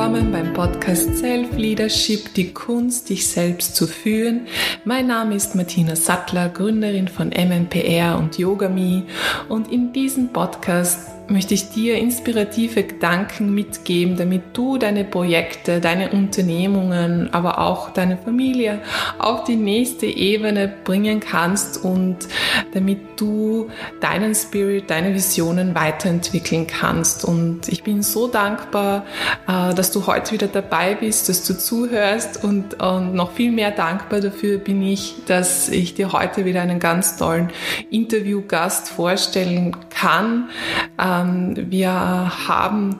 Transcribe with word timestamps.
willkommen 0.00 0.32
beim 0.32 0.54
Podcast 0.54 1.18
Self 1.18 1.56
Leadership, 1.56 2.32
die 2.34 2.54
Kunst, 2.54 3.10
dich 3.10 3.26
selbst 3.28 3.76
zu 3.76 3.86
führen. 3.86 4.46
Mein 4.84 5.08
Name 5.08 5.34
ist 5.34 5.54
Martina 5.54 5.94
Sattler, 5.94 6.48
Gründerin 6.48 7.06
von 7.06 7.28
MMPR 7.28 8.18
und 8.18 8.38
Yogami 8.38 9.04
und 9.48 9.70
in 9.70 9.92
diesem 9.92 10.32
Podcast 10.32 11.09
möchte 11.30 11.54
ich 11.54 11.70
dir 11.70 11.96
inspirative 11.96 12.82
Gedanken 12.82 13.54
mitgeben, 13.54 14.16
damit 14.16 14.42
du 14.52 14.78
deine 14.78 15.04
Projekte, 15.04 15.80
deine 15.80 16.10
Unternehmungen, 16.10 17.32
aber 17.32 17.60
auch 17.60 17.90
deine 17.90 18.16
Familie 18.16 18.80
auf 19.18 19.44
die 19.44 19.56
nächste 19.56 20.06
Ebene 20.06 20.72
bringen 20.84 21.20
kannst 21.20 21.84
und 21.84 22.16
damit 22.74 22.98
du 23.16 23.70
deinen 24.00 24.34
Spirit, 24.34 24.90
deine 24.90 25.14
Visionen 25.14 25.74
weiterentwickeln 25.74 26.66
kannst. 26.66 27.24
Und 27.24 27.68
ich 27.68 27.82
bin 27.82 28.02
so 28.02 28.26
dankbar, 28.26 29.06
äh, 29.46 29.74
dass 29.74 29.92
du 29.92 30.06
heute 30.06 30.32
wieder 30.32 30.48
dabei 30.48 30.94
bist, 30.94 31.28
dass 31.28 31.46
du 31.46 31.56
zuhörst 31.56 32.42
und, 32.44 32.78
noch 32.80 33.32
viel 33.32 33.52
mehr 33.52 33.70
dankbar 33.70 34.20
dafür 34.20 34.58
bin 34.58 34.82
ich, 34.82 35.14
dass 35.26 35.68
ich 35.68 35.94
dir 35.94 36.12
heute 36.12 36.44
wieder 36.44 36.62
einen 36.62 36.80
ganz 36.80 37.16
tollen 37.16 37.50
Interviewgast 37.90 38.88
vorstellen 38.88 39.76
kann 39.90 40.48
ähm, 40.98 41.19
wir 41.24 41.90
haben 42.48 42.96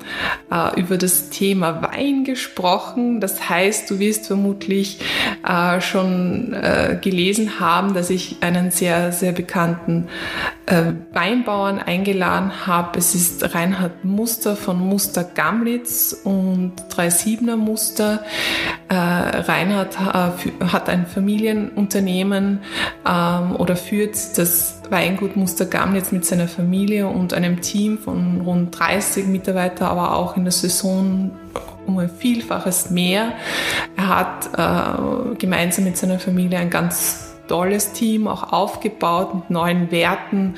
äh, 0.50 0.80
über 0.80 0.96
das 0.96 1.30
Thema 1.30 1.82
Wein 1.82 2.24
gesprochen. 2.24 3.20
Das 3.20 3.48
heißt, 3.48 3.90
du 3.90 3.98
wirst 3.98 4.26
vermutlich 4.26 5.00
äh, 5.46 5.80
schon 5.80 6.52
äh, 6.52 6.98
gelesen 7.00 7.60
haben, 7.60 7.94
dass 7.94 8.10
ich 8.10 8.38
einen 8.40 8.70
sehr, 8.70 9.12
sehr 9.12 9.32
bekannten 9.32 10.08
Weinbauern 11.12 11.80
eingeladen 11.80 12.64
habe. 12.64 12.96
Es 12.96 13.16
ist 13.16 13.56
Reinhard 13.56 14.04
Muster 14.04 14.54
von 14.54 14.78
Muster 14.78 15.24
Gamlitz 15.24 16.16
und 16.22 16.74
37er 16.90 17.56
Muster. 17.56 18.24
Reinhard 18.88 19.98
hat 19.98 20.88
ein 20.88 21.06
Familienunternehmen 21.06 22.60
ähm, 23.04 23.56
oder 23.56 23.74
führt 23.74 24.14
das 24.38 24.80
Weingut 24.90 25.36
Muster 25.36 25.66
Gamlitz 25.66 26.12
mit 26.12 26.24
seiner 26.24 26.48
Familie 26.48 27.06
und 27.06 27.32
einem 27.32 27.60
Team 27.60 27.98
von 27.98 28.09
rund 28.44 28.78
30 28.78 29.26
Mitarbeitern, 29.26 29.88
aber 29.88 30.16
auch 30.16 30.36
in 30.36 30.44
der 30.44 30.52
Saison 30.52 31.30
um 31.86 31.98
ein 31.98 32.10
Vielfaches 32.10 32.90
mehr. 32.90 33.32
Er 33.96 34.08
hat 34.08 34.50
äh, 34.56 35.34
gemeinsam 35.36 35.84
mit 35.84 35.96
seiner 35.96 36.18
Familie 36.18 36.58
ein 36.58 36.70
ganz 36.70 37.29
tolles 37.50 37.90
Team 37.90 38.28
auch 38.28 38.52
aufgebaut 38.52 39.34
mit 39.34 39.50
neuen 39.50 39.90
Werten 39.90 40.54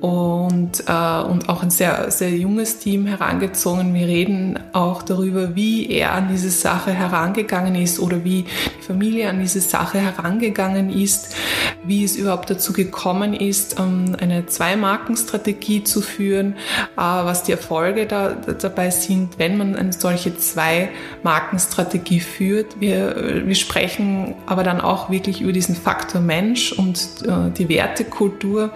und, 0.00 0.80
äh, 0.86 1.20
und 1.20 1.50
auch 1.50 1.62
ein 1.62 1.68
sehr, 1.68 2.10
sehr 2.10 2.30
junges 2.30 2.78
Team 2.78 3.04
herangezogen. 3.04 3.92
Wir 3.92 4.06
reden 4.06 4.58
auch 4.72 5.02
darüber, 5.02 5.54
wie 5.54 5.90
er 5.90 6.12
an 6.12 6.28
diese 6.30 6.48
Sache 6.48 6.92
herangegangen 6.92 7.74
ist 7.74 8.00
oder 8.00 8.24
wie 8.24 8.44
die 8.44 8.82
Familie 8.82 9.28
an 9.28 9.38
diese 9.38 9.60
Sache 9.60 9.98
herangegangen 9.98 10.90
ist, 10.90 11.36
wie 11.84 12.04
es 12.04 12.16
überhaupt 12.16 12.48
dazu 12.48 12.72
gekommen 12.72 13.34
ist, 13.34 13.78
ähm, 13.78 14.16
eine 14.18 14.46
Zwei-Marken-Strategie 14.46 15.84
zu 15.84 16.00
führen, 16.00 16.54
äh, 16.96 17.00
was 17.00 17.42
die 17.42 17.52
Erfolge 17.52 18.06
da, 18.06 18.30
dabei 18.30 18.88
sind, 18.88 19.38
wenn 19.38 19.58
man 19.58 19.76
eine 19.76 19.92
solche 19.92 20.38
Zwei-Marken-Strategie 20.38 22.20
führt. 22.20 22.80
Wir, 22.80 23.42
wir 23.44 23.54
sprechen 23.54 24.36
aber 24.46 24.62
dann 24.62 24.80
auch 24.80 25.10
wirklich 25.10 25.42
über 25.42 25.52
diesen 25.52 25.74
Faktor 25.74 26.22
Mensch 26.30 26.70
und 26.70 26.96
äh, 27.26 27.50
die 27.50 27.68
Wertekultur. 27.68 28.70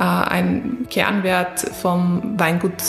Äh, 0.00 0.02
ein 0.02 0.86
Kernwert 0.90 1.60
vom 1.60 2.34
Weingut 2.36 2.82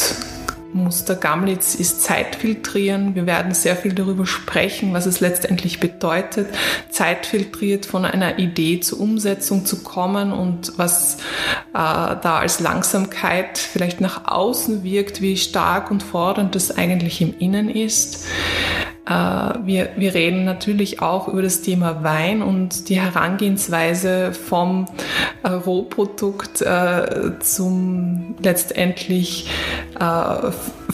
Muster 0.74 1.16
Gamlitz 1.16 1.76
ist 1.76 2.02
Zeitfiltrieren. 2.02 3.14
Wir 3.14 3.28
werden 3.28 3.54
sehr 3.54 3.76
viel 3.76 3.94
darüber 3.94 4.26
sprechen, 4.26 4.94
was 4.94 5.06
es 5.06 5.20
letztendlich 5.20 5.80
bedeutet, 5.80 6.48
zeitfiltriert 6.90 7.86
von 7.86 8.06
einer 8.06 8.40
Idee 8.40 8.80
zur 8.80 9.02
Umsetzung 9.02 9.66
zu 9.66 9.84
kommen 9.84 10.32
und 10.32 10.74
was 10.78 11.18
äh, 11.74 11.74
da 11.74 12.40
als 12.40 12.60
Langsamkeit 12.60 13.58
vielleicht 13.58 14.02
nach 14.02 14.28
außen 14.32 14.84
wirkt, 14.84 15.22
wie 15.22 15.38
stark 15.38 15.92
und 15.92 16.02
fordernd 16.02 16.56
das 16.56 16.76
eigentlich 16.76 17.22
im 17.22 17.38
Innen 17.38 17.70
ist. 17.70 18.26
Äh, 19.06 19.12
wir, 19.12 19.90
wir 19.96 20.14
reden 20.14 20.44
natürlich 20.44 21.02
auch 21.02 21.28
über 21.28 21.42
das 21.42 21.62
Thema 21.62 22.04
Wein 22.04 22.42
und 22.42 22.90
die 22.90 23.00
Herangehensweise 23.00 24.34
vom 24.34 24.86
äh, 25.44 25.50
Rohprodukt 25.50 26.62
äh, 26.62 27.40
zum 27.40 28.36
letztendlich 28.42 29.50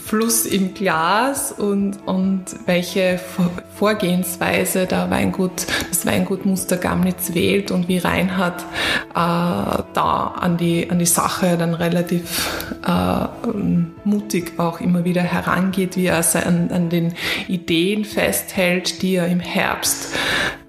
Fluss 0.07 0.45
im 0.45 0.73
Glas 0.73 1.51
und, 1.51 1.97
und 2.06 2.45
welche 2.66 3.19
Vorgehensweise 3.75 4.85
der 4.85 5.09
Weingut, 5.09 5.68
das 5.90 6.06
Weingut 6.06 6.45
Muster 6.45 6.78
Gamnitz 6.78 7.34
wählt 7.34 7.72
und 7.72 7.90
wie 7.90 7.97
Reinhard 7.97 8.62
äh, 8.62 9.13
da 9.13 10.34
an 10.40 10.56
die, 10.56 10.90
an 10.90 11.00
die 11.00 11.06
Sache 11.06 11.57
dann 11.57 11.73
relativ 11.73 12.73
äh, 12.88 13.28
mutig 14.06 14.53
auch 14.57 14.79
immer 14.79 15.03
wieder 15.03 15.23
herangeht, 15.23 15.97
wie 15.97 16.06
er 16.06 16.23
an, 16.35 16.69
an 16.72 16.90
den 16.90 17.13
Ideen 17.50 18.06
festhält, 18.06 19.01
die 19.01 19.16
er 19.16 19.28
im 19.28 19.41
Herbst 19.41 20.16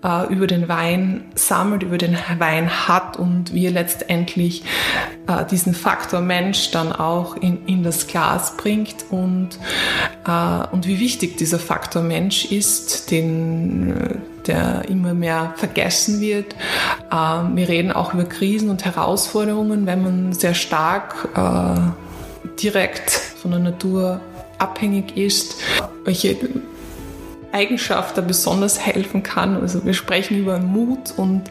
äh, 0.04 0.32
über 0.32 0.46
den 0.46 0.68
Wein 0.68 1.24
sammelt, 1.34 1.82
über 1.82 1.98
den 1.98 2.16
Wein 2.38 2.88
hat 2.88 3.16
und 3.16 3.52
wie 3.52 3.66
er 3.66 3.72
letztendlich 3.72 4.64
äh, 5.26 5.44
diesen 5.46 5.74
Faktor 5.74 6.20
Mensch 6.20 6.70
dann 6.70 6.92
auch 6.92 7.36
in, 7.36 7.66
in 7.66 7.82
das 7.82 8.06
Glas 8.06 8.56
bringt 8.56 9.06
und, 9.10 9.58
äh, 10.26 10.66
und 10.72 10.86
wie 10.86 11.00
wichtig 11.00 11.36
dieser 11.36 11.58
Faktor 11.58 12.02
Mensch 12.02 12.46
ist, 12.46 13.10
den 13.10 14.22
der 14.46 14.88
immer 14.88 15.14
mehr 15.14 15.52
vergessen 15.56 16.20
wird. 16.20 16.56
Ähm, 17.12 17.54
wir 17.56 17.68
reden 17.68 17.92
auch 17.92 18.14
über 18.14 18.24
Krisen 18.24 18.70
und 18.70 18.84
Herausforderungen, 18.84 19.86
wenn 19.86 20.02
man 20.02 20.32
sehr 20.32 20.54
stark 20.54 21.28
äh, 21.36 22.52
direkt 22.62 23.10
von 23.10 23.50
der 23.50 23.60
Natur 23.60 24.20
abhängig 24.58 25.16
ist, 25.16 25.56
welche 26.04 26.36
Eigenschaft 27.52 28.16
da 28.16 28.20
besonders 28.20 28.78
helfen 28.78 29.22
kann. 29.22 29.56
Also 29.56 29.84
wir 29.84 29.94
sprechen 29.94 30.38
über 30.38 30.58
Mut 30.58 31.12
und 31.16 31.44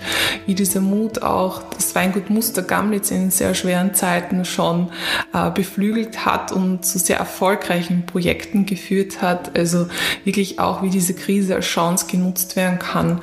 wie 0.46 0.56
dieser 0.56 0.82
Mut 0.82 1.22
auch 1.22 1.64
das 1.76 1.96
Weingut 1.96 2.30
Muster 2.30 2.62
Gamlitz 2.62 3.12
in 3.12 3.32
sehr 3.32 3.54
schweren 3.54 3.94
Zeiten 3.94 4.46
schon 4.46 4.90
äh, 5.34 5.50
beflügelt 5.52 6.26
hat 6.26 6.52
und 6.52 6.86
zu 6.86 7.00
sehr 7.00 7.18
erfolgreichen 7.18 8.06
Projekten 8.06 8.66
geführt 8.66 9.22
hat. 9.22 9.58
Also 9.58 9.88
wirklich 10.24 10.60
auch, 10.60 10.84
wie 10.84 10.90
diese 10.90 11.14
Krise 11.14 11.56
als 11.56 11.66
Chance 11.66 12.08
genutzt 12.10 12.56
werden 12.56 12.80
kann. 12.80 13.22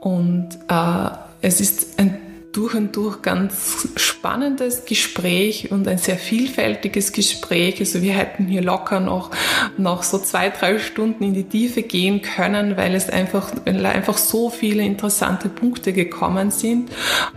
Und 0.00 0.58
äh, 0.68 1.10
es 1.40 1.60
ist 1.60 1.98
ein 1.98 2.27
durch 2.58 2.74
und 2.74 2.96
durch 2.96 3.22
ganz 3.22 3.88
spannendes 3.94 4.84
Gespräch 4.84 5.70
und 5.70 5.86
ein 5.86 5.98
sehr 5.98 6.16
vielfältiges 6.16 7.12
Gespräch. 7.12 7.78
Also 7.78 8.02
wir 8.02 8.14
hätten 8.14 8.46
hier 8.46 8.62
locker 8.62 8.98
noch, 8.98 9.30
noch 9.76 10.02
so 10.02 10.18
zwei, 10.18 10.50
drei 10.50 10.80
Stunden 10.80 11.22
in 11.22 11.34
die 11.34 11.44
Tiefe 11.44 11.82
gehen 11.82 12.20
können, 12.20 12.76
weil 12.76 12.96
es 12.96 13.08
einfach, 13.10 13.52
einfach 13.64 14.18
so 14.18 14.50
viele 14.50 14.82
interessante 14.82 15.48
Punkte 15.48 15.92
gekommen 15.92 16.50
sind. 16.50 16.90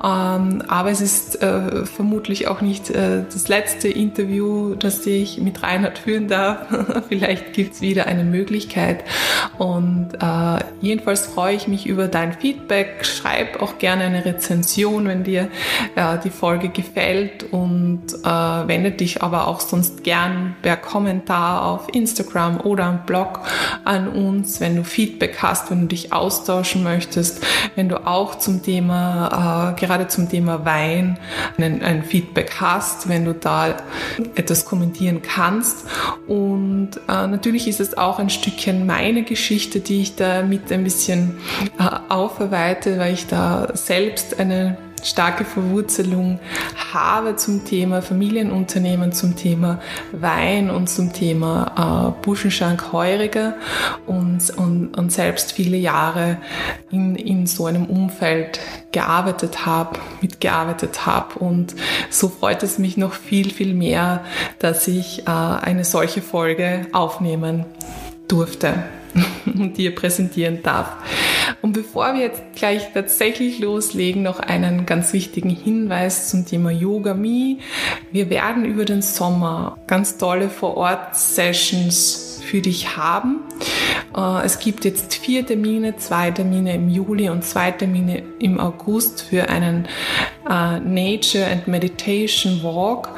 Ähm, 0.04 0.64
aber 0.68 0.90
es 0.90 1.02
ist 1.02 1.40
äh, 1.44 1.86
vermutlich 1.86 2.48
auch 2.48 2.62
nicht 2.62 2.90
äh, 2.90 3.24
das 3.32 3.48
letzte 3.48 3.90
Interview, 3.90 4.74
das 4.74 5.06
ich 5.06 5.38
mit 5.38 5.62
Reinhard 5.62 6.00
führen 6.00 6.30
darf. 6.30 6.66
Vielleicht 7.10 7.54
gibt 7.54 7.76
es 7.76 7.82
wieder 7.82 8.08
eine 8.08 8.24
Möglichkeit. 8.24 9.04
Und 9.60 10.16
äh, 10.20 10.64
jedenfalls 10.82 11.28
freue 11.28 11.56
ich 11.56 11.68
mich 11.68 11.86
über 11.86 12.08
dein 12.08 12.34
Feedback. 12.34 13.06
Schreib 13.06 13.62
auch 13.62 13.78
gerne 13.78 14.06
eine 14.06 14.26
Rezension 14.26 15.11
wenn 15.12 15.24
dir 15.24 15.50
äh, 15.96 16.18
die 16.24 16.30
Folge 16.30 16.70
gefällt 16.70 17.44
und 17.52 18.02
äh, 18.24 18.28
wende 18.68 18.92
dich 18.92 19.22
aber 19.22 19.48
auch 19.48 19.60
sonst 19.60 20.04
gern 20.04 20.56
per 20.62 20.78
Kommentar 20.78 21.66
auf 21.66 21.88
Instagram 21.94 22.62
oder 22.62 22.86
am 22.86 23.06
Blog 23.06 23.42
an 23.84 24.08
uns, 24.08 24.62
wenn 24.62 24.78
du 24.78 24.84
Feedback 24.84 25.38
hast, 25.42 25.70
wenn 25.70 25.82
du 25.82 25.88
dich 25.88 26.14
austauschen 26.14 26.84
möchtest, 26.84 27.46
wenn 27.76 27.90
du 27.90 28.08
auch 28.08 28.36
zum 28.36 28.64
Thema, 28.64 29.74
äh, 29.76 29.80
gerade 29.80 30.08
zum 30.08 30.30
Thema 30.30 30.66
Wein 30.66 31.20
ein, 31.58 31.84
ein 31.84 32.04
Feedback 32.04 32.54
hast, 32.60 33.10
wenn 33.10 33.26
du 33.26 33.34
da 33.34 33.76
etwas 34.36 34.66
kommentieren 34.66 35.22
kannst. 35.22 35.86
Und 36.28 36.92
äh, 37.10 37.28
natürlich 37.28 37.68
ist 37.68 37.82
es 37.82 37.98
auch 37.98 38.20
ein 38.20 38.30
Stückchen 38.30 38.86
meine 38.86 39.24
Geschichte, 39.24 39.82
die 39.82 40.02
ich 40.02 40.16
da 40.16 40.42
mit 40.44 40.72
ein 40.72 40.84
bisschen 40.84 41.38
äh, 41.80 41.84
aufarbeite, 42.10 42.98
weil 42.98 43.14
ich 43.14 43.28
da 43.28 43.68
selbst 43.74 44.40
eine 44.40 44.78
starke 45.04 45.46
Verwurzelung 45.46 46.40
habe 46.94 47.36
zum 47.36 47.66
Thema 47.66 48.02
Familienunternehmen, 48.02 49.12
zum 49.12 49.36
Thema 49.36 49.80
Wein 50.12 50.70
und 50.70 50.90
zum 50.90 51.14
Thema 51.14 52.16
äh, 52.18 52.24
Buschenschank 52.24 52.92
Heuriger 52.92 53.56
und, 54.08 54.50
und, 54.58 54.98
und 54.98 55.12
selbst 55.12 55.54
viele 55.54 55.78
Jahre 55.78 56.38
in, 56.92 57.16
in 57.16 57.48
so 57.48 57.66
einem 57.66 57.86
Umfeld 57.86 58.60
gearbeitet 58.92 59.66
habe, 59.66 60.00
mitgearbeitet 60.22 61.06
habe. 61.06 61.40
Und 61.40 61.76
so 62.10 62.30
freut 62.30 62.64
es 62.64 62.78
mich 62.78 62.98
noch 62.98 63.14
viel, 63.14 63.52
viel 63.52 63.74
mehr, 63.74 64.24
dass 64.60 64.88
ich 64.88 65.28
äh, 65.28 65.32
eine 65.32 65.86
solche 65.86 66.22
Folge 66.22 66.88
aufnehmen 66.92 67.66
durfte 68.28 68.84
dir 69.76 69.94
präsentieren 69.96 70.64
darf. 70.64 70.96
Und 71.62 71.74
bevor 71.74 72.14
wir 72.14 72.22
jetzt 72.22 72.42
gleich 72.56 72.94
tatsächlich 72.94 73.60
loslegen, 73.60 74.24
noch 74.24 74.40
einen 74.40 74.86
ganz 74.86 75.14
wichtigen 75.14 75.50
Hinweis 75.50 76.30
zum 76.30 76.46
Thema 76.46 76.72
Yoga 76.72 77.14
Me. 77.14 77.58
Wir 78.12 78.30
werden 78.30 78.66
über 78.66 78.86
den 78.86 79.02
Sommer 79.02 79.78
ganz 79.88 80.18
tolle 80.18 80.50
Vor-Ort-Sessions 80.50 82.31
für 82.52 82.62
dich 82.62 82.98
haben. 82.98 83.40
Äh, 84.16 84.46
es 84.46 84.60
gibt 84.60 84.84
jetzt 84.84 85.16
vier 85.16 85.46
Termine, 85.46 85.96
zwei 85.96 86.32
Termine 86.32 86.76
im 86.76 86.90
Juli 86.90 87.30
und 87.30 87.46
zwei 87.46 87.72
Termine 87.72 88.24
im 88.40 88.60
August 88.60 89.22
für 89.22 89.48
einen 89.48 89.88
äh, 90.50 90.80
Nature 90.82 91.48
and 91.50 91.68
Meditation 91.68 92.62
Walk. 92.62 93.10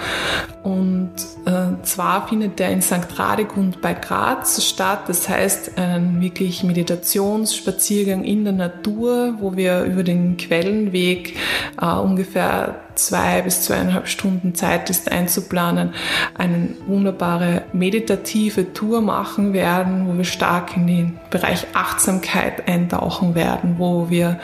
Und 0.62 1.14
äh, 1.46 1.84
zwar 1.84 2.28
findet 2.28 2.60
der 2.60 2.70
in 2.70 2.82
St. 2.82 3.18
Radegund 3.18 3.82
bei 3.82 3.96
Graz 3.96 4.64
statt. 4.64 5.02
Das 5.08 5.28
heißt, 5.28 5.78
ein 5.78 6.22
wirklich 6.22 6.64
Meditationsspaziergang 6.64 8.24
in 8.24 8.44
der 8.44 8.54
Natur, 8.54 9.36
wo 9.40 9.58
wir 9.58 9.84
über 9.84 10.04
den 10.04 10.38
Quellenweg 10.38 11.38
äh, 11.82 11.86
ungefähr 11.88 12.83
zwei 12.96 13.42
bis 13.42 13.62
zweieinhalb 13.62 14.08
Stunden 14.08 14.56
Zeit 14.56 14.90
ist 14.90 15.12
einzuplanen, 15.12 15.94
eine 16.38 16.70
wunderbare 16.88 17.64
meditative 17.74 18.74
Tour 18.74 19.02
machen 19.02 19.54
werden, 19.54 20.08
wo 20.08 20.18
wir 20.18 20.26
stark 20.26 20.76
in 20.78 20.88
den 20.88 21.20
Bereich 21.30 21.68
Achtsamkeit 21.74 22.68
eintauchen 22.68 23.36
werden, 23.36 23.76
wo 23.78 24.10
wir 24.10 24.40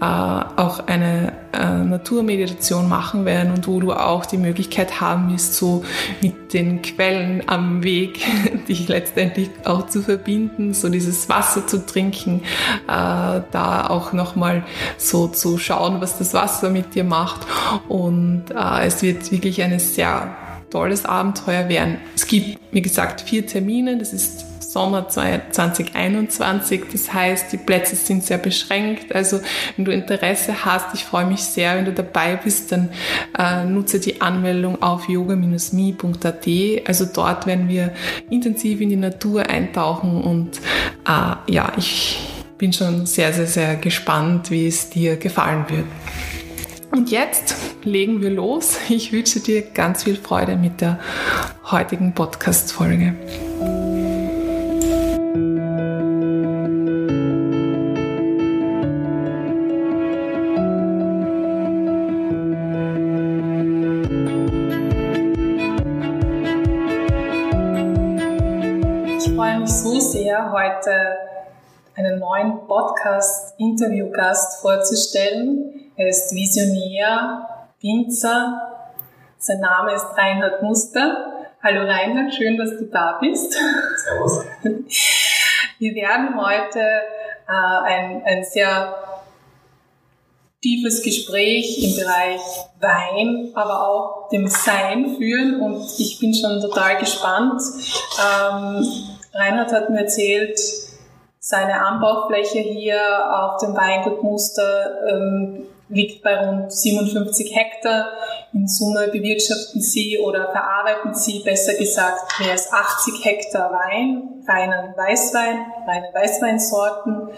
äh, 0.00 0.04
auch 0.04 0.86
eine 0.86 1.32
äh, 1.52 1.78
Naturmeditation 1.84 2.88
machen 2.88 3.24
werden 3.24 3.52
und 3.52 3.66
wo 3.66 3.80
du 3.80 3.92
auch 3.92 4.26
die 4.26 4.36
Möglichkeit 4.36 5.00
haben 5.00 5.32
wirst, 5.32 5.54
so 5.54 5.84
mit 6.20 6.52
den 6.52 6.82
Quellen 6.82 7.42
am 7.46 7.82
Weg 7.82 8.20
dich 8.68 8.88
letztendlich 8.88 9.50
auch 9.64 9.86
zu 9.86 10.02
verbinden, 10.02 10.74
so 10.74 10.88
dieses 10.88 11.28
Wasser 11.28 11.66
zu 11.66 11.84
trinken, 11.84 12.42
äh, 12.86 13.40
da 13.50 13.86
auch 13.88 14.12
nochmal 14.12 14.64
so 14.96 15.28
zu 15.28 15.58
schauen, 15.58 16.00
was 16.00 16.18
das 16.18 16.34
Wasser 16.34 16.70
mit 16.70 16.94
dir 16.94 17.04
macht 17.04 17.46
und 17.88 18.44
äh, 18.50 18.86
es 18.86 19.02
wird 19.02 19.30
wirklich 19.30 19.62
ein 19.62 19.78
sehr 19.78 20.36
tolles 20.70 21.04
Abenteuer 21.04 21.68
werden. 21.68 21.96
Es 22.14 22.26
gibt, 22.26 22.58
wie 22.72 22.82
gesagt, 22.82 23.22
vier 23.22 23.46
Termine, 23.46 23.96
das 23.98 24.12
ist 24.12 24.47
Sommer 24.68 25.08
2021. 25.08 26.82
Das 26.92 27.10
heißt, 27.14 27.50
die 27.50 27.56
Plätze 27.56 27.96
sind 27.96 28.22
sehr 28.22 28.36
beschränkt. 28.36 29.14
Also 29.14 29.40
wenn 29.76 29.86
du 29.86 29.92
Interesse 29.92 30.66
hast, 30.66 30.94
ich 30.94 31.06
freue 31.06 31.24
mich 31.24 31.40
sehr, 31.40 31.76
wenn 31.76 31.86
du 31.86 31.94
dabei 31.94 32.36
bist, 32.36 32.70
dann 32.70 32.90
äh, 33.38 33.64
nutze 33.64 33.98
die 33.98 34.20
Anmeldung 34.20 34.82
auf 34.82 35.08
yoga-me.at. 35.08 36.46
Also 36.86 37.06
dort 37.06 37.46
werden 37.46 37.70
wir 37.70 37.94
intensiv 38.28 38.82
in 38.82 38.90
die 38.90 38.96
Natur 38.96 39.48
eintauchen 39.48 40.20
und 40.20 40.58
äh, 41.06 41.50
ja, 41.50 41.72
ich 41.78 42.18
bin 42.58 42.74
schon 42.74 43.06
sehr, 43.06 43.32
sehr, 43.32 43.46
sehr 43.46 43.76
gespannt, 43.76 44.50
wie 44.50 44.66
es 44.66 44.90
dir 44.90 45.16
gefallen 45.16 45.64
wird. 45.68 45.86
Und 46.90 47.10
jetzt 47.10 47.56
legen 47.84 48.20
wir 48.20 48.30
los. 48.30 48.76
Ich 48.90 49.12
wünsche 49.12 49.40
dir 49.40 49.62
ganz 49.62 50.04
viel 50.04 50.16
Freude 50.16 50.56
mit 50.56 50.82
der 50.82 50.98
heutigen 51.70 52.12
Podcast-Folge. 52.12 53.14
Heute 70.78 71.18
einen 71.96 72.20
neuen 72.20 72.66
Podcast-Interviewgast 72.68 74.60
vorzustellen. 74.60 75.90
Er 75.96 76.08
ist 76.08 76.32
Visionär, 76.32 77.48
Winzer. 77.80 78.92
Sein 79.38 79.58
Name 79.60 79.94
ist 79.94 80.06
Reinhard 80.16 80.62
Muster. 80.62 81.48
Hallo 81.64 81.80
Reinhard, 81.80 82.32
schön, 82.32 82.56
dass 82.56 82.70
du 82.70 82.84
da 82.84 83.18
bist. 83.20 83.58
Servus. 83.96 84.44
Wir 85.80 85.94
werden 85.96 86.40
heute 86.40 86.78
äh, 86.78 87.82
ein, 87.84 88.22
ein 88.24 88.44
sehr 88.44 88.94
tiefes 90.62 91.02
Gespräch 91.02 91.82
im 91.82 91.96
Bereich 91.96 92.40
Wein, 92.80 93.50
aber 93.54 93.88
auch 93.88 94.28
dem 94.28 94.46
Sein 94.46 95.16
führen 95.16 95.60
und 95.60 95.82
ich 95.98 96.20
bin 96.20 96.32
schon 96.32 96.60
total 96.60 96.98
gespannt. 96.98 97.62
Ähm, 98.20 99.17
Reinhard 99.32 99.72
hat 99.72 99.90
mir 99.90 100.00
erzählt, 100.00 100.58
seine 101.40 101.80
Anbaufläche 101.80 102.58
hier 102.58 103.00
auf 103.32 103.60
dem 103.60 103.74
Weingutmuster 103.74 105.08
ähm, 105.08 105.66
liegt 105.88 106.22
bei 106.22 106.36
rund 106.44 106.72
57 106.72 107.54
Hektar. 107.56 108.08
In 108.52 108.66
Summe 108.66 109.08
bewirtschaften 109.08 109.80
sie 109.80 110.18
oder 110.18 110.50
verarbeiten 110.50 111.14
sie, 111.14 111.40
besser 111.44 111.74
gesagt, 111.74 112.40
mehr 112.40 112.52
als 112.52 112.72
80 112.72 113.24
Hektar 113.24 113.70
Wein, 113.72 114.44
reinen 114.46 114.94
Weißwein, 114.96 115.66
reine 115.86 116.08
Weißweinsorten. 116.12 117.30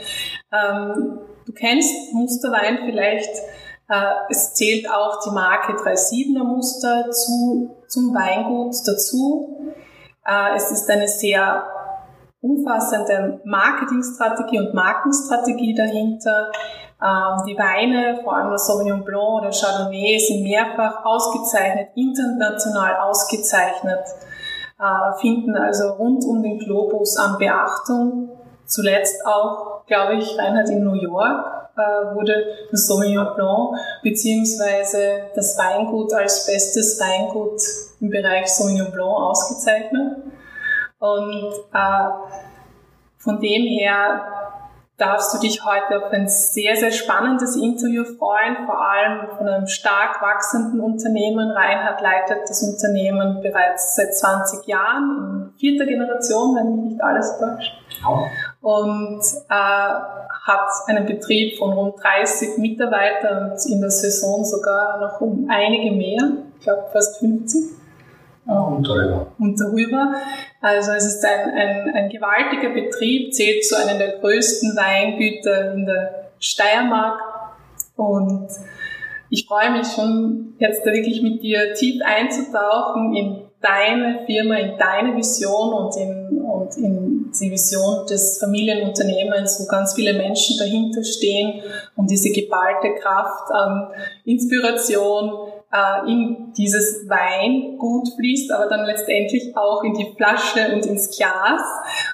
Ähm, 0.52 1.18
du 1.46 1.52
kennst 1.52 2.12
Musterwein 2.12 2.80
vielleicht. 2.86 3.30
Äh, 3.88 4.02
es 4.30 4.54
zählt 4.54 4.88
auch 4.90 5.20
die 5.24 5.30
Marke 5.30 5.72
37er 5.74 6.44
Muster 6.44 7.10
zu, 7.10 7.76
zum 7.86 8.14
Weingut 8.14 8.74
dazu. 8.86 9.74
Äh, 10.26 10.56
es 10.56 10.70
ist 10.70 10.88
eine 10.90 11.08
sehr 11.08 11.64
umfassende 12.40 13.40
Marketingstrategie 13.44 14.58
und 14.58 14.74
Markenstrategie 14.74 15.74
dahinter. 15.74 16.50
Ähm, 17.02 17.44
die 17.46 17.56
Weine, 17.56 18.20
vor 18.22 18.36
allem 18.36 18.50
das 18.50 18.66
Sauvignon 18.66 19.04
Blanc 19.04 19.42
oder 19.42 19.50
Chardonnay, 19.50 20.18
sind 20.18 20.42
mehrfach 20.42 21.04
ausgezeichnet, 21.04 21.88
international 21.94 22.96
ausgezeichnet, 22.96 24.00
äh, 24.78 25.20
finden 25.20 25.54
also 25.56 25.92
rund 25.92 26.24
um 26.24 26.42
den 26.42 26.58
Globus 26.58 27.16
an 27.16 27.38
Beachtung. 27.38 28.30
Zuletzt 28.66 29.26
auch, 29.26 29.84
glaube 29.86 30.16
ich, 30.16 30.38
Reinhard 30.38 30.68
in 30.70 30.84
New 30.84 30.94
York 30.94 31.70
äh, 31.76 32.14
wurde 32.14 32.44
das 32.70 32.86
Sauvignon 32.86 33.34
Blanc 33.34 33.76
beziehungsweise 34.02 35.30
das 35.34 35.58
Weingut 35.58 36.12
als 36.14 36.46
bestes 36.46 37.00
Weingut 37.00 37.60
im 38.00 38.10
Bereich 38.10 38.46
Sauvignon 38.46 38.92
Blanc 38.92 39.16
ausgezeichnet. 39.16 40.16
Und 41.00 41.52
äh, 41.72 42.08
von 43.16 43.40
dem 43.40 43.62
her 43.62 44.22
darfst 44.98 45.34
du 45.34 45.38
dich 45.38 45.64
heute 45.64 46.04
auf 46.04 46.12
ein 46.12 46.28
sehr, 46.28 46.76
sehr 46.76 46.92
spannendes 46.92 47.56
Interview 47.56 48.04
freuen, 48.04 48.66
vor 48.66 48.78
allem 48.78 49.28
von 49.36 49.48
einem 49.48 49.66
stark 49.66 50.20
wachsenden 50.20 50.80
Unternehmen. 50.80 51.50
Reinhard 51.50 52.02
leitet 52.02 52.42
das 52.46 52.62
Unternehmen 52.62 53.40
bereits 53.40 53.96
seit 53.96 54.14
20 54.14 54.66
Jahren 54.66 55.52
in 55.52 55.58
vierter 55.58 55.86
Generation, 55.86 56.54
wenn 56.54 56.76
mich 56.76 56.92
nicht 56.92 57.02
alles 57.02 57.38
täuscht. 57.38 57.72
Und 58.60 59.22
äh, 59.48 59.94
hat 60.46 60.70
einen 60.86 61.06
Betrieb 61.06 61.58
von 61.58 61.72
rund 61.72 61.94
30 62.02 62.58
Mitarbeitern 62.58 63.52
und 63.52 63.66
in 63.66 63.80
der 63.80 63.90
Saison 63.90 64.44
sogar 64.44 65.00
noch 65.00 65.20
um 65.22 65.48
einige 65.50 65.96
mehr, 65.96 66.30
ich 66.58 66.64
glaube 66.64 66.84
fast 66.92 67.18
50 67.20 67.80
und 68.50 68.88
darüber. 68.88 69.26
Und 69.38 69.60
darüber. 69.60 70.14
Also 70.60 70.92
es 70.92 71.06
ist 71.06 71.24
ein, 71.24 71.50
ein, 71.50 71.94
ein 71.94 72.08
gewaltiger 72.08 72.70
Betrieb, 72.70 73.32
zählt 73.32 73.64
zu 73.64 73.76
einem 73.76 73.98
der 73.98 74.18
größten 74.18 74.76
Weingüter 74.76 75.74
in 75.74 75.86
der 75.86 76.30
Steiermark. 76.38 77.20
Und 77.96 78.48
ich 79.28 79.46
freue 79.46 79.70
mich 79.70 79.86
schon, 79.88 80.54
jetzt 80.58 80.84
wirklich 80.84 81.22
mit 81.22 81.42
dir 81.42 81.74
tief 81.74 82.02
einzutauchen 82.04 83.14
in 83.14 83.42
deine 83.60 84.24
Firma, 84.26 84.56
in 84.56 84.76
deine 84.78 85.16
Vision 85.16 85.72
und 85.72 85.96
in, 85.96 86.40
und 86.40 86.76
in 86.76 87.30
die 87.38 87.50
Vision 87.50 88.06
des 88.06 88.38
Familienunternehmens, 88.38 89.60
wo 89.60 89.70
ganz 89.70 89.94
viele 89.94 90.14
Menschen 90.14 90.56
dahinter 90.58 91.04
stehen 91.04 91.62
und 91.96 92.10
diese 92.10 92.30
geballte 92.30 92.94
Kraft 93.00 93.50
an 93.52 93.88
Inspiration, 94.24 95.52
äh, 95.72 96.10
in 96.10 96.52
dieses 96.56 97.08
Weingut 97.08 98.08
fließt, 98.16 98.52
aber 98.52 98.66
dann 98.66 98.86
letztendlich 98.86 99.56
auch 99.56 99.84
in 99.84 99.94
die 99.94 100.12
Flasche 100.16 100.74
und 100.74 100.84
ins 100.86 101.16
Glas. 101.16 101.62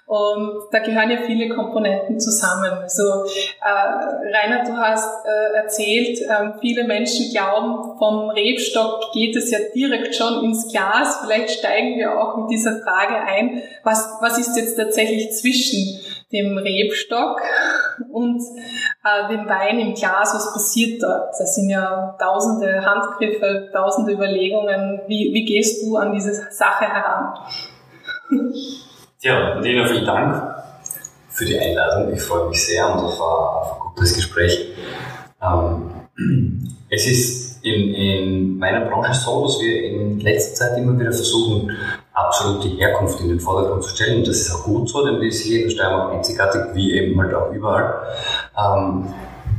Und 0.07 0.65
da 0.73 0.79
gehören 0.81 1.11
ja 1.11 1.19
viele 1.27 1.49
Komponenten 1.55 2.21
zusammen. 2.21 2.71
Also 2.83 3.03
äh, 3.03 3.69
Rainer, 3.69 4.65
du 4.65 4.77
hast 4.77 5.25
äh, 5.25 5.57
erzählt, 5.57 6.21
äh, 6.21 6.59
viele 6.61 6.85
Menschen 6.85 7.31
glauben, 7.33 7.99
vom 7.99 8.31
Rebstock 8.31 9.13
geht 9.13 9.35
es 9.37 9.51
ja 9.51 9.59
direkt 9.75 10.15
schon 10.15 10.45
ins 10.45 10.71
Glas. 10.71 11.21
Vielleicht 11.25 11.51
steigen 11.51 11.97
wir 11.97 12.21
auch 12.21 12.37
mit 12.37 12.51
dieser 12.51 12.81
Frage 12.81 13.17
ein, 13.17 13.63
was, 13.83 14.19
was 14.21 14.39
ist 14.39 14.57
jetzt 14.57 14.77
tatsächlich 14.77 15.33
zwischen 15.33 16.01
dem 16.37 16.59
Rebstock 16.59 17.41
und 18.13 18.41
äh, 19.05 19.29
dem 19.29 19.49
Wein 19.49 19.81
im 19.81 19.95
Glas, 19.95 20.35
was 20.35 20.53
passiert 20.53 21.03
dort? 21.03 21.31
Das 21.39 21.55
sind 21.55 21.71
ja 21.71 22.17
tausende 22.19 22.85
Handgriffe, 22.85 23.71
tausende 23.73 24.13
Überlegungen. 24.13 25.01
Wie, 25.07 25.33
wie 25.33 25.45
gehst 25.45 25.83
du 25.83 25.97
an 25.97 26.13
diese 26.13 26.35
Sache 26.51 26.85
heran? 26.85 27.35
Ja, 29.21 29.59
Lena, 29.59 29.87
vielen 29.87 30.05
Dank 30.05 30.55
für 31.31 31.45
die 31.45 31.59
Einladung. 31.59 32.13
Ich 32.13 32.23
freue 32.23 32.49
mich 32.49 32.65
sehr 32.65 32.87
und 32.87 33.05
auf, 33.05 33.21
auf 33.21 33.73
ein 33.73 33.95
gutes 33.95 34.15
Gespräch. 34.15 34.69
Ähm, 35.43 35.91
es 36.91 37.07
ist 37.07 37.46
in, 37.67 37.95
in 37.95 38.59
meiner 38.59 38.87
Branche 38.87 39.13
so, 39.15 39.45
dass 39.45 39.61
wir 39.61 39.83
in 39.83 40.21
letzter 40.21 40.55
Zeit 40.55 40.79
immer 40.79 40.99
wieder 40.99 41.13
versuchen, 41.13 41.73
absolut 42.13 42.63
die 42.63 42.77
Herkunft 42.77 43.21
in 43.21 43.29
den 43.29 43.41
Vordergrund 43.41 43.83
zu 43.83 43.91
stellen. 43.91 44.19
Und 44.19 44.29
das 44.29 44.37
ist 44.37 44.55
auch 44.55 44.65
gut 44.65 44.89
so, 44.89 45.05
denn 45.05 45.21
die 45.21 45.29
ist 45.29 45.43
hier 45.43 45.63
in 45.63 45.65
der 45.65 45.71
Steiermark 45.71 46.15
einzigartig, 46.15 46.63
wie 46.75 46.95
eben 46.95 47.21
halt 47.21 47.35
auch 47.35 47.53
überall. 47.53 48.03
Ähm, 48.57 49.07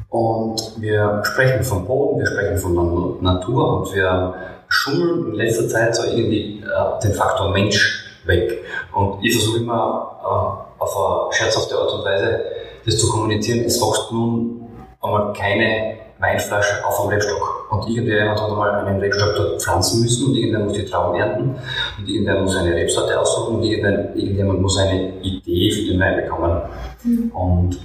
und 0.10 0.82
wir 0.82 1.22
sprechen 1.26 1.64
vom 1.64 1.86
Boden, 1.86 2.20
wir 2.20 2.28
sprechen 2.28 2.58
von 2.58 2.76
der 2.76 3.32
Natur 3.34 3.82
und 3.82 3.94
wir 3.94 4.34
schummeln 4.70 5.28
in 5.28 5.34
letzter 5.34 5.68
Zeit 5.68 5.96
so 5.96 6.04
irgendwie 6.04 6.64
äh, 6.64 7.04
den 7.04 7.14
Faktor 7.14 7.52
Mensch 7.52 8.22
weg. 8.26 8.64
Und 8.94 9.24
ich 9.24 9.36
versuche 9.36 9.60
immer 9.60 10.18
äh, 10.24 10.82
auf 10.82 10.98
eine 10.98 11.34
scherzhafte 11.34 11.76
Art 11.76 11.92
und 11.94 12.06
Weise 12.06 12.40
das 12.86 12.98
zu 12.98 13.10
kommunizieren. 13.10 13.66
Es 13.66 13.82
wächst 13.82 14.12
nun 14.14 14.62
einmal 15.02 15.34
keine 15.34 16.07
Weinflasche 16.20 16.86
auf 16.86 17.02
dem 17.02 17.10
Rebstock. 17.10 17.68
Und 17.70 17.90
irgendjemand 17.90 18.40
hat 18.40 18.50
einmal 18.50 18.86
einen 18.86 19.00
Rebstock 19.00 19.36
dort 19.36 19.62
pflanzen 19.62 20.02
müssen 20.02 20.28
und 20.28 20.36
irgendwer 20.36 20.62
muss 20.62 20.74
die 20.74 20.86
Trauben 20.86 21.20
ernten 21.20 21.56
und 21.98 22.10
irgendwer 22.10 22.42
muss 22.42 22.56
eine 22.56 22.74
Rebsorte 22.74 23.20
aussuchen 23.20 23.58
und 23.58 23.64
irgendjemand 23.64 24.62
muss 24.62 24.78
eine 24.78 25.20
Idee 25.22 25.72
für 25.72 25.92
den 25.92 26.00
Wein 26.00 26.16
bekommen. 26.16 26.62
Mhm. 27.04 27.32
Und 27.32 27.80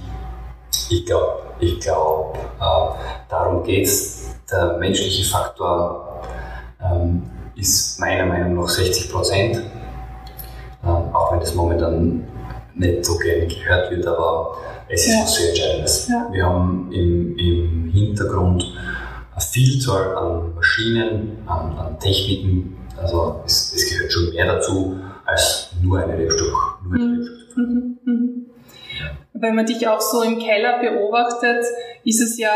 ich 0.89 1.05
glaube, 1.05 1.41
ich 1.59 1.79
glaube, 1.79 2.37
äh, 2.59 2.87
darum 3.29 3.63
geht 3.63 3.85
es. 3.85 4.21
Der 4.51 4.77
menschliche 4.77 5.23
Faktor 5.31 6.21
ähm, 6.83 7.23
ist 7.55 7.99
meiner 7.99 8.25
Meinung 8.25 8.55
nach 8.55 8.69
60 8.69 9.11
Prozent, 9.11 9.55
äh, 9.55 10.87
auch 10.87 11.31
wenn 11.31 11.39
das 11.39 11.55
momentan 11.55 12.27
nicht 12.75 13.05
so 13.05 13.17
gerne 13.17 13.47
gehört 13.47 13.91
wird, 13.91 14.05
aber 14.05 14.57
es 14.89 15.05
ist 15.05 15.13
ja. 15.13 15.21
was 15.21 15.35
sehr 15.35 15.49
Entscheidendes. 15.49 16.07
Ja. 16.09 16.27
Wir 16.31 16.45
haben 16.45 16.91
im, 16.91 17.37
im 17.37 17.82
Hintergrund 17.93 18.65
eine 19.31 19.41
Vielzahl 19.41 20.15
an 20.15 20.55
Maschinen, 20.55 21.37
an, 21.47 21.77
an 21.77 21.99
Techniken. 21.99 22.77
Also 23.01 23.41
es, 23.45 23.73
es, 23.73 23.89
gehört 23.89 24.11
schon 24.11 24.29
mehr 24.29 24.45
dazu 24.45 24.99
als 25.25 25.69
nur 25.81 25.99
eine 25.99 26.17
Rebstock. 26.17 26.79
Nur 26.83 26.95
eine 26.95 27.05
mhm. 27.05 27.29
Mhm. 27.55 27.99
Mhm. 28.03 28.45
Wenn 29.33 29.55
man 29.55 29.65
dich 29.65 29.87
auch 29.87 29.99
so 29.99 30.21
im 30.21 30.37
Keller 30.37 30.79
beobachtet, 30.79 31.65
ist 32.05 32.21
es 32.21 32.37
ja 32.37 32.51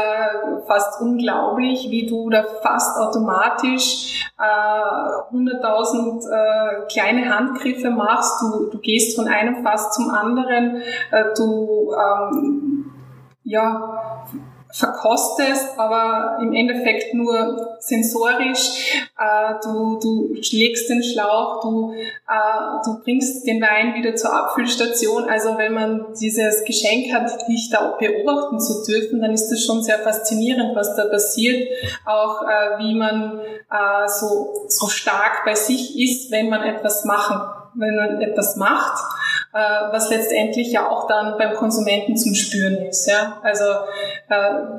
fast 0.68 1.02
unglaublich, 1.02 1.88
wie 1.90 2.06
du 2.06 2.30
da 2.30 2.44
fast 2.62 2.98
automatisch 3.00 4.32
äh, 4.38 5.36
100.000 5.36 6.30
äh, 6.30 6.88
kleine 6.88 7.34
Handgriffe 7.34 7.90
machst. 7.90 8.42
Du, 8.42 8.70
du 8.70 8.78
gehst 8.80 9.16
von 9.16 9.28
einem 9.28 9.64
Fass 9.64 9.92
zum 9.92 10.12
anderen. 10.12 10.82
Äh, 11.12 11.24
du 11.36 11.94
ähm, 11.94 12.92
ja, 13.44 14.26
verkostest, 14.78 15.78
aber 15.78 16.38
im 16.40 16.54
Endeffekt 16.54 17.14
nur 17.14 17.78
sensorisch. 17.80 18.94
Äh, 19.18 19.56
du, 19.64 20.00
du 20.00 20.44
schlägst 20.44 20.88
den 20.90 21.02
Schlauch, 21.02 21.62
du, 21.62 21.94
äh, 21.94 22.86
du 22.86 23.00
bringst 23.04 23.48
den 23.48 23.60
Wein 23.60 23.96
wieder 23.96 24.16
zur 24.16 24.34
Abfüllstation. 24.34 25.28
Also 25.30 25.58
wenn 25.58 25.74
man 25.74 26.06
dieses 26.20 26.64
Geschenk 26.64 27.12
hat, 27.12 27.32
dich 27.48 27.70
da 27.72 27.98
beobachten 28.00 28.60
zu 28.60 28.84
dürfen, 28.86 29.20
dann 29.20 29.32
ist 29.32 29.50
das 29.50 29.64
schon 29.64 29.82
sehr 29.82 29.98
faszinierend, 29.98 30.76
was 30.76 30.96
da 30.96 31.06
passiert. 31.06 31.68
Auch 32.06 32.44
äh, 32.44 32.80
wie 32.80 32.96
man 32.96 33.42
so, 34.08 34.66
so 34.70 34.88
stark 34.88 35.44
bei 35.44 35.54
sich 35.54 36.00
ist, 36.00 36.32
wenn 36.32 36.50
man 36.50 36.64
etwas 36.64 37.04
machen, 37.04 37.42
wenn 37.74 37.96
man 37.98 38.22
etwas 38.22 38.56
macht 38.56 39.04
was 39.92 40.10
letztendlich 40.10 40.72
ja 40.72 40.90
auch 40.90 41.08
dann 41.08 41.38
beim 41.38 41.54
Konsumenten 41.56 42.16
zum 42.16 42.36
Spüren 42.36 42.78
ist. 42.86 43.08
Ja? 43.08 43.40
Also 43.42 43.64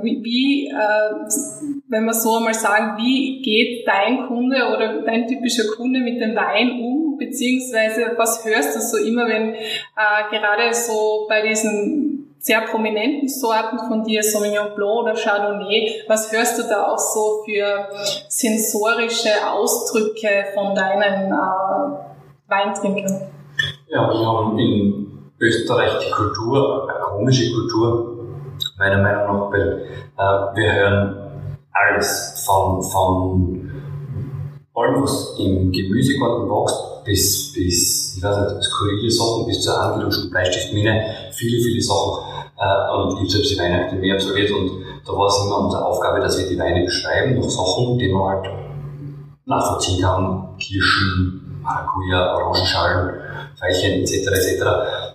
wie, 0.03 0.23
wie 0.23 0.69
äh, 0.69 1.29
wenn 1.89 2.05
wir 2.05 2.13
so 2.13 2.37
einmal 2.37 2.55
sagen, 2.55 2.99
wie 2.99 3.41
geht 3.41 3.87
dein 3.87 4.27
Kunde 4.27 4.57
oder 4.75 5.03
dein 5.03 5.27
typischer 5.27 5.65
Kunde 5.75 6.01
mit 6.01 6.21
dem 6.21 6.37
Wein 6.37 6.81
um, 6.81 7.17
beziehungsweise 7.19 8.13
was 8.17 8.45
hörst 8.45 8.77
du 8.77 8.81
so 8.81 8.99
immer, 8.99 9.27
wenn 9.27 9.55
äh, 9.55 10.31
gerade 10.31 10.75
so 10.75 11.27
bei 11.29 11.47
diesen 11.47 12.37
sehr 12.39 12.61
prominenten 12.63 13.29
Sorten 13.29 13.79
von 13.89 14.05
dir, 14.05 14.23
Sauvignon 14.23 14.75
Blanc 14.77 15.01
oder 15.01 15.15
Chardonnay, 15.15 16.03
was 16.07 16.31
hörst 16.31 16.59
du 16.59 16.63
da 16.63 16.87
auch 16.87 16.99
so 16.99 17.43
für 17.45 17.89
sensorische 18.29 19.31
Ausdrücke 19.51 20.45
von 20.55 20.75
deinen 20.75 21.33
äh, 21.33 21.99
Weintrinkern? 22.49 23.29
Ja, 23.89 24.09
wir 24.11 24.27
haben 24.27 24.59
in 24.59 25.31
Österreich 25.41 25.93
die 26.07 26.11
Kultur, 26.11 26.89
eine 26.89 27.01
komische 27.01 27.51
Kultur, 27.53 28.18
meiner 28.79 29.03
Meinung 29.03 29.27
nach, 29.27 29.53
weil 29.53 29.87
äh, 30.17 30.57
wir 30.57 30.73
hören 30.73 31.17
alles 31.73 32.43
von, 32.47 32.83
von 32.83 33.71
allem, 34.75 35.03
was 35.03 35.37
im 35.39 35.73
Gemüsegarten 35.73 36.49
wächst, 36.49 37.05
bis, 37.05 37.53
bis, 37.53 38.17
ich 38.17 38.23
weiß 38.23 38.55
nicht, 38.55 38.65
skurrile 38.65 39.11
Sachen, 39.11 39.47
bis 39.47 39.61
zur 39.63 39.75
von 39.75 40.31
Bleistiftmine, 40.31 41.15
viele, 41.33 41.63
viele 41.63 41.83
Sachen. 41.83 42.25
Äh, 42.59 42.93
und 42.95 43.27
ich 43.27 43.35
habe 43.35 43.45
die 43.45 43.59
Weinakademie 43.59 44.13
absolviert 44.13 44.51
und 44.51 44.71
da 45.07 45.13
war 45.13 45.29
es 45.29 45.45
immer 45.45 45.61
unsere 45.61 45.85
Aufgabe, 45.85 46.21
dass 46.21 46.39
wir 46.39 46.49
die 46.49 46.59
Weine 46.59 46.85
beschreiben 46.85 47.37
nach 47.37 47.49
Sachen, 47.49 47.99
die 47.99 48.13
man 48.13 48.23
halt 48.29 48.51
nachvollziehen 49.47 50.03
kann. 50.03 50.57
Kirschen, 50.59 51.61
Maracuja, 51.63 52.35
Orangenschalen, 52.37 53.15
Veilchen 53.59 54.03
etc. 54.03 54.29
etc. 54.29 54.65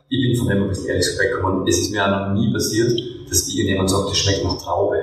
Ich 0.10 0.22
bin 0.22 0.36
von 0.38 0.48
dem 0.48 0.63
ein 0.63 0.70
bisschen 0.70 0.89
ehrlich 0.89 1.08
weggekommen. 1.20 1.67
Es 1.67 1.79
ist 1.79 1.91
mir 1.91 2.05
auch 2.05 2.10
noch 2.10 2.34
nie 2.34 2.51
passiert, 2.51 2.91
dass 3.29 3.47
irgendjemand 3.47 3.89
sagt, 3.89 4.09
das 4.09 4.17
schmeckt 4.17 4.43
nach 4.43 4.57
Traube. 4.57 4.97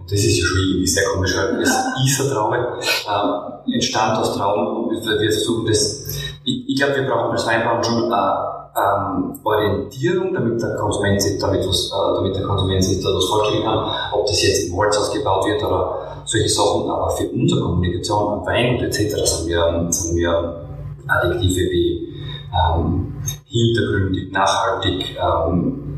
Und 0.00 0.10
das 0.10 0.20
ist 0.20 0.38
ja 0.38 0.44
schon 0.44 0.58
irgendwie 0.58 0.86
sehr 0.86 1.04
komisch, 1.12 1.36
weil 1.36 1.62
es 1.62 1.70
ist 1.70 2.20
eine 2.20 2.30
Traube, 2.30 2.56
ähm, 2.56 3.72
entstand 3.72 4.18
aus 4.18 4.36
Trauben 4.36 4.84
und 4.84 5.04
wir 5.04 5.32
versuchen 5.32 5.66
das, 5.66 6.06
ich, 6.44 6.68
ich 6.68 6.76
glaube, 6.76 6.96
wir 6.96 7.06
brauchen 7.08 7.32
als 7.32 7.46
Weinbauern 7.46 7.82
schon 7.82 8.12
eine 8.12 8.54
ähm, 8.76 9.40
Orientierung, 9.42 10.34
damit 10.34 10.60
der 10.60 10.74
Konsument 10.76 11.22
sich 11.22 11.38
damit, 11.38 11.66
was, 11.66 11.90
äh, 11.90 12.14
damit 12.16 12.36
der 12.36 12.42
Konsument 12.42 12.84
sich 12.84 13.02
da 13.02 13.08
was 13.14 13.24
vorstellen 13.26 13.64
kann, 13.64 13.90
ob 14.12 14.26
das 14.26 14.42
jetzt 14.42 14.68
im 14.68 14.76
Holz 14.76 14.96
ausgebaut 14.98 15.46
wird 15.46 15.62
oder 15.62 16.22
solche 16.24 16.48
Sachen, 16.48 16.90
aber 16.90 17.10
für 17.10 17.28
unsere 17.30 17.60
Kommunikation 17.60 18.40
am 18.40 18.46
Weingut 18.46 18.82
etc. 18.82 19.24
sind 19.24 19.48
wir, 19.48 19.86
sind 19.90 20.16
wir 20.16 20.60
Adjektive 21.06 21.70
wie 21.70 22.14
ähm, 22.52 23.14
hintergründig, 23.46 24.32
nachhaltig, 24.32 25.16
ähm, 25.18 25.93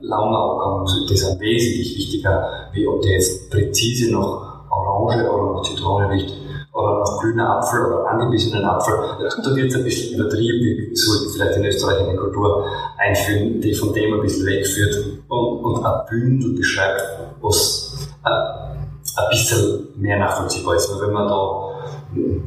Launaufgang, 0.00 0.84
das 0.84 1.22
ist 1.22 1.40
wesentlich 1.40 1.96
wichtiger, 1.96 2.48
wie 2.72 2.86
ob 2.86 3.02
der 3.02 3.12
jetzt 3.12 3.50
präzise 3.50 4.12
noch 4.12 4.66
Orange 4.70 5.30
oder 5.30 5.52
noch 5.52 5.62
Zitrone 5.62 6.08
riecht 6.10 6.34
oder 6.72 7.00
noch 7.00 7.20
grüner 7.20 7.58
Apfel 7.58 7.84
oder 7.84 8.06
angebissenen 8.08 8.64
Apfel. 8.64 8.94
Da 9.18 9.56
wird 9.56 9.70
es 9.70 9.76
ein 9.76 9.84
bisschen 9.84 10.18
übertrieben, 10.18 10.60
wir 10.60 10.96
sollten 10.96 11.32
vielleicht 11.34 11.56
in 11.58 11.64
Österreich 11.66 12.00
eine 12.00 12.16
Kultur 12.16 12.64
einführen, 12.98 13.60
die 13.60 13.74
von 13.74 13.92
dem 13.92 14.14
ein 14.14 14.20
bisschen 14.22 14.46
wegführt 14.46 14.96
und, 15.28 15.64
und 15.64 15.84
ein 15.84 16.00
Bündel 16.08 16.56
beschreibt, 16.56 17.02
was 17.40 18.08
äh, 18.24 18.30
ein 18.30 19.28
bisschen 19.30 19.88
mehr 19.96 20.18
nachvollziehbar 20.18 20.76
ist. 20.76 20.90
Weil 20.94 21.08
wenn 21.08 21.14
man 21.14 21.28
da 21.28 21.72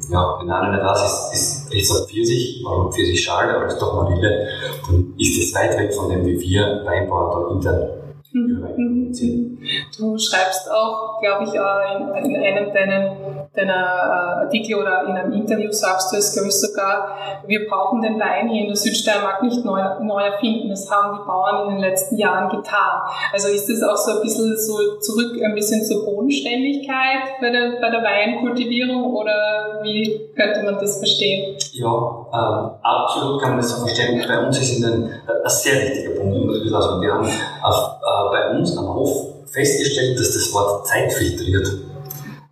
ja, 0.09 0.37
wenn 0.39 0.51
einer 0.51 0.71
nicht 0.71 0.85
weiß, 0.85 1.31
ist, 1.33 1.73
ist, 1.73 1.91
es 1.91 2.07
Pfirsich, 2.07 2.61
warum 2.63 2.91
Pfirsichschale, 2.91 3.55
aber 3.55 3.65
es 3.65 3.73
ist 3.73 3.81
doch 3.81 3.95
Marille, 3.95 4.47
dann 4.87 5.13
ist 5.17 5.37
es 5.37 5.55
weit 5.55 5.77
weg 5.77 5.93
von 5.93 6.09
dem, 6.09 6.25
wie 6.25 6.39
wir 6.39 6.81
Weinbauern 6.85 7.31
da 7.31 7.53
intern 7.53 8.05
Mhm. 8.35 9.57
Du 9.97 10.17
schreibst 10.17 10.69
auch, 10.69 11.21
glaube 11.21 11.45
ich, 11.45 11.53
in, 11.53 12.25
in 12.25 12.35
einem 12.35 12.73
deiner, 12.73 13.44
deiner 13.55 13.73
äh, 13.73 14.43
Artikel 14.45 14.75
oder 14.75 15.05
in 15.07 15.15
einem 15.15 15.33
Interview 15.33 15.71
sagst 15.71 16.11
du 16.11 16.17
es, 16.17 16.33
glaube 16.33 16.49
ich, 16.49 16.55
sogar, 16.55 17.17
wir 17.45 17.67
brauchen 17.67 18.01
den 18.01 18.19
Wein 18.19 18.49
hier 18.49 18.61
in 18.61 18.67
der 18.67 18.75
Südsteiermark 18.75 19.43
nicht 19.43 19.63
neu, 19.63 19.81
neu 20.01 20.21
erfinden. 20.21 20.69
Das 20.69 20.89
haben 20.89 21.17
die 21.17 21.27
Bauern 21.27 21.69
in 21.69 21.75
den 21.75 21.89
letzten 21.89 22.17
Jahren 22.17 22.49
getan. 22.49 23.01
Also 23.33 23.49
ist 23.49 23.69
es 23.69 23.81
auch 23.83 23.97
so 23.97 24.17
ein 24.17 24.21
bisschen 24.21 24.55
so 24.57 24.97
zurück 24.99 25.41
ein 25.43 25.55
bisschen 25.55 25.83
zur 25.83 26.05
Bodenständigkeit 26.05 27.39
bei 27.41 27.49
der, 27.49 27.79
bei 27.81 27.89
der 27.89 28.03
Weinkultivierung 28.03 29.13
oder 29.13 29.79
wie 29.83 30.29
könnte 30.35 30.63
man 30.63 30.79
das 30.79 30.97
verstehen? 30.97 31.57
Ja, 31.73 31.87
ähm, 31.87 32.71
absolut 32.81 33.41
kann 33.41 33.51
man 33.51 33.59
das 33.59 33.71
so 33.71 33.85
verstehen. 33.85 34.23
Bei 34.27 34.45
uns 34.45 34.59
ist 34.59 34.77
in 34.77 34.83
den, 34.83 35.03
ein 35.03 35.49
sehr 35.49 35.81
wichtiger 35.81 36.19
Punkt, 36.19 36.35
sagen. 36.81 37.01
Wir 37.01 37.13
haben 37.13 37.27
auf, 37.63 37.99
äh, 38.01 38.31
bei 38.31 38.57
uns 38.57 38.77
am 38.77 38.93
Hof 38.93 39.27
festgestellt, 39.51 40.19
dass 40.19 40.33
das 40.33 40.53
Wort 40.53 40.87
Zeit 40.87 41.11
filtriert. 41.13 41.67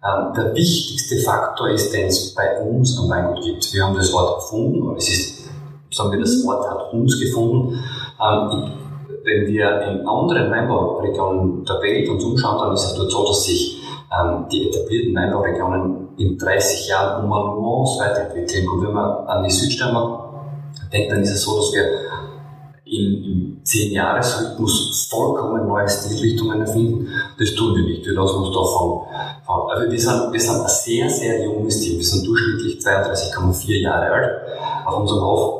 Ähm, 0.05 0.33
der 0.35 0.53
wichtigste 0.53 1.17
Faktor 1.21 1.69
ist, 1.69 1.93
den 1.93 2.07
es 2.07 2.35
bei 2.35 2.59
uns 2.59 2.97
am 2.99 3.09
Weingut 3.09 3.41
gibt. 3.43 3.73
Wir 3.73 3.85
haben 3.85 3.95
das 3.95 4.11
Wort 4.11 4.35
erfunden, 4.35 4.81
und 4.81 4.97
es 4.97 5.09
ist, 5.09 5.49
sagen 5.91 6.11
wir, 6.11 6.19
das 6.19 6.43
Wort 6.45 6.69
hat 6.69 6.91
uns 6.91 7.19
gefunden. 7.19 7.79
Ähm, 8.21 8.73
wenn 9.23 9.47
wir 9.47 9.81
in 9.83 10.05
anderen 10.05 10.51
Weinbauregionen 10.51 11.63
der 11.63 11.81
Welt 11.81 12.09
uns 12.09 12.23
umschauen, 12.23 12.57
dann 12.59 12.73
ist 12.73 12.83
es 12.83 12.95
dort 12.95 13.11
so, 13.11 13.25
dass 13.25 13.45
sich 13.45 13.81
ähm, 14.11 14.45
die 14.51 14.67
etablierten 14.67 15.15
Weinbauregionen 15.15 16.09
in 16.17 16.37
30 16.37 16.89
Jahren 16.89 17.23
um 17.23 17.31
eine 17.31 17.45
Nuance 17.55 18.03
weiterentwickeln. 18.03 18.67
Und 18.67 18.85
wenn 18.85 18.93
man 18.93 19.27
an 19.27 19.43
die 19.43 19.51
Südsteiermark 19.51 20.23
denkt, 20.91 21.13
dann 21.13 21.21
ist 21.21 21.31
es 21.31 21.43
so, 21.43 21.55
dass 21.55 21.73
wir 21.73 21.85
im 22.85 23.52
10-Jahres-Rhythmus 23.65 25.07
vollkommen 25.09 25.67
neue 25.67 25.87
Stilrichtungen 25.87 26.61
erfinden. 26.61 27.07
Das 27.39 27.53
tun 27.55 27.75
wir 27.75 27.83
nicht. 27.83 28.05
Wir 28.05 28.13
lassen 28.13 28.37
uns 28.37 28.53
da 28.53 28.63
von, 28.63 29.01
von 29.45 29.71
also 29.71 29.91
wir 29.91 29.99
sind, 29.99 30.33
wir 30.33 30.39
sind 30.39 30.61
ein 30.61 30.67
sehr, 30.67 31.09
sehr 31.09 31.43
junges 31.45 31.79
Team. 31.79 31.97
Wir 31.97 32.05
sind 32.05 32.25
durchschnittlich 32.25 32.79
32,4 32.79 33.81
Jahre 33.81 34.11
alt 34.11 34.31
auf 34.85 34.99
unserem 34.99 35.21
Hof. 35.21 35.59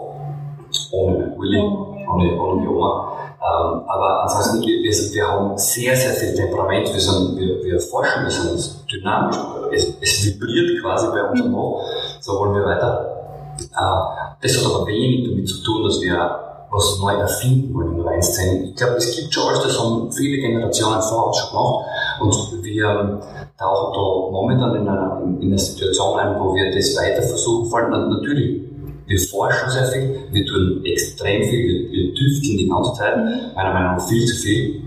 Ohne 0.91 1.33
Willi, 1.37 1.59
ohne, 1.61 2.41
ohne 2.41 2.61
die 2.61 2.67
Oma. 2.67 3.13
Ähm, 3.43 3.81
aber 3.87 4.23
ansonsten, 4.23 4.61
wir, 4.61 4.83
wir, 4.83 5.27
haben 5.27 5.57
sehr, 5.57 5.95
sehr 5.95 6.11
viel 6.11 6.33
Temperament. 6.33 6.91
Wir, 6.93 6.99
sind, 6.99 7.37
wir, 7.37 7.63
wir 7.63 7.79
forschen, 7.79 8.23
wir 8.23 8.31
sind 8.31 8.91
dynamisch. 8.91 9.37
Es, 9.71 9.93
es 10.01 10.25
vibriert 10.25 10.81
quasi 10.81 11.07
bei 11.07 11.23
unserem 11.23 11.55
Hof. 11.55 11.83
So 12.19 12.39
wollen 12.39 12.55
wir 12.55 12.65
weiter. 12.65 13.55
Äh, 13.59 14.23
das 14.41 14.57
hat 14.57 14.73
aber 14.73 14.87
wenig 14.87 15.29
damit 15.29 15.47
zu 15.47 15.61
tun, 15.63 15.83
dass 15.83 16.01
wir 16.01 16.52
was 16.73 16.99
neu 16.99 17.13
erfinden 17.13 17.73
wollen 17.73 17.91
in 17.91 17.97
der 17.97 18.05
Weinszene. 18.05 18.69
Ich 18.69 18.75
glaube, 18.75 18.95
es 18.97 19.15
gibt 19.15 19.33
schon 19.33 19.47
alles, 19.47 19.63
das 19.63 19.79
haben 19.79 20.11
viele 20.11 20.37
Generationen 20.37 21.01
vor 21.01 21.27
uns 21.27 21.37
schon 21.37 21.49
gemacht. 21.51 21.85
Und 22.19 22.63
wir 22.63 23.19
tauchen 23.57 23.93
da 23.93 24.31
momentan 24.31 24.75
in 24.75 24.87
einer, 24.87 25.21
in 25.39 25.47
einer 25.47 25.57
Situation 25.57 26.19
ein, 26.19 26.39
wo 26.39 26.55
wir 26.55 26.73
das 26.73 26.95
weiter 26.97 27.21
versuchen 27.21 27.71
wollen. 27.71 28.09
Natürlich, 28.09 28.61
wir 29.05 29.19
forschen 29.19 29.69
sehr 29.69 29.85
viel, 29.85 30.19
wir 30.31 30.45
tun 30.45 30.81
extrem 30.85 31.43
viel, 31.43 31.63
wir, 31.63 31.91
wir 31.91 32.15
tüfteln 32.15 32.57
die 32.57 32.67
ganze 32.67 32.93
Zeit, 32.93 33.17
meiner 33.55 33.73
Meinung 33.73 33.97
nach 33.97 34.07
viel 34.07 34.25
zu 34.25 34.35
viel 34.35 34.81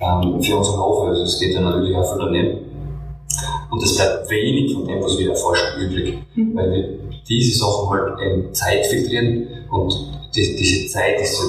ähm, 0.00 0.42
für 0.42 0.56
unseren 0.56 0.80
Hof. 0.80 1.08
Also 1.08 1.22
es 1.22 1.38
geht 1.38 1.54
ja 1.54 1.60
natürlich 1.60 1.96
auch 1.96 2.12
viel 2.12 2.24
daneben. 2.26 2.58
Und 3.70 3.82
es 3.82 3.96
bleibt 3.96 4.28
wenig 4.28 4.74
von 4.74 4.86
dem, 4.86 5.02
was 5.02 5.16
wir 5.18 5.30
erforschen, 5.30 5.80
übrig. 5.80 6.18
Mhm. 6.34 6.54
Weil 6.54 6.72
wir 6.72 6.98
diese 7.26 7.58
Sachen 7.58 7.88
halt 7.88 8.20
eben 8.20 8.52
Zeit 8.52 8.84
filtrieren 8.86 9.48
und 9.70 10.21
die, 10.34 10.56
diese 10.56 10.86
Zeit 10.92 11.20
ist, 11.20 11.40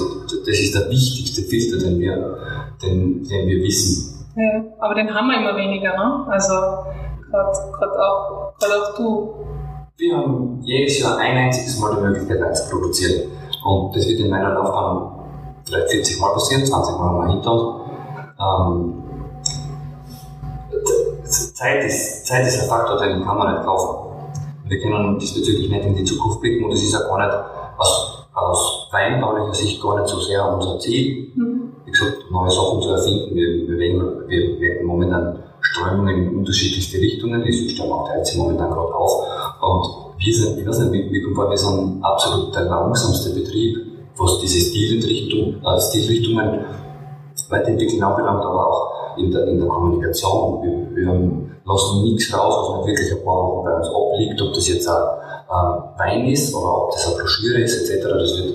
das 0.46 0.58
ist 0.58 0.74
der 0.74 0.90
wichtigste 0.90 1.42
Filter, 1.42 1.78
den 1.86 1.98
wir, 1.98 2.38
den, 2.82 3.26
den 3.26 3.46
wir 3.48 3.62
wissen. 3.62 4.26
Ja, 4.36 4.64
aber 4.78 4.94
den 4.94 5.12
haben 5.12 5.28
wir 5.28 5.38
immer 5.38 5.56
weniger, 5.56 5.96
ne? 5.96 6.26
Also 6.28 6.52
gerade 7.30 8.02
auch, 8.02 8.54
auch 8.58 8.96
du. 8.96 9.34
Wir 9.96 10.16
haben 10.16 10.60
jedes 10.62 11.00
Jahr 11.00 11.18
ein 11.18 11.36
einziges 11.36 11.78
Mal 11.78 11.94
die 11.96 12.02
Möglichkeit, 12.02 12.40
Wein 12.40 12.54
zu 12.54 12.68
produzieren. 12.68 13.30
Und 13.64 13.96
das 13.96 14.06
wird 14.08 14.20
in 14.20 14.28
meiner 14.28 14.52
Laufbahn 14.52 15.12
vielleicht 15.64 15.90
40 15.90 16.20
Mal 16.20 16.32
passieren, 16.32 16.66
20 16.66 16.98
Mal 16.98 17.12
mal 17.12 17.30
hinter 17.30 17.52
uns. 17.52 17.84
Ähm, 18.40 19.04
Zeit 21.24 21.84
ist, 21.84 22.26
Zeit 22.26 22.46
ist 22.46 22.60
ein 22.60 22.68
Faktor, 22.68 22.98
den 22.98 23.24
kann 23.24 23.38
man 23.38 23.54
nicht 23.54 23.64
kaufen. 23.64 24.10
Wir 24.66 24.80
können 24.80 25.18
diesbezüglich 25.18 25.70
nicht 25.70 25.84
in 25.84 25.94
die 25.94 26.04
Zukunft 26.04 26.40
blicken 26.40 26.64
und 26.64 26.72
es 26.72 26.82
ist 26.82 26.94
auch 26.94 27.08
gar 27.08 27.26
nicht 27.26 27.34
aus 27.78 28.23
aus 28.48 28.88
weinbaulicher 28.90 29.54
Sicht 29.54 29.82
gar 29.82 29.98
nicht 29.98 30.08
so 30.08 30.20
sehr 30.20 30.52
unser 30.52 30.78
Ziel. 30.78 31.32
Mhm. 31.34 31.72
Wie 31.84 31.90
gesagt, 31.90 32.30
neue 32.30 32.50
Sachen 32.50 32.82
zu 32.82 32.90
erfinden. 32.90 33.34
Wir, 33.34 33.66
bewegen, 33.66 34.02
wir 34.26 34.58
merken 34.58 34.86
momentan 34.86 35.42
Strömungen 35.60 36.16
in 36.16 36.36
unterschiedlichste 36.38 36.98
Richtungen. 36.98 37.42
Die 37.44 37.52
Südsteiermark 37.52 38.08
teilt 38.08 38.26
sich 38.26 38.36
momentan 38.36 38.70
gerade 38.70 38.94
auf. 38.94 39.26
Und 39.60 40.14
wir 40.18 40.34
sind, 40.34 40.58
ich 40.58 40.66
weiß 40.66 40.78
nicht, 40.80 40.92
wie, 40.92 41.12
wie 41.12 41.22
kommt 41.22 41.50
wir 41.50 41.56
sind 41.56 42.02
absolut 42.02 42.54
der 42.54 42.64
langsamste 42.64 43.30
Betrieb, 43.30 43.76
was 44.16 44.38
diese 44.40 44.60
Stilrichtung, 44.60 45.62
äh, 45.64 45.80
Stilrichtungen 45.80 46.64
weiterentwickeln 47.48 48.02
anbelangt, 48.02 48.44
aber 48.44 48.66
auch 48.66 49.18
in 49.18 49.30
der, 49.30 49.46
in 49.48 49.58
der 49.58 49.68
Kommunikation. 49.68 50.62
Wir, 50.62 50.96
wir 50.96 51.50
lassen 51.64 52.02
nichts 52.02 52.32
raus, 52.32 52.54
was 52.56 52.86
nicht 52.86 52.98
wirklich 52.98 53.18
ein 53.18 53.24
paar 53.24 53.36
Wochen 53.36 53.64
bei 53.64 53.76
uns 53.76 53.88
abliegt, 53.88 54.40
ob 54.42 54.54
das 54.54 54.68
jetzt 54.68 54.88
auch 54.88 55.18
äh, 55.54 55.98
Wein 55.98 56.26
ist 56.26 56.54
oder 56.54 56.84
ob 56.84 56.92
das 56.92 57.06
eine 57.06 57.16
Broschüre 57.16 57.60
ist 57.60 57.88
etc. 57.88 58.04
Das 58.04 58.36
wird 58.38 58.54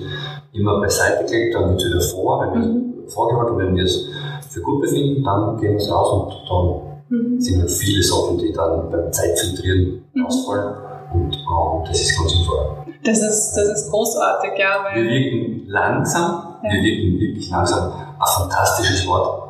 immer 0.52 0.80
beiseite 0.80 1.24
gelegt, 1.24 1.54
dann 1.54 1.70
wird 1.70 1.80
es 1.80 1.88
wieder 1.88 2.00
vor, 2.00 2.40
wenn 2.42 2.60
wir 2.60 2.68
mhm. 2.68 3.08
vorgehalten, 3.08 3.58
wenn 3.58 3.76
wir 3.76 3.84
es 3.84 4.08
für 4.50 4.60
gut 4.60 4.82
befinden, 4.82 5.22
dann 5.22 5.56
gehen 5.58 5.72
wir 5.72 5.76
es 5.76 5.90
raus 5.90 6.12
und 6.12 6.34
dann 6.48 7.18
mhm. 7.18 7.40
sind 7.40 7.60
halt 7.60 7.70
viele 7.70 8.02
Sachen, 8.02 8.38
die 8.38 8.52
dann 8.52 8.90
beim 8.90 9.12
Zeitfiltrieren 9.12 10.02
mhm. 10.12 10.26
ausfallen 10.26 10.74
und 11.14 11.34
äh, 11.34 11.88
das 11.88 12.00
ist 12.00 12.18
ganz 12.18 12.32
sinnvoll. 12.32 12.76
Das 13.02 13.18
ist, 13.18 13.54
das 13.54 13.68
ist 13.68 13.90
großartig, 13.90 14.50
ja. 14.58 14.84
Weil 14.84 15.02
wir 15.02 15.10
wirken 15.10 15.66
langsam, 15.66 16.58
ja. 16.62 16.70
wir 16.70 16.82
wirken 16.82 17.18
wirklich 17.18 17.50
langsam. 17.50 17.92
Ein 17.92 18.42
fantastisches 18.42 19.06
Wort. 19.06 19.48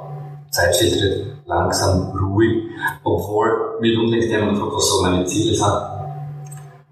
Zeitfiltriert, 0.51 1.27
langsam, 1.47 2.13
ruhig, 2.17 2.65
obwohl 3.05 3.79
mit 3.81 3.97
unlängst 3.97 4.29
jemand 4.29 4.53
gefragt, 4.53 4.73
was 4.75 4.89
so 4.89 5.03
meine 5.03 5.25
Ziele 5.25 5.55
sind. 5.55 6.00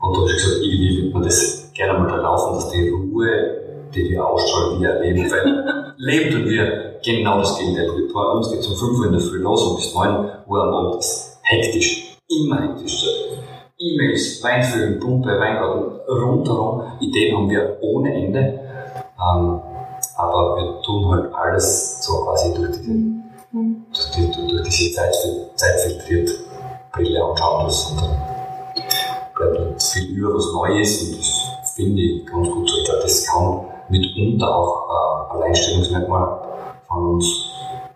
Und 0.09 0.17
da 0.17 0.21
habe 0.23 0.31
ich 0.31 0.37
gesagt, 0.37 0.63
irgendwie 0.63 1.03
würde 1.03 1.13
man 1.13 1.23
das 1.25 1.71
gerne 1.75 1.99
mal 1.99 2.09
da 2.09 2.17
laufen, 2.17 2.55
dass 2.55 2.71
die 2.71 2.89
Ruhe, 2.89 3.89
die 3.95 4.09
wir 4.09 4.27
ausstrahlen, 4.27 4.81
wir 4.81 4.89
erleben. 4.89 5.31
Weil 5.31 5.95
leben 5.99 6.31
tun 6.31 6.45
wir 6.47 6.99
genau 7.05 7.39
das 7.39 7.59
Gegenteil. 7.59 7.91
Bei 8.15 8.33
uns 8.33 8.51
geht 8.51 8.61
es 8.61 8.69
um 8.69 8.77
5 8.77 8.99
Uhr 8.99 9.07
in 9.07 9.13
der 9.13 9.21
Früh 9.21 9.39
los 9.39 9.63
und 9.63 9.77
bis 9.77 9.95
9 9.95 10.31
Uhr 10.47 10.63
am 10.63 10.75
Abend 10.75 10.97
ist 11.01 11.39
hektisch. 11.43 12.17
Immer 12.29 12.63
hektisch. 12.63 13.07
E-Mails, 13.79 14.43
Weinfüllen, 14.43 14.99
Pumpe, 14.99 15.39
Weingarten, 15.39 16.01
rundherum. 16.09 16.83
Ideen 17.01 17.37
haben 17.37 17.51
wir 17.51 17.77
ohne 17.83 18.15
Ende. 18.15 18.39
Ähm, 18.41 19.61
aber 20.17 20.57
wir 20.57 20.83
tun 20.83 21.11
halt 21.11 21.33
alles 21.35 22.03
so 22.03 22.25
quasi 22.25 22.55
durch, 22.55 22.81
die, 22.83 22.91
mhm. 23.53 23.87
durch, 23.93 24.11
die, 24.13 24.49
durch 24.49 24.69
diese 24.69 24.97
Zeit, 24.97 25.15
zeitfiltriert 25.55 26.31
Brille 26.93 27.23
anschauen 27.23 27.67
das 27.67 27.91
und 27.91 28.01
dann 28.01 28.38
bleibt 29.39 29.83
viel 29.83 30.17
über, 30.17 30.35
was 30.35 30.53
neu 30.53 30.81
ist 30.81 31.03
und 31.03 31.19
das 31.19 31.75
finde 31.75 32.03
ich 32.03 32.27
ganz 32.27 32.49
gut 32.51 32.69
so. 32.69 32.77
Ich 32.79 32.85
glaube, 32.85 33.03
das 33.03 33.27
kann 33.27 33.67
mitunter 33.89 34.55
auch 34.55 34.89
äh, 34.89 35.35
Alleinstellungsmerkmal 35.37 36.41
von 36.87 37.07
uns 37.15 37.51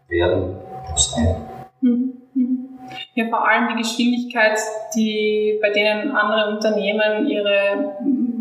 werden 0.08 0.56
oder 0.88 0.96
sein. 0.96 1.36
Mhm. 1.80 2.12
Mhm. 2.34 2.68
Ja, 3.14 3.28
vor 3.28 3.46
allem 3.46 3.68
die 3.68 3.82
Geschwindigkeit, 3.82 4.58
die 4.94 5.58
bei 5.60 5.70
denen 5.70 6.12
andere 6.12 6.54
Unternehmen 6.54 7.28
ihre 7.28 7.96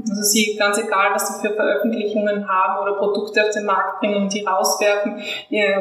also 0.10 0.22
sie, 0.24 0.56
ganz 0.58 0.78
egal, 0.78 1.10
was 1.14 1.28
sie 1.28 1.48
für 1.48 1.54
Veröffentlichungen 1.54 2.48
haben 2.48 2.82
oder 2.82 2.98
Produkte 2.98 3.44
auf 3.44 3.52
den 3.52 3.66
Markt 3.66 4.00
bringen 4.00 4.24
und 4.24 4.34
die 4.34 4.44
rauswerfen. 4.44 5.22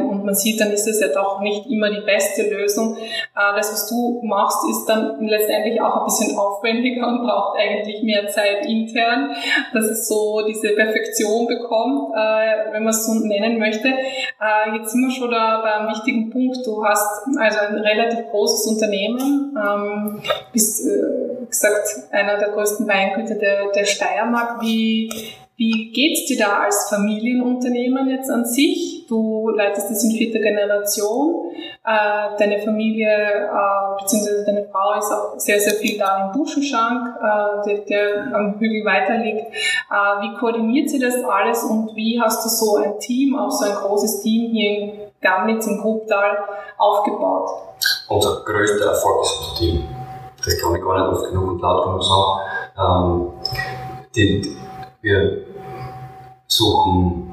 Und 0.08 0.24
man 0.24 0.34
sieht, 0.34 0.60
dann 0.60 0.70
ist 0.70 0.86
es 0.86 1.00
ja 1.00 1.08
doch 1.08 1.40
nicht 1.40 1.66
immer 1.66 1.90
die 1.90 2.00
beste 2.04 2.42
Lösung. 2.50 2.96
Äh, 2.96 3.56
das, 3.56 3.72
was 3.72 3.88
du 3.88 4.20
machst, 4.22 4.58
ist 4.70 4.86
dann 4.86 5.20
letztendlich 5.26 5.80
auch 5.80 6.00
ein 6.00 6.04
bisschen 6.04 6.38
aufwendiger 6.38 7.06
und 7.06 7.22
braucht 7.22 7.58
eigentlich 7.58 8.02
mehr 8.02 8.28
Zeit 8.28 8.66
intern, 8.66 9.34
dass 9.72 9.84
es 9.84 10.08
so 10.08 10.44
diese 10.46 10.70
Perfektion 10.70 11.46
bekommt, 11.46 12.12
äh, 12.14 12.72
wenn 12.72 12.84
man 12.84 12.90
es 12.90 13.06
so 13.06 13.14
nennen 13.14 13.58
möchte. 13.58 13.88
Äh, 13.88 14.76
jetzt 14.76 14.92
sind 14.92 15.02
wir 15.02 15.10
schon 15.10 15.30
da 15.30 15.60
bei 15.62 15.72
einem 15.72 15.90
wichtigen 15.90 16.30
Punkt. 16.30 16.58
Du 16.66 16.84
hast 16.84 17.26
also 17.38 17.58
ein 17.60 17.78
relativ 17.78 18.30
großes 18.30 18.66
Unternehmen, 18.72 19.56
ähm, 19.56 20.22
bist, 20.52 20.86
gesagt, 21.48 21.88
einer 22.10 22.38
der 22.38 22.50
größten 22.50 22.86
Weingüter 22.86 23.34
der, 23.34 23.70
der 23.72 23.84
Steiermark. 23.84 24.09
Wie, 24.60 25.10
Wie 25.56 25.92
geht's 25.92 26.26
dir 26.26 26.38
da 26.38 26.60
als 26.60 26.88
Familienunternehmen 26.88 28.08
jetzt 28.08 28.30
an 28.30 28.44
sich? 28.44 29.04
Du 29.08 29.50
leitest 29.50 29.90
das 29.90 30.04
in 30.04 30.12
vierter 30.12 30.38
Generation. 30.38 31.50
Äh, 31.84 32.38
deine 32.38 32.60
Familie 32.60 33.08
äh, 33.08 34.02
bzw. 34.02 34.44
deine 34.46 34.68
Frau 34.70 34.98
ist 34.98 35.10
auch 35.10 35.38
sehr, 35.38 35.58
sehr 35.60 35.74
viel 35.74 35.98
da 35.98 36.26
im 36.26 36.32
Buschenschank, 36.32 37.14
äh, 37.16 37.68
der, 37.68 37.78
der 37.84 38.34
am 38.34 38.58
Hügel 38.58 38.84
weiter 38.84 39.18
liegt. 39.18 39.40
Äh, 39.40 40.22
wie 40.22 40.34
koordiniert 40.38 40.88
sie 40.88 40.98
das 40.98 41.22
alles 41.24 41.64
und 41.64 41.94
wie 41.96 42.20
hast 42.20 42.44
du 42.44 42.48
so 42.48 42.76
ein 42.76 42.98
Team, 42.98 43.38
auch 43.38 43.50
so 43.50 43.64
ein 43.64 43.74
großes 43.74 44.22
Team 44.22 44.52
hier 44.52 44.70
in 44.70 44.92
Gamnitz 45.20 45.66
im 45.66 45.80
Grubtal 45.80 46.38
aufgebaut? 46.78 47.50
Unser 48.08 48.42
größter 48.44 48.86
Erfolg 48.86 49.22
ist 49.24 49.38
unser 49.40 49.58
Team. 49.58 49.88
Das 50.44 50.58
kann 50.58 50.74
ich 50.74 50.82
gar 50.82 50.98
nicht 50.98 51.18
oft 51.18 51.30
genug 51.30 51.50
und 51.50 51.60
laut 51.60 51.84
genug 51.84 52.02
sagen. 52.02 52.40
Ähm, 52.78 53.32
die, 54.14 54.56
wir 55.02 55.44
suchen 56.46 57.30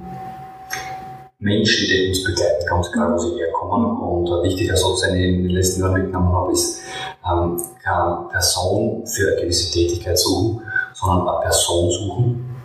Menschen, 1.40 1.88
die 1.88 2.10
uns 2.10 2.24
begleiten, 2.24 2.66
ganz 2.68 2.92
klar, 2.92 3.14
wo 3.14 3.18
sie 3.18 3.38
herkommen. 3.38 3.98
Und 3.98 4.32
ein 4.32 4.44
wichtiger 4.44 4.76
Satz, 4.76 5.02
den 5.02 5.16
ich 5.18 5.24
in 5.26 5.44
den 5.44 5.52
letzten 5.52 5.82
Jahren 5.82 5.94
mitgenommen 5.94 6.34
habe, 6.34 6.52
ist, 6.52 6.82
ähm, 7.30 7.62
keine 7.84 8.28
Person 8.32 9.06
für 9.06 9.32
eine 9.32 9.42
gewisse 9.42 9.72
Tätigkeit 9.72 10.18
suchen, 10.18 10.62
sondern 10.94 11.28
eine 11.28 11.42
Person 11.42 11.92
suchen 11.92 12.56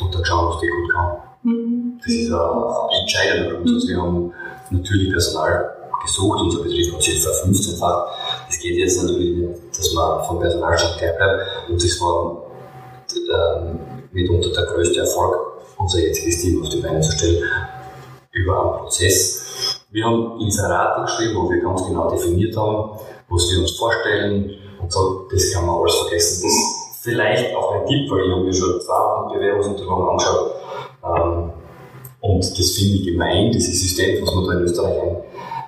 und 0.00 0.14
dann 0.14 0.24
schauen, 0.24 0.48
was 0.48 0.60
die 0.60 0.68
gut 0.68 0.92
kann. 0.92 1.16
Mhm. 1.42 1.98
Das 1.98 2.12
ist 2.12 2.32
ein 2.32 3.00
entscheidender 3.00 3.54
Grund. 3.54 3.68
Also 3.68 3.88
wir 3.88 4.00
haben 4.00 4.32
natürlich 4.70 5.10
Personal 5.10 5.70
gesucht, 6.02 6.40
unser 6.40 6.62
Betrieb 6.62 6.92
hat 6.92 7.02
sich 7.02 7.22
verfünfzehnfacht. 7.22 8.08
Es 8.48 8.58
geht 8.58 8.76
jetzt 8.76 9.02
natürlich 9.02 9.36
nicht, 9.36 9.78
dass 9.78 9.92
man 9.94 10.24
vom 10.24 10.38
Personalstand 10.38 10.98
gleich 10.98 11.16
bleibt. 11.16 11.68
Und 11.68 11.82
das 11.82 12.00
war 12.00 12.43
mitunter 14.12 14.50
der 14.50 14.66
größte 14.66 15.00
Erfolg, 15.00 15.36
unser 15.78 15.98
jetziges 15.98 16.40
Team 16.40 16.62
auf 16.62 16.68
die 16.68 16.80
Beine 16.80 17.00
zu 17.00 17.12
stellen, 17.12 17.42
über 18.32 18.60
einen 18.60 18.80
Prozess. 18.80 19.80
Wir 19.90 20.04
haben 20.04 20.40
Inserate 20.40 21.02
geschrieben, 21.02 21.36
wo 21.36 21.50
wir 21.50 21.60
ganz 21.60 21.86
genau 21.86 22.10
definiert 22.10 22.56
haben, 22.56 22.98
was 23.28 23.50
wir 23.50 23.60
uns 23.60 23.72
vorstellen 23.76 24.50
und 24.80 24.92
so, 24.92 25.26
das 25.30 25.52
kann 25.52 25.66
man 25.66 25.80
alles 25.80 25.94
vergessen. 25.94 26.42
Das 26.42 26.52
ist 26.52 27.02
vielleicht 27.02 27.54
auch 27.54 27.72
ein 27.72 27.86
Tipp, 27.86 28.10
weil 28.10 28.26
ich 28.26 28.32
habe 28.32 28.44
mir 28.44 28.52
schon 28.52 28.80
zwei 28.80 29.34
Bewerbungsunterlagen 29.34 30.08
angeschaut. 30.08 30.54
Ähm, 31.04 31.52
und 32.20 32.58
das 32.58 32.70
finde 32.72 32.94
ich 32.96 33.04
gemein, 33.04 33.52
dieses 33.52 33.80
System, 33.80 34.22
was 34.22 34.34
man 34.34 34.46
da 34.46 34.52
in 34.54 34.60
Österreich 34.60 35.02
ein, 35.02 35.16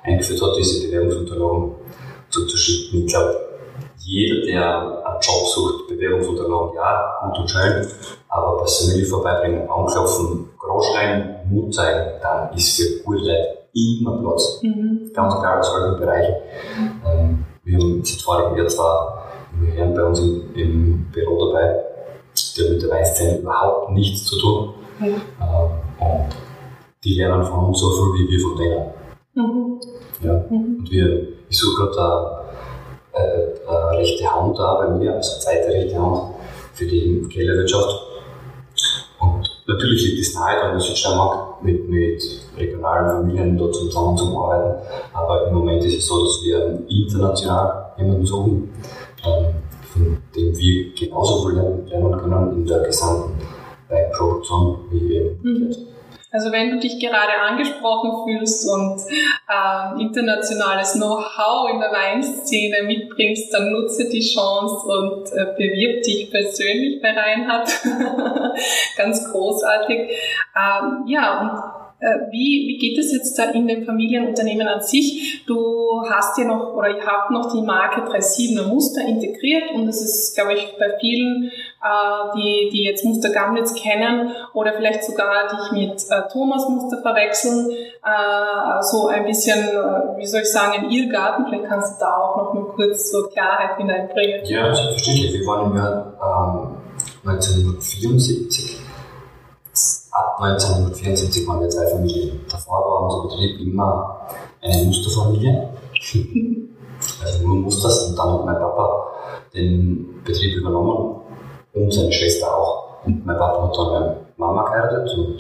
eingeführt 0.02 0.40
hat, 0.42 0.56
diese 0.59 0.87
Bewerbungsunterlagen 0.87 1.74
zu 2.30 2.42
unterschieden. 2.42 3.04
Ich 3.04 3.12
glaube, 3.12 3.45
jeder, 4.07 4.47
der 4.47 5.05
einen 5.05 5.21
Job 5.21 5.47
sucht, 5.49 5.88
Bewerbungsunterlagen, 5.88 6.75
ja, 6.77 7.19
gut 7.25 7.38
und 7.40 7.51
schön, 7.51 7.87
aber 8.29 8.59
persönlich 8.59 9.09
vorbeibringen, 9.09 9.69
anklopfen, 9.69 10.49
Großstein, 10.59 11.40
Mut 11.51 11.75
zeigen, 11.75 12.21
dann 12.23 12.55
ist 12.55 12.77
für 12.77 13.03
gute 13.03 13.23
Leute 13.23 13.59
immer 13.75 14.19
Platz. 14.19 14.61
Mhm. 14.62 15.11
Ganz 15.12 15.35
egal 15.35 15.59
aus 15.59 15.73
welchen 15.75 16.01
Bereichen. 16.01 16.35
Ähm, 17.05 17.45
wir 17.64 17.79
haben 17.79 18.05
seit 18.05 18.23
vorigem 18.23 18.57
Jahr 18.57 18.69
zwar 18.69 19.27
Herren 19.75 19.95
bei 19.95 20.05
uns 20.05 20.21
im, 20.21 20.55
im 20.55 21.07
Büro 21.11 21.47
dabei, 21.47 21.83
die 22.57 22.62
haben 22.62 22.73
mit 22.75 22.83
der 22.83 22.90
Weißzähne 22.90 23.38
überhaupt 23.38 23.90
nichts 23.90 24.25
zu 24.25 24.38
tun. 24.38 24.75
Mhm. 25.01 25.07
Ähm, 25.07 25.19
und 25.99 26.37
die 27.03 27.14
lernen 27.14 27.45
von 27.45 27.66
uns 27.66 27.81
so 27.81 27.90
viel 27.90 28.14
wie 28.14 28.31
wir 28.31 28.40
von 28.40 28.57
denen. 28.57 28.87
Mhm. 29.35 29.81
Ja. 30.23 30.33
Mhm. 30.49 30.77
Und 30.79 30.90
wir, 30.90 31.29
ich 31.49 31.59
suche 31.59 31.90
gerade 31.90 32.36
eine, 33.16 33.55
eine, 33.66 33.98
rechte 33.98 34.26
Hand 34.26 34.59
da 34.59 34.74
bei 34.74 34.88
mir, 34.90 35.14
also 35.14 35.40
zweite 35.40 35.72
rechte 35.72 36.00
Hand 36.00 36.35
für 36.74 36.87
die 36.87 37.26
Kellerwirtschaft. 37.33 38.02
Und 39.20 39.50
natürlich 39.66 40.02
liegt 40.11 40.20
es 40.20 40.35
nahe, 40.35 40.57
da 40.61 40.66
in 40.66 40.72
der 40.72 40.81
Südsteiermark 40.81 41.62
mit, 41.62 41.88
mit 41.88 42.22
regionalen 42.57 43.22
Familien 43.22 43.59
dort 43.59 43.74
zusammen 43.74 44.16
zu 44.16 44.37
arbeiten. 44.38 44.83
Aber 45.12 45.48
im 45.48 45.55
Moment 45.55 45.85
ist 45.85 45.98
es 45.98 46.07
so, 46.07 46.24
dass 46.24 46.42
wir 46.44 46.83
international 46.88 47.92
jemanden 47.96 48.26
suchen, 48.26 48.70
ähm, 49.24 49.46
von 49.92 50.18
dem 50.35 50.57
wir 50.57 50.94
genauso 50.94 51.48
viel 51.48 51.57
lernen 51.57 52.18
können 52.18 52.52
in 52.57 52.66
der 52.66 52.81
gesamten 52.81 53.33
Weinproduktion 53.88 54.79
wie 54.90 55.09
wir. 55.09 55.37
Mhm. 55.42 55.86
Also 56.37 56.53
wenn 56.53 56.70
du 56.70 56.79
dich 56.79 57.01
gerade 57.01 57.33
angesprochen 57.49 58.27
fühlst 58.27 58.68
und 58.68 59.01
äh, 59.49 60.03
internationales 60.03 60.92
Know-how 60.92 61.70
in 61.70 61.81
der 61.81 61.90
Weinszene 61.90 62.83
mitbringst, 62.83 63.55
dann 63.55 63.72
nutze 63.72 64.11
die 64.11 64.20
Chance 64.20 64.87
und 64.87 65.33
äh, 65.33 65.46
bewirb 65.57 66.03
dich 66.03 66.31
persönlich 66.31 67.01
bei 67.01 67.12
Reinhard. 67.12 67.70
Ganz 68.99 69.33
großartig. 69.33 70.11
Ähm, 70.55 71.05
ja, 71.07 71.40
und 71.40 71.75
wie, 71.98 72.68
wie 72.68 72.78
geht 72.78 72.98
es 72.98 73.11
jetzt 73.11 73.38
da 73.38 73.44
in 73.44 73.66
den 73.66 73.87
Familienunternehmen 73.87 74.68
an 74.68 74.82
sich? 74.82 75.44
Du 75.46 76.02
hast 76.09 76.37
ja 76.37 76.44
noch 76.44 76.74
oder 76.74 76.90
ihr 76.90 77.06
habt 77.06 77.30
noch 77.30 77.50
die 77.52 77.62
Marke 77.62 78.02
37er 78.02 78.66
Muster 78.66 79.00
integriert 79.00 79.70
und 79.74 79.87
das 79.87 80.02
ist, 80.02 80.35
glaube 80.35 80.54
ich, 80.54 80.76
bei 80.78 80.98
vielen, 81.00 81.44
äh, 81.44 82.37
die, 82.37 82.70
die 82.70 82.85
jetzt 82.85 83.04
Muster 83.04 83.30
Gamnitz 83.30 83.74
kennen 83.74 84.30
oder 84.52 84.74
vielleicht 84.74 85.04
sogar 85.04 85.48
dich 85.48 85.72
mit 85.72 86.04
äh, 86.11 86.28
Thomas 86.30 86.68
Muster 86.68 87.00
verwechseln, 87.00 87.70
äh, 87.70 88.82
so 88.82 89.09
ein 89.09 89.24
bisschen, 89.24 89.59
äh, 89.59 90.18
wie 90.18 90.26
soll 90.26 90.42
ich 90.42 90.52
sagen, 90.52 90.85
ein 90.85 90.90
Irrgarten. 90.90 91.46
Vielleicht 91.48 91.64
kannst 91.64 91.96
du 91.96 92.04
da 92.04 92.14
auch 92.14 92.37
noch 92.37 92.54
mal 92.54 92.64
kurz 92.74 93.11
so 93.11 93.26
Klarheit 93.28 93.78
hineinbringen. 93.78 94.44
Ja, 94.44 94.74
selbstverständlich. 94.74 95.32
Wir 95.32 95.46
waren 95.46 95.70
im 95.70 95.76
Jahr 95.78 96.76
ähm, 97.24 97.30
1974 97.30 98.86
ab 100.16 100.40
1974 100.40 101.46
waren 101.46 101.61
wir 101.61 101.68
zwei 101.68 101.87
Familien. 101.87 102.40
Davor 102.50 102.79
war 102.81 103.05
unser 103.05 103.29
Betrieb 103.29 103.61
immer 103.61 104.20
eine 104.62 104.85
Musterfamilie. 104.85 105.68
also 107.22 107.46
nur 107.46 107.57
Musters. 107.57 108.09
Und 108.09 108.18
dann 108.18 108.33
hat 108.33 108.46
mein 108.46 108.59
Papa 108.59 109.07
den 109.55 110.22
Betrieb 110.24 110.57
übernommen 110.57 111.20
und 111.74 111.92
seine 111.92 112.12
Schwester 112.12 112.46
auch. 112.46 113.05
Und 113.05 113.24
mein 113.26 113.37
Papa 113.37 113.62
hat 113.62 113.76
dann 113.76 113.92
meine 113.92 114.16
Mama 114.37 114.64
geheiratet 114.64 115.16
und 115.18 115.38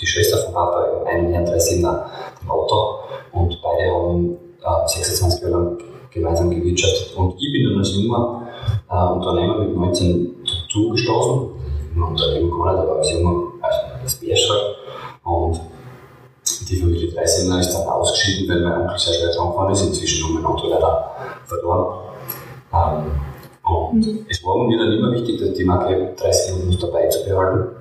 die 0.00 0.06
Schwester 0.06 0.38
von 0.38 0.54
Papa 0.54 0.84
in 0.84 1.06
einem 1.06 1.32
Herrn 1.32 1.46
drei 1.46 1.58
Siebener 1.58 2.06
im 2.42 2.50
Auto. 2.50 2.98
Und 3.32 3.58
beide 3.62 3.90
haben 3.90 4.36
äh, 4.62 4.88
26 4.88 5.42
Jahre 5.42 5.52
lang 5.52 5.78
gemeinsam 6.10 6.50
gewirtschaftet. 6.50 7.16
Und 7.16 7.34
ich 7.40 7.52
bin 7.52 7.70
dann 7.70 7.78
als 7.78 7.94
junger 7.94 8.42
äh, 8.90 9.12
Unternehmer 9.12 9.58
mit 9.58 9.74
19 9.74 10.44
dazugestoßen. 10.44 11.48
Ein 11.96 12.02
Unternehmer 12.02 12.64
gar 12.64 12.72
nicht, 12.72 12.82
aber 12.82 12.96
als 12.98 13.12
junger 13.12 13.50
das 14.02 14.16
Bärschall. 14.16 14.74
Und 15.24 15.60
die 16.68 16.76
Familie 16.76 17.12
Dreisender 17.12 17.60
ist 17.60 17.72
dann 17.72 17.86
ausgeschieden, 17.86 18.48
weil 18.48 18.62
mein 18.62 18.80
Onkel 18.82 18.98
sehr 18.98 19.14
schwer 19.14 19.32
dran 19.32 19.48
gefahren 19.48 19.72
ist. 19.72 19.82
Inzwischen 19.82 20.24
haben 20.24 20.34
wir 20.34 20.40
mein 20.40 20.52
Auto 20.52 20.68
leider 20.68 21.10
verloren. 21.44 21.98
Ähm, 22.72 23.20
und 23.62 24.06
mhm. 24.06 24.26
es 24.28 24.44
war 24.44 24.66
mir 24.66 24.78
dann 24.78 24.92
immer 24.92 25.12
wichtig, 25.12 25.40
dass 25.40 25.52
die 25.52 25.64
Marke 25.64 26.14
30 26.16 26.56
Minuten 26.56 26.80
dabei 26.80 27.08
zu 27.08 27.24
behalten, 27.24 27.76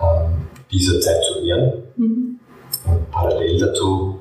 ähm, 0.00 0.48
dieser 0.70 1.00
Zeit 1.00 1.22
zu 1.24 1.44
ehren 1.44 1.84
mhm. 1.96 2.40
und 2.86 3.10
parallel 3.10 3.58
dazu 3.58 4.18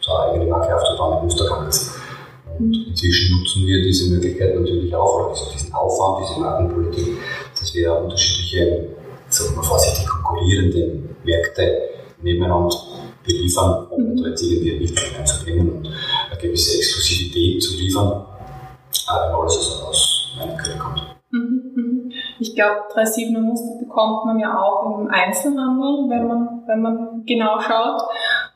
so 0.00 0.12
eine 0.12 0.32
eigene 0.32 0.50
Marke 0.50 0.74
aufzubauen 0.76 1.14
mit 1.14 1.24
Musterkanals. 1.24 1.92
Und 2.58 2.68
mhm. 2.68 2.84
inzwischen 2.88 3.38
nutzen 3.38 3.66
wir 3.66 3.82
diese 3.82 4.10
Möglichkeit 4.10 4.54
natürlich 4.54 4.94
auch, 4.94 5.30
oder 5.30 5.34
diesen 5.54 5.72
Aufwand, 5.72 6.26
diese 6.28 6.40
Markenpolitik, 6.40 7.18
dass 7.58 7.74
wir 7.74 7.96
unterschiedliche 7.96 8.88
sagen 9.28 9.56
wir 9.56 9.62
vorsichtig, 9.62 10.08
konkurrierende 10.28 11.14
Märkte 11.24 11.90
nebeneinander 12.22 12.76
beliefern, 13.24 13.86
um 13.90 14.16
jetzt 14.24 14.42
irgendwie 14.42 14.72
ein 14.72 14.80
Licht 14.80 14.98
einzubringen 15.18 15.70
und 15.70 15.86
eine 15.86 16.40
gewisse 16.40 16.76
Exklusivität 16.78 17.62
zu 17.62 17.76
liefern, 17.76 18.24
wenn 19.06 19.34
alles 19.34 19.56
also 19.56 19.86
aus 19.86 20.36
meiner 20.38 20.56
Quelle 20.56 20.78
kommt. 20.78 21.02
Mhm, 21.30 21.72
mhm. 21.74 22.12
Ich 22.40 22.54
glaube, 22.54 22.80
3,7er 22.94 23.40
Muster 23.40 23.78
bekommt 23.80 24.24
man 24.24 24.38
ja 24.38 24.58
auch 24.58 24.98
im 24.98 25.08
Einzelhandel, 25.08 26.08
wenn 26.08 26.26
man, 26.26 26.62
wenn 26.66 26.80
man 26.82 27.24
genau 27.26 27.60
schaut. 27.60 28.02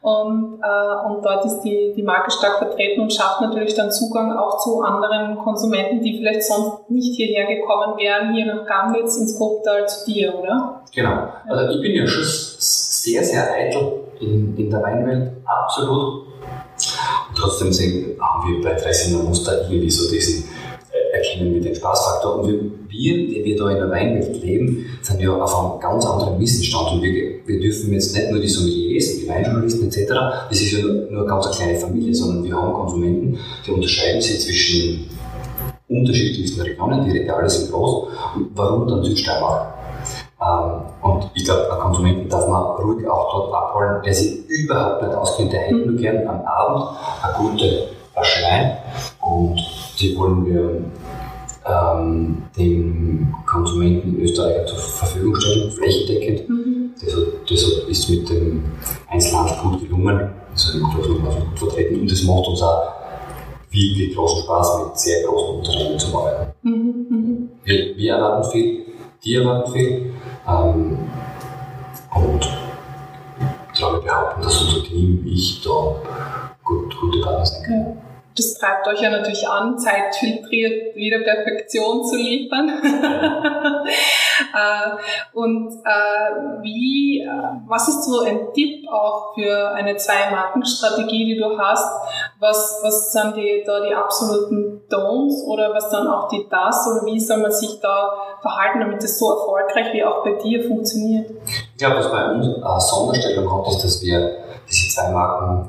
Und, 0.03 0.61
äh, 0.61 1.07
und 1.07 1.25
dort 1.25 1.45
ist 1.45 1.61
die, 1.61 1.93
die 1.97 2.03
Marke 2.03 2.33
stark 2.33 2.59
vertreten 2.59 3.03
und 3.03 3.13
schafft 3.13 3.41
natürlich 3.41 3.75
dann 3.75 3.93
Zugang 3.93 4.37
auch 4.37 4.59
zu 4.59 4.83
anderen 4.83 5.39
Konsumenten, 5.39 6.03
die 6.03 6.19
vielleicht 6.19 6.43
sonst 6.43 6.91
nicht 6.91 7.15
hierher 7.15 7.47
gekommen 7.47 7.97
wären, 7.97 8.35
hier 8.35 8.47
nach 8.47 8.67
Gamwitz 8.67 9.17
ins 9.17 9.39
Grobtal 9.39 9.89
zu 9.89 10.11
dir, 10.11 10.35
oder? 10.37 10.83
Genau. 10.93 11.29
Also 11.49 11.77
ich 11.77 11.81
bin 11.81 11.95
ja 11.95 12.05
schon 12.05 12.25
sehr, 12.27 13.23
sehr 13.23 13.53
eitel 13.53 14.01
in, 14.21 14.57
in 14.57 14.71
der 14.71 14.83
Weinwelt, 14.83 15.35
absolut. 15.45 16.27
Und 17.29 17.39
trotzdem 17.39 17.69
haben 18.21 18.49
wir 18.49 18.61
bei 18.61 18.77
Freisinger 18.77 19.23
Muster 19.23 19.63
irgendwie 19.63 19.91
so 19.91 20.11
diesen 20.11 20.49
erkennen 21.33 21.55
wir 21.55 21.61
den 21.61 21.75
Spaßfaktor. 21.75 22.39
Und 22.39 22.49
wir, 22.49 22.61
wir, 22.89 23.29
die 23.29 23.45
wir 23.45 23.57
da 23.57 23.71
in 23.71 23.77
der 23.77 23.91
Weinwelt 23.91 24.43
leben, 24.43 24.87
sind 25.01 25.21
ja 25.21 25.33
auf 25.33 25.55
einem 25.55 25.81
ganz 25.81 26.05
anderen 26.05 26.39
Wissensstand. 26.39 26.93
Und 26.93 27.03
wir, 27.03 27.47
wir 27.47 27.61
dürfen 27.61 27.93
jetzt 27.93 28.15
nicht 28.15 28.31
nur 28.31 28.41
die 28.41 28.49
Sommeliers, 28.49 29.19
die 29.19 29.29
Weinjournalisten 29.29 29.89
etc., 29.89 30.13
das 30.49 30.61
ist 30.61 30.73
ja 30.73 30.85
nur, 30.85 31.09
eine 31.09 31.27
ganz 31.27 31.51
kleine 31.51 31.79
Familie, 31.79 32.15
sondern 32.15 32.45
wir 32.45 32.55
haben 32.55 32.73
Konsumenten, 32.73 33.39
die 33.67 33.71
unterscheiden 33.71 34.21
sich 34.21 34.41
zwischen 34.41 35.09
unterschiedlichsten 35.89 36.61
Regionen, 36.61 37.05
die 37.05 37.19
Regale 37.19 37.49
sind 37.49 37.71
groß. 37.71 38.09
Warum 38.55 38.89
dann 38.89 39.05
Südsteiermark? 39.05 39.75
Ähm, 40.41 40.83
und 41.03 41.31
ich 41.35 41.45
glaube, 41.45 41.71
einen 41.71 41.81
Konsumenten 41.81 42.29
darf 42.29 42.49
man 42.49 42.63
ruhig 42.77 43.07
auch 43.07 43.33
dort 43.33 43.55
abholen, 43.55 44.03
der 44.05 44.15
sich 44.15 44.49
überhaupt 44.49 45.03
nicht 45.03 45.15
auskennt. 45.15 45.53
Der 45.53 45.61
hätte 45.61 45.75
nur 45.77 45.97
gern 45.97 46.27
am 46.27 46.41
Abend 46.43 46.97
eine 47.23 47.35
gute 47.37 47.89
Flasche 48.13 48.43
Wein 48.45 48.77
und 49.21 49.61
die 50.01 50.17
wollen 50.17 50.47
wir 50.47 50.83
ähm, 51.65 52.43
dem 52.57 53.35
Konsumenten 53.47 54.17
in 54.17 54.23
Österreich 54.23 54.67
zur 54.67 54.79
Verfügung 54.79 55.35
stellen, 55.37 55.71
flächendeckend. 55.71 56.49
Mhm. 56.49 56.91
Deshalb, 57.01 57.47
deshalb 57.47 57.89
ist 57.89 58.09
mit 58.11 58.29
dem 58.29 58.65
Einzelhandel 59.09 59.57
gut 59.63 59.81
gelungen, 59.81 60.31
also 60.51 60.79
gut 60.79 61.59
vertreten 61.59 62.01
und 62.01 62.11
das 62.11 62.23
macht 62.23 62.47
uns 62.49 62.63
auch 62.63 62.93
wirklich 63.71 64.15
großen 64.15 64.43
Spaß, 64.45 64.85
mit 64.85 64.99
sehr 64.99 65.27
großen 65.27 65.57
Unternehmen 65.57 65.99
zu 65.99 66.17
arbeiten. 66.17 66.53
Mhm. 66.63 67.07
Mhm. 67.09 67.49
Wir, 67.65 67.97
wir 67.97 68.13
erwarten 68.15 68.51
viel, 68.51 68.87
die 69.25 69.35
erwarten 69.35 69.73
viel. 69.73 70.13
Ähm, 70.47 70.99
und 72.15 72.49
ich 73.73 73.79
glaube, 73.79 74.03
behaupten, 74.03 74.43
dass 74.43 74.63
unser 74.63 74.85
Team, 74.85 75.25
ich 75.27 75.63
da 75.63 75.97
gut, 76.63 76.95
gute 77.01 77.21
Partner 77.21 77.47
sein 77.47 77.63
kann. 77.65 78.12
Das 78.37 78.55
treibt 78.55 78.87
euch 78.89 79.01
ja 79.03 79.11
natürlich 79.11 79.47
an, 79.47 79.79
zeitfiltriert 79.79 80.97
wieder 80.97 81.19
Perfektion 81.19 82.05
zu 82.05 82.17
liefern. 82.17 82.71
Äh, 84.55 85.37
und 85.39 85.73
äh, 85.85 86.63
wie, 86.63 87.21
äh, 87.21 87.29
was 87.67 87.87
ist 87.89 88.05
so 88.05 88.21
ein 88.21 88.53
Tipp 88.55 88.89
auch 88.91 89.35
für 89.35 89.71
eine 89.73 89.97
Zwei-Marken-Strategie, 89.97 91.35
die 91.35 91.37
du 91.39 91.59
hast? 91.59 91.87
Was, 92.41 92.81
was 92.83 93.13
sind 93.13 93.37
die, 93.37 93.63
da 93.65 93.81
die 93.81 93.95
absoluten 93.95 94.83
Don'ts 94.91 95.45
oder 95.47 95.73
was 95.75 95.91
dann 95.91 96.09
auch 96.09 96.29
die 96.29 96.47
Das 96.51 96.87
oder 96.89 97.07
wie 97.07 97.21
soll 97.21 97.39
man 97.39 97.53
sich 97.53 97.79
da 97.81 98.13
verhalten, 98.41 98.81
damit 98.81 99.03
es 99.05 99.19
so 99.19 99.31
erfolgreich 99.31 99.93
wie 99.93 100.05
auch 100.05 100.25
bei 100.25 100.33
dir 100.33 100.65
funktioniert? 100.65 101.31
Ich 101.47 101.79
glaube, 101.79 101.97
was 101.97 102.11
bei 102.11 102.31
uns 102.31 102.47
eine 102.47 102.81
Sonderstellung 102.81 103.53
hat, 103.53 103.69
ist, 103.69 103.85
dass 103.85 104.03
wir 104.03 104.39
diese 104.69 104.95
zwei 104.95 105.11
Marken 105.11 105.69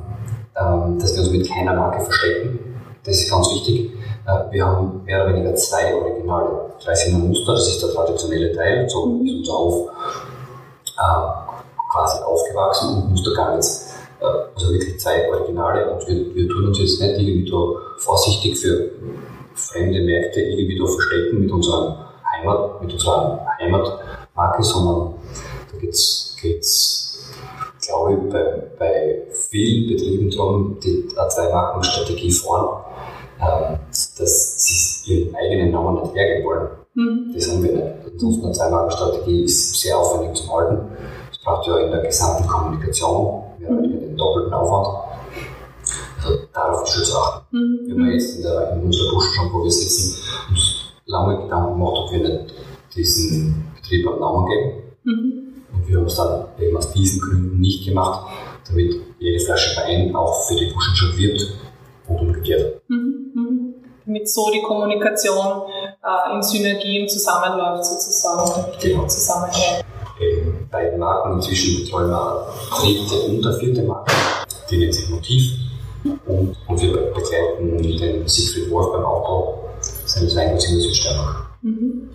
dass 0.56 1.16
wir 1.16 1.24
uns 1.24 1.32
mit 1.32 1.50
keiner 1.50 1.76
Marke 1.76 2.04
verstecken. 2.04 2.60
Das 3.04 3.16
ist 3.16 3.30
ganz 3.30 3.50
wichtig. 3.52 3.92
Äh, 4.26 4.52
wir 4.52 4.66
haben 4.66 5.04
mehr 5.04 5.24
oder 5.24 5.34
weniger 5.34 5.56
zwei 5.56 5.94
Originale. 5.94 6.72
30 6.84 7.13
Muster, 7.13 7.54
das 7.54 7.68
ist 7.68 7.82
der 7.82 7.92
traditionelle 7.92 8.54
Teil, 8.54 8.89
so 8.89 9.22
ist 9.24 9.36
unser 9.36 9.54
Auf 9.54 9.89
äh, 10.98 11.92
quasi 11.92 12.24
aufgewachsen 12.24 12.96
und 12.96 13.10
Muster 13.12 13.34
gar 13.36 13.52
nichts. 13.52 13.94
Äh, 14.20 14.26
also 14.26 14.72
wirklich 14.72 15.00
zwei 15.00 15.30
Originale 15.30 15.92
und 15.92 16.08
wir, 16.08 16.36
wir 16.36 16.50
tun 16.50 16.68
uns 16.68 16.80
jetzt 16.80 17.00
nicht 17.00 17.20
irgendwie 17.20 17.50
da 17.50 17.58
vorsichtig 17.98 18.58
für 18.58 18.92
fremde 19.56 20.02
Märkte 20.02 20.42
irgendwie 20.42 20.80
da 20.80 20.86
verstecken 20.86 21.42
mit 21.42 21.52
unserer 21.52 22.10
Heimat, 22.34 22.82
mit 22.82 22.94
unserer 22.94 23.46
Heimatmarke, 23.60 24.63
sondern 24.63 25.13
da 25.72 25.78
geht's, 25.80 26.36
geht's 26.42 27.03
glaube 27.86 28.13
ich, 28.13 28.32
bei, 28.32 28.63
bei 28.80 29.22
vielen 29.50 29.89
Betrieben 29.89 30.30
darum, 30.30 30.78
die 30.84 31.08
eine 31.15 31.30
Zwei-Marken-Strategie 31.30 32.32
fahren, 32.32 32.84
ähm, 33.39 33.80
dass 34.17 34.63
sie 34.65 35.13
ihren 35.13 35.36
eigenen 35.36 35.72
Namen 35.72 36.02
nicht 36.02 36.15
hergeben 36.15 36.46
wollen. 36.46 36.69
Mhm. 36.96 37.34
Das 37.34 37.52
haben 37.52 37.63
wir 37.63 37.72
nicht. 37.74 38.24
Und 38.24 38.43
eine 38.43 38.54
Zwei-Marken-Strategie 38.54 39.43
ist 39.43 39.82
sehr 39.82 39.98
aufwendig 39.98 40.36
zu 40.36 40.54
halten. 40.54 40.88
Es 41.32 41.38
braucht 41.39 41.67
ja 41.67 41.78
in 41.80 41.91
der 41.91 42.02
gesamten 42.02 42.48
Kommunikation, 42.48 43.43
wir 43.60 43.67
haben 43.67 43.82
mhm. 43.82 44.00
den 44.00 44.17
doppelten 44.17 44.54
Aufwand. 44.54 44.88
Also 46.24 46.39
darauf 46.54 46.84
ist 46.84 47.06
zu 47.06 47.17
achten. 47.17 47.58
Mhm. 47.58 47.88
Wir 47.88 47.96
haben 47.96 48.12
jetzt 48.12 48.38
in, 48.38 48.43
der, 48.43 48.74
in 48.74 48.84
unserer 48.84 49.12
Busch 49.13 49.36
schon, 49.36 49.54
wo 49.54 49.63
wir 49.63 49.72
sitzen, 49.72 50.15
uns 50.50 50.93
lange 51.06 51.43
Gedanken 51.43 51.74
gemacht, 51.74 51.96
ob 51.98 52.12
wir 52.12 52.19
nicht 52.19 52.54
diesen 52.96 53.72
Betrieb 53.76 54.08
einen 54.08 54.19
Namen 54.19 54.46
geben. 54.48 54.72
Mhm. 55.04 55.42
Und 55.84 55.89
wir 55.89 55.98
haben 55.98 56.06
es 56.06 56.15
dann 56.15 56.46
eben 56.60 56.78
aus 56.78 56.91
diesen 56.93 57.19
Gründen 57.19 57.60
nicht 57.60 57.86
gemacht, 57.86 58.32
damit 58.67 58.96
jede 59.19 59.43
Flasche 59.43 59.76
Wein 59.82 60.15
auch 60.15 60.48
für 60.48 60.56
die 60.56 60.72
Buschen 60.72 60.96
schon 60.96 61.17
wirbt 61.17 61.58
und 62.08 62.19
umgekehrt. 62.19 62.82
Mhm, 62.88 63.32
mhm. 63.34 63.74
Damit 64.06 64.30
so 64.30 64.50
die 64.52 64.62
Kommunikation 64.62 65.63
äh, 66.02 66.36
in 66.36 66.41
Synergien 66.41 67.08
zusammenläuft 67.08 67.86
sozusagen, 67.86 68.65
genau. 68.82 69.08
zusammenhängt. 69.08 69.86
Beiden 70.72 71.00
Marken 71.00 71.34
inzwischen 71.34 71.84
betreuen 71.84 72.10
wir 72.10 72.48
dritte 72.72 73.15
und 73.28 73.46
eine 73.46 73.60
vierte 73.60 73.84
Marke, 73.84 74.13
die 74.69 74.78
nennt 74.78 74.93
sich 74.93 75.10
Motiv. 75.10 75.52
Und, 76.26 76.56
und 76.67 76.82
wir 76.82 76.91
begleiten 76.91 77.78
den 77.78 78.28
Siegfried 78.28 78.69
Wolf 78.72 78.93
beim 78.93 79.04
Aufbau 79.04 79.69
seines 80.06 80.36
Weinguts 80.36 80.65
in 80.69 80.76
der 80.76 80.84
Südsteiermark. 80.84 81.46
Mhm. 81.62 82.10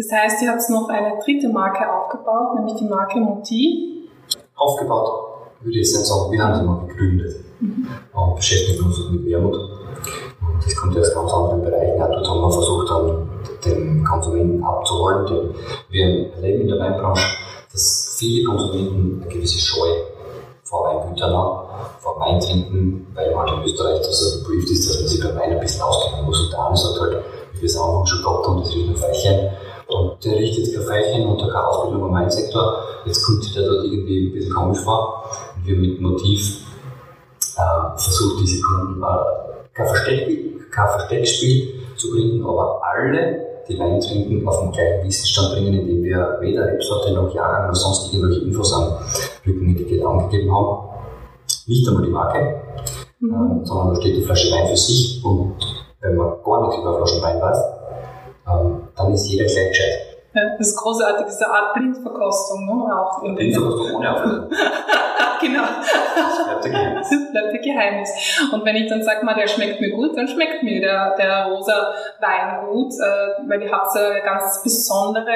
Das 0.00 0.10
heißt, 0.10 0.42
ihr 0.42 0.50
habt 0.50 0.62
noch 0.70 0.88
eine 0.88 1.18
dritte 1.22 1.50
Marke 1.50 1.84
aufgebaut, 1.84 2.54
nämlich 2.54 2.74
die 2.76 2.86
Marke 2.86 3.18
Motiv. 3.18 4.08
Aufgebaut, 4.56 5.10
würde 5.60 5.78
ich 5.78 5.92
jetzt 5.92 6.06
sagen, 6.06 6.32
wir 6.32 6.42
haben 6.42 6.54
sie 6.54 6.62
mal 6.64 6.86
gegründet 6.86 7.36
mhm. 7.60 7.86
und 8.14 8.34
beschäftigen 8.34 8.82
uns 8.82 8.96
mit 9.10 9.26
Wermut. 9.26 9.56
Und 9.56 10.64
das 10.64 10.74
kommt 10.74 10.94
ja 10.94 11.02
aus 11.02 11.14
ganz 11.14 11.30
anderen 11.30 11.62
Bereichen. 11.62 12.00
Auch 12.00 12.08
dort 12.08 12.28
haben 12.30 12.40
wir 12.40 12.50
versucht, 12.50 12.90
dann 12.90 13.28
den 13.62 14.02
Konsumenten 14.02 14.64
abzuholen. 14.64 15.26
Denn 15.26 15.54
wir 15.90 16.32
erleben 16.32 16.62
in 16.62 16.68
der 16.68 16.78
Weinbranche, 16.78 17.36
dass 17.70 18.16
viele 18.18 18.48
Konsumenten 18.48 19.20
eine 19.20 19.30
gewisse 19.30 19.58
Scheu 19.58 19.88
vor 20.62 20.84
Weingütern 20.84 21.36
haben, 21.36 21.68
vor 21.98 22.18
Weintrinken, 22.18 23.06
weil 23.14 23.34
man 23.34 23.50
halt 23.50 23.58
in 23.58 23.64
Österreich 23.64 23.98
das 23.98 24.18
so 24.18 24.38
gebrieft 24.38 24.70
ist, 24.70 24.88
dass 24.88 24.98
man 24.98 25.08
sich 25.08 25.22
beim 25.22 25.36
Wein 25.36 25.52
ein 25.52 25.60
bisschen 25.60 25.82
auskennen 25.82 26.24
muss. 26.24 26.42
Und 26.42 26.52
der 26.52 26.64
eine 26.64 26.76
sagt 26.76 27.00
halt, 27.00 27.22
wie 27.52 27.60
wir 27.60 27.66
es 27.66 27.76
am 27.76 27.90
Anfang 27.90 28.06
schon 28.06 28.22
gehabt 28.22 28.46
haben, 28.48 28.60
das 28.60 28.74
ist 28.74 28.88
ein 28.88 28.96
Feichchen 28.96 29.50
und 29.92 30.24
der 30.24 30.36
richtet 30.36 30.66
jetzt 30.66 30.76
kein 30.76 30.86
Feichen 30.86 31.26
und 31.26 31.40
keine 31.40 31.66
Ausbildung 31.66 32.08
im 32.08 32.14
Weinsektor. 32.14 32.84
Jetzt 33.04 33.24
kommt 33.24 33.56
der 33.56 33.64
dort 33.64 33.84
irgendwie 33.84 34.28
ein 34.28 34.32
bisschen 34.32 34.54
komisch 34.54 34.80
vor. 34.80 35.24
Und 35.56 35.66
wir 35.66 35.76
mit 35.76 36.00
Motiv 36.00 36.64
äh, 37.56 37.98
versucht, 37.98 38.40
diese 38.40 38.62
Kunden 38.62 39.02
äh, 39.02 39.66
kein, 39.74 39.86
Versteck, 39.86 40.70
kein 40.70 40.88
Versteckspiel 40.88 41.80
zu 41.96 42.10
bringen, 42.10 42.44
aber 42.44 42.80
alle, 42.82 43.46
die 43.68 43.78
Wein 43.78 44.00
trinken, 44.00 44.46
auf 44.48 44.60
den 44.60 44.72
gleichen 44.72 45.06
Wissensstand 45.06 45.54
bringen, 45.54 45.74
indem 45.74 46.02
wir 46.02 46.38
weder 46.40 46.66
Rebsorte 46.66 47.12
noch 47.12 47.32
Jahrgang 47.34 47.68
noch 47.68 47.74
sonst 47.74 48.12
irgendwelche 48.12 48.44
Infos 48.44 48.72
am 48.72 48.98
Rückenetikett 49.46 50.04
angegeben 50.04 50.54
haben. 50.54 50.88
Nicht 51.66 51.88
einmal 51.88 52.04
die 52.04 52.10
Marke, 52.10 52.60
mhm. 53.20 53.34
ähm, 53.34 53.60
sondern 53.64 53.94
da 53.94 54.00
steht 54.00 54.16
die 54.16 54.22
Flasche 54.22 54.50
Wein 54.52 54.68
für 54.68 54.76
sich 54.76 55.22
und 55.24 55.54
wenn 56.00 56.16
man 56.16 56.42
gar 56.42 56.62
nichts 56.62 56.80
über 56.80 56.96
Flaschen 56.96 57.22
Wein 57.22 57.40
weiß, 57.40 57.58
ähm, 58.48 58.82
dann 59.02 59.14
ist 59.14 59.28
jeder 59.28 59.44
gleich 59.46 59.68
gescheit. 59.68 59.92
Ja, 59.92 60.09
das 60.58 60.68
ist 60.68 60.76
großartig, 60.76 61.26
diese 61.26 61.48
Art 61.48 61.74
Blindverkostung, 61.74 62.66
ne? 62.66 62.98
Auch 62.98 63.22
in 63.22 63.34
Blindverkostung 63.34 63.96
ohne 63.96 64.14
Auflösung. 64.14 64.50
genau. 65.40 65.62
Das 65.62 66.44
bleibt 66.44 66.64
der 66.64 66.70
Geheimnis. 66.70 67.10
Das 67.10 67.30
bleibt 67.30 67.52
der 67.52 67.60
Geheimnis. 67.60 68.10
Und 68.52 68.64
wenn 68.64 68.76
ich 68.76 68.88
dann 68.88 69.02
sage 69.02 69.24
mal, 69.24 69.34
der 69.34 69.46
schmeckt 69.46 69.80
mir 69.80 69.90
gut, 69.90 70.16
dann 70.16 70.28
schmeckt 70.28 70.62
mir 70.62 70.80
der, 70.80 71.14
der 71.16 71.46
rosa 71.46 71.92
Wein 72.20 72.66
gut, 72.66 72.92
äh, 72.94 73.48
weil 73.48 73.62
ihr 73.62 73.72
habt 73.72 73.94
ja 73.94 74.18
ganz 74.20 74.62
besondere 74.62 75.30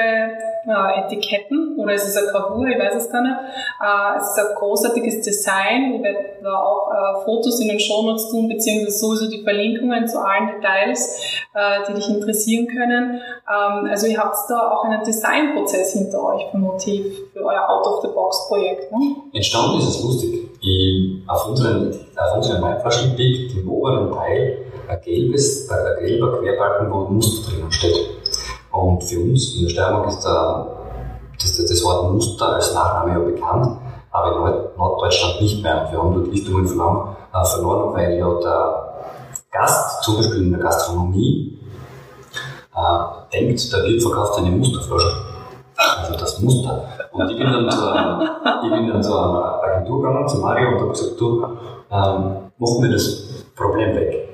äh, 0.66 1.00
Etiketten 1.00 1.76
oder 1.78 1.94
es 1.94 2.08
ist 2.08 2.16
eine 2.16 2.28
Gravur, 2.28 2.66
ich 2.66 2.78
weiß 2.78 2.94
es 2.94 3.10
gar 3.10 3.22
nicht. 3.22 3.34
Äh, 3.34 4.18
es 4.18 4.30
ist 4.30 4.38
ein 4.38 4.54
großartiges 4.54 5.20
Design. 5.22 5.94
Ich 5.94 6.02
werde 6.02 6.18
da 6.42 6.56
auch 6.56 6.90
äh, 6.90 7.24
Fotos 7.24 7.60
in 7.60 7.68
den 7.68 7.80
Shownotes 7.80 8.30
tun, 8.30 8.48
beziehungsweise 8.48 8.98
sowieso 8.98 9.30
die 9.30 9.42
Verlinkungen 9.42 10.06
zu 10.06 10.18
allen 10.18 10.48
Details, 10.48 11.42
äh, 11.54 11.86
die 11.88 11.94
dich 11.94 12.08
interessieren 12.08 12.66
können. 12.66 13.20
Ähm, 13.48 13.88
also 13.90 14.06
ihr 14.06 14.18
habt 14.18 14.36
da 14.48 14.70
auch 14.70 14.83
einen 14.84 15.04
Designprozess 15.04 15.92
hinter 15.92 16.22
euch 16.24 16.42
für 16.50 16.58
Motiv, 16.58 17.30
für 17.32 17.44
euer 17.44 17.68
Out-of-the-Box-Projekt. 17.68 18.92
Ne? 18.92 19.16
Entstanden 19.32 19.78
ist 19.78 19.88
es 19.88 20.02
lustig. 20.02 20.48
Ich, 20.60 21.22
auf 21.26 21.48
unseren, 21.48 21.92
auf 22.16 22.36
unseren 22.36 22.62
Weinflaschen 22.62 23.16
liegt 23.16 23.56
im 23.56 23.68
oberen 23.70 24.12
Teil 24.12 24.58
ein 24.88 25.00
gelbes, 25.02 25.68
ein 25.70 26.04
gelber 26.04 26.38
Querbalken, 26.38 26.92
wo 26.92 27.06
ein 27.06 27.14
Muster 27.14 27.50
drinnen 27.50 27.72
steht. 27.72 28.10
Und 28.72 29.02
für 29.04 29.20
uns 29.20 29.56
in 29.56 29.62
der 29.64 29.70
Steiermark 29.70 30.08
ist 30.08 30.24
der, 30.24 30.66
das, 31.40 31.56
das 31.56 31.84
Wort 31.84 32.12
Muster 32.12 32.54
als 32.54 32.74
Nachname 32.74 33.12
ja 33.12 33.18
bekannt, 33.18 33.78
aber 34.10 34.70
in 34.72 34.78
Norddeutschland 34.78 35.40
nicht 35.40 35.62
mehr. 35.62 35.82
Und 35.82 35.92
wir 35.92 35.98
haben 35.98 36.14
dort 36.14 36.28
Lichtungen 36.28 36.66
verloren, 36.66 37.16
äh, 37.32 37.44
verloren, 37.44 37.94
weil 37.94 38.18
ja 38.18 38.34
der 38.40 38.94
Gast, 39.52 40.02
zum 40.02 40.16
Beispiel 40.16 40.42
in 40.42 40.50
der 40.50 40.60
Gastronomie, 40.60 41.53
äh, 42.74 43.32
denkt, 43.32 43.72
der 43.72 43.84
Wirt 43.84 44.02
verkauft 44.02 44.38
eine 44.38 44.50
Musterflasche. 44.50 45.12
Also 45.76 46.18
das 46.18 46.40
Muster. 46.40 46.88
Und 47.12 47.30
ich 47.30 47.36
bin 47.38 47.46
dann 47.46 47.70
zu 47.70 47.90
einer, 47.90 48.18
bin 48.62 49.02
Agentur 49.62 50.02
gegangen, 50.02 50.28
zu 50.28 50.38
Mario, 50.38 50.68
und 50.68 50.80
habe 50.80 50.90
gesagt, 50.90 51.20
du, 51.20 51.44
ähm, 51.90 52.50
mach 52.58 52.78
mir 52.80 52.90
das 52.90 53.44
Problem 53.56 53.94
weg. 53.96 54.28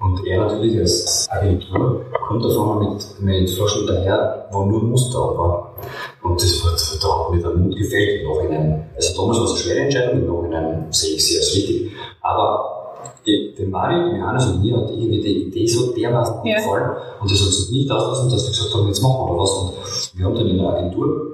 Und 0.00 0.26
er 0.26 0.46
natürlich 0.46 0.78
als 0.80 1.28
Agentur 1.30 2.04
kommt 2.26 2.44
auf 2.44 2.58
einmal 2.58 2.94
mit, 2.94 3.20
mit 3.20 3.50
Flaschen 3.50 3.86
daher, 3.86 4.46
wo 4.50 4.64
nur 4.64 4.82
Muster 4.82 5.18
war. 5.18 5.74
Und 6.22 6.42
das 6.42 6.62
hat 6.62 7.30
mir 7.30 7.40
der 7.40 7.54
Mut 7.54 7.76
gefällt. 7.76 8.22
Im 8.22 8.28
Nachhinein, 8.28 8.90
also 8.96 9.20
damals 9.20 9.38
war 9.38 9.44
es 9.44 9.50
eine 9.52 9.60
schwere 9.60 9.80
Entscheidung, 9.80 10.20
im 10.20 10.26
Nachhinein 10.26 10.86
sehe 10.90 11.16
ich 11.16 11.26
sie 11.26 11.38
als 11.38 11.54
richtig. 11.54 11.92
Aber 12.20 12.71
den 13.26 13.70
Mario, 13.70 14.08
den 14.08 14.20
Johannes 14.20 14.46
und 14.46 14.62
mir 14.62 14.76
hat 14.76 14.90
irgendwie 14.90 15.20
die 15.20 15.42
Idee 15.44 15.66
so 15.66 15.92
dermaßen 15.92 16.44
ja. 16.44 16.56
gefallen 16.56 16.90
und 17.20 17.30
das 17.30 17.40
hat 17.40 17.46
uns 17.46 17.70
nicht 17.70 17.90
auslassen, 17.90 18.30
dass 18.30 18.44
wir 18.44 18.50
gesagt 18.50 18.74
haben, 18.74 18.88
jetzt 18.88 19.02
machen 19.02 19.26
wir 19.26 19.32
da 19.34 19.42
was. 19.42 19.50
Und 19.50 20.18
wir 20.18 20.26
haben 20.26 20.34
dann 20.34 20.46
in 20.48 20.58
der 20.58 20.68
Agentur 20.68 21.32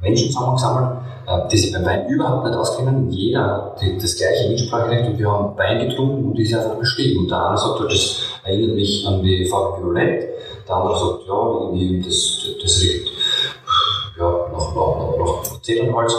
Menschen 0.00 0.30
zusammengesammelt, 0.30 1.00
äh, 1.26 1.48
die 1.50 1.58
sich 1.58 1.72
beim 1.72 1.84
Wein 1.84 2.08
überhaupt 2.08 2.46
nicht 2.46 2.56
auskennen. 2.56 3.10
Jeder 3.10 3.74
hat 3.76 3.82
das 4.00 4.16
gleiche 4.16 4.48
Mitspracherecht 4.48 5.10
und 5.10 5.18
wir 5.18 5.30
haben 5.30 5.56
Wein 5.56 5.88
getrunken 5.88 6.26
und 6.26 6.34
die 6.34 6.42
ist 6.42 6.54
einfach 6.54 6.76
beschrieben. 6.76 7.20
Und 7.20 7.30
der 7.30 7.48
eine 7.48 7.58
sagt, 7.58 7.80
das 7.80 8.20
erinnert 8.44 8.76
mich 8.76 9.06
an 9.06 9.22
die 9.22 9.44
Farbe 9.46 9.82
Violett. 9.82 10.28
Der 10.68 10.76
andere 10.76 10.98
sagt, 10.98 11.26
ja, 11.26 11.34
irgendwie, 11.34 12.02
das, 12.02 12.38
das 12.62 12.80
riecht 12.82 13.10
ja, 14.18 14.48
nach, 14.52 14.74
nach, 14.74 15.16
nach 15.18 15.60
Zedernholz 15.62 16.14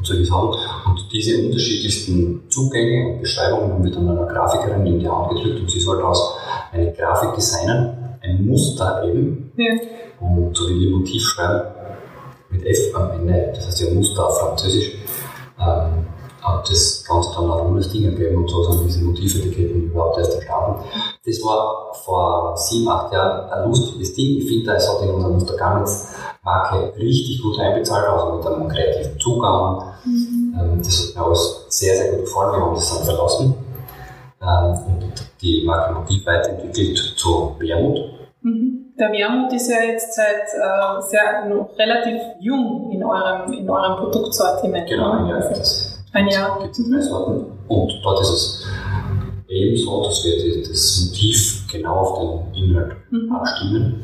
und 0.00 0.06
solche 0.06 0.24
Sachen. 0.24 0.48
Und 0.86 1.12
diese 1.12 1.46
unterschiedlichsten 1.46 2.42
Zugänge 2.48 3.12
und 3.12 3.20
Beschreibungen 3.20 3.72
haben 3.72 3.84
wir 3.84 3.92
dann 3.92 4.08
einer 4.08 4.26
Grafikerin 4.26 4.86
in 4.86 4.98
die 4.98 5.08
Hand 5.08 5.30
gedrückt 5.30 5.60
und 5.60 5.70
sie 5.70 5.80
soll 5.80 5.98
daraus 5.98 6.38
eine 6.72 6.92
Grafik 6.92 7.34
designen, 7.34 8.18
ein 8.22 8.44
Muster 8.44 9.04
eben. 9.04 9.52
Ja. 9.56 9.74
Und 10.20 10.56
so 10.56 10.68
wie 10.68 10.80
wir 10.80 10.96
Motiv 10.96 11.22
schreiben, 11.22 11.62
mit 12.50 12.66
F 12.66 12.94
am 12.94 13.10
Ende, 13.12 13.52
das 13.54 13.66
heißt 13.66 13.80
ja 13.82 13.94
Muster 13.94 14.26
auf 14.26 14.40
Französisch, 14.40 14.96
ähm, 15.60 16.06
hat 16.42 16.70
das 16.70 17.04
Ganze 17.06 17.30
dann 17.34 17.50
rundes 17.50 17.90
Ding 17.90 18.02
gegeben 18.02 18.42
und 18.42 18.48
so 18.48 18.62
sind 18.70 18.84
diese 18.84 19.04
Motivetiketten 19.04 19.90
überhaupt 19.90 20.18
erst 20.18 20.34
entstanden. 20.34 20.84
Das 21.24 21.42
war 21.44 21.92
vor 22.04 22.56
sieben, 22.56 22.88
acht 22.88 23.12
Jahren 23.12 23.50
ein 23.50 23.68
lustiges 23.68 24.14
Ding. 24.14 24.38
Ich 24.38 24.48
finde, 24.48 24.72
es 24.72 24.88
hat 24.88 25.02
in 25.02 25.10
unserer 25.10 25.32
Mustergamets-Marke 25.32 26.94
richtig 26.96 27.42
gut 27.42 27.58
einbezahlt, 27.58 28.08
also 28.08 28.36
mit 28.36 28.46
einem 28.46 28.68
kreativen 28.68 29.18
Zugang. 29.18 29.82
Mhm. 30.04 30.54
Ähm, 30.58 30.82
das 30.82 31.08
hat 31.08 31.16
mir 31.16 31.26
alles 31.26 31.66
sehr, 31.68 31.96
sehr 31.96 32.12
gut 32.12 32.20
gefallen. 32.20 32.52
Wir 32.52 32.66
haben 32.66 32.74
das 32.74 32.96
dann 32.96 33.04
verlassen 33.04 33.54
ähm, 34.42 34.94
und 34.94 35.12
die 35.42 35.64
Marke 35.66 35.94
Motiv 35.94 36.26
weiterentwickelt 36.26 36.98
zu 37.16 37.54
Wermut. 37.58 37.98
Mhm. 38.42 38.94
Der 38.98 39.12
Wermut 39.12 39.52
ist 39.52 39.70
ja 39.70 39.82
jetzt 39.82 40.14
seit 40.14 40.44
äh, 40.44 41.02
sehr 41.02 41.46
noch 41.46 41.70
relativ 41.78 42.20
jung 42.38 42.90
in 42.92 43.02
eurem, 43.02 43.50
in 43.52 43.68
eurem 43.68 43.96
Produktsortiment. 43.96 44.88
Genau, 44.88 45.12
ein 45.12 45.26
Jahr. 45.26 45.42
Ein 46.12 46.28
Jahr. 46.28 46.60
Gibt 46.60 46.78
es. 46.78 47.10
Und 47.68 48.00
dort 48.02 48.20
ist 48.22 48.30
es 48.30 48.66
ebenso, 49.48 50.04
dass 50.04 50.24
wir 50.24 50.68
das 50.68 51.06
Motiv 51.06 51.66
genau 51.70 51.96
auf 51.96 52.54
den 52.54 52.64
Inhalt 52.70 52.96
mhm. 53.10 53.32
abstimmen. 53.32 54.02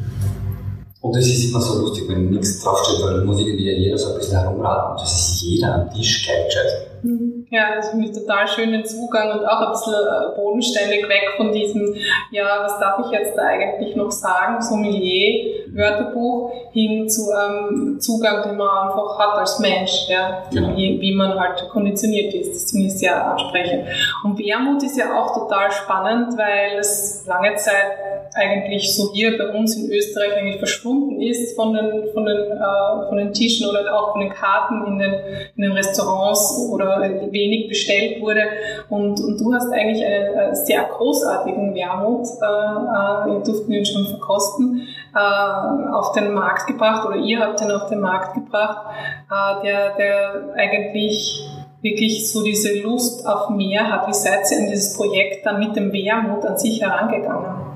Und 1.00 1.16
es 1.16 1.26
ist 1.26 1.50
immer 1.50 1.60
so 1.60 1.80
lustig, 1.80 2.08
wenn 2.08 2.30
nichts 2.30 2.62
draufsteht, 2.62 3.04
weil 3.04 3.18
dann 3.18 3.26
muss 3.26 3.38
irgendwie 3.38 3.70
jeder 3.70 3.98
so 3.98 4.12
ein 4.12 4.18
bisschen 4.18 4.38
herumraten 4.40 4.92
und 4.92 5.00
das 5.00 5.12
ist 5.12 5.42
jeder 5.42 5.74
am 5.74 5.90
Tisch 5.90 6.26
gescheit. 6.26 6.86
Mhm. 7.02 7.46
Ja, 7.50 7.76
das 7.76 7.90
finde 7.90 8.06
ich 8.06 8.12
total 8.12 8.48
schön, 8.48 8.72
den 8.72 8.84
Zugang 8.84 9.30
und 9.30 9.44
auch 9.44 9.60
ein 9.60 9.70
bisschen 9.70 9.94
äh, 9.94 10.36
bodenständig 10.36 11.08
weg 11.08 11.34
von 11.36 11.52
diesem, 11.52 11.94
ja, 12.32 12.44
was 12.60 12.78
darf 12.80 12.98
ich 13.04 13.12
jetzt 13.12 13.36
da 13.36 13.42
eigentlich 13.42 13.94
noch 13.94 14.10
sagen, 14.10 14.60
Sommelier, 14.60 15.66
Wörterbuch, 15.72 16.50
hin 16.72 17.08
zu 17.08 17.30
einem 17.30 17.94
ähm, 17.94 18.00
Zugang, 18.00 18.42
den 18.42 18.56
man 18.56 18.88
einfach 18.88 19.18
hat 19.18 19.38
als 19.38 19.60
Mensch, 19.60 20.08
ja, 20.08 20.42
genau. 20.52 20.76
wie, 20.76 21.00
wie 21.00 21.14
man 21.14 21.38
halt 21.38 21.68
konditioniert 21.70 22.34
ist. 22.34 22.52
Das 22.52 22.70
finde 22.72 22.86
ich 22.88 22.98
sehr 22.98 23.24
ansprechend. 23.24 23.84
Und 24.24 24.38
Wermut 24.38 24.82
ist 24.82 24.96
ja 24.96 25.16
auch 25.16 25.32
total 25.32 25.70
spannend, 25.70 26.36
weil 26.36 26.78
es 26.80 27.24
lange 27.26 27.54
Zeit 27.56 28.15
eigentlich 28.36 28.94
so 28.94 29.12
hier 29.12 29.38
bei 29.38 29.48
uns 29.48 29.76
in 29.76 29.90
Österreich 29.90 30.34
eigentlich 30.36 30.58
verschwunden 30.58 31.20
ist 31.20 31.56
von 31.56 31.72
den, 31.72 32.12
von 32.12 32.24
den, 32.26 32.36
äh, 32.36 33.08
von 33.08 33.16
den 33.16 33.32
Tischen 33.32 33.68
oder 33.68 33.94
auch 33.94 34.12
von 34.12 34.20
den 34.20 34.30
Karten 34.30 34.86
in 34.86 34.98
den, 34.98 35.14
in 35.56 35.62
den 35.62 35.72
Restaurants 35.72 36.68
oder 36.70 37.00
wenig 37.30 37.68
bestellt 37.68 38.20
wurde. 38.20 38.42
Und, 38.90 39.20
und 39.20 39.40
du 39.40 39.54
hast 39.54 39.72
eigentlich 39.72 40.04
einen 40.04 40.54
sehr 40.54 40.82
großartigen 40.84 41.74
Wermut, 41.74 42.26
äh, 42.42 42.46
äh, 42.46 43.34
ihr 43.34 43.44
durften 43.44 43.72
ihn 43.72 43.84
schon 43.84 44.06
verkosten, 44.06 44.86
äh, 45.14 45.92
auf 45.92 46.12
den 46.12 46.34
Markt 46.34 46.66
gebracht 46.66 47.06
oder 47.06 47.16
ihr 47.16 47.40
habt 47.40 47.60
ihn 47.62 47.70
auf 47.70 47.88
den 47.88 48.00
Markt 48.00 48.34
gebracht, 48.34 48.86
äh, 49.30 49.62
der, 49.64 49.96
der 49.96 50.54
eigentlich 50.56 51.42
wirklich 51.82 52.30
so 52.30 52.42
diese 52.42 52.80
Lust 52.80 53.26
auf 53.26 53.50
mehr 53.50 53.90
hat. 53.90 54.08
Wie 54.08 54.14
seid 54.14 54.50
ihr 54.50 54.58
in 54.58 54.68
dieses 54.68 54.96
Projekt 54.96 55.46
dann 55.46 55.58
mit 55.58 55.76
dem 55.76 55.92
Wermut 55.92 56.44
an 56.44 56.58
sich 56.58 56.82
herangegangen? 56.82 57.66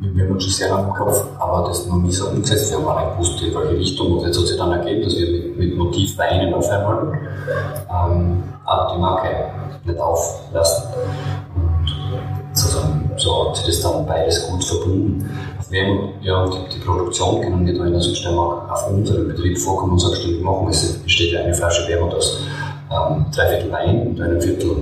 Wir 0.00 0.24
haben 0.24 0.32
uns 0.32 0.44
schon 0.44 0.52
sehr 0.52 0.70
lange 0.70 0.88
im 0.88 0.94
Kopf, 0.94 1.22
aber 1.38 1.68
das 1.68 1.86
noch 1.86 1.96
nie 1.96 2.10
so 2.10 2.28
umgesetzt. 2.28 2.70
Wir 2.70 2.78
haben 2.78 2.88
auch 2.88 3.00
nicht 3.00 3.12
gewusst, 3.12 3.42
in 3.42 3.54
welche 3.54 3.76
Richtung. 3.76 4.18
Und 4.18 4.26
jetzt 4.26 4.38
hat 4.38 4.46
sich 4.46 4.56
dann 4.56 4.72
ergeben, 4.72 5.02
dass 5.02 5.16
wir 5.16 5.30
mit, 5.30 5.58
mit 5.58 5.76
Motiv 5.76 6.16
Weinen 6.16 6.54
aufhören 6.54 6.86
wollen, 6.86 7.18
ähm, 7.90 8.42
aber 8.64 8.92
die 8.94 8.98
Marke 9.00 9.28
nicht 9.84 10.00
auflassen. 10.00 10.88
Und 11.54 11.94
sozusagen, 12.54 13.10
so 13.16 13.48
hat 13.48 13.56
sich 13.56 13.66
das 13.66 13.82
dann 13.82 14.06
beides 14.06 14.48
gut 14.48 14.64
verbunden. 14.64 15.38
Wir 15.68 15.86
haben 15.86 16.08
ja 16.22 16.46
die, 16.46 16.74
die 16.74 16.80
Produktion 16.80 17.42
können 17.42 17.66
wir 17.66 17.78
da 17.78 17.84
in 17.84 17.92
der 17.92 18.00
Südsteiermark 18.00 18.72
auf 18.72 18.90
unserem 18.90 19.28
Betrieb 19.28 19.58
vorkommen 19.58 19.92
und 19.92 20.00
selbstständig 20.00 20.42
machen. 20.42 20.68
Es 20.68 20.94
besteht 20.98 21.32
ja 21.32 21.40
eine 21.40 21.54
Flasche 21.54 21.86
Wermut 21.88 22.14
aus 22.14 22.40
ähm, 22.90 23.26
drei 23.34 23.48
Viertel 23.48 23.70
Wein 23.70 24.08
und 24.08 24.20
einem 24.20 24.40
Viertel 24.40 24.76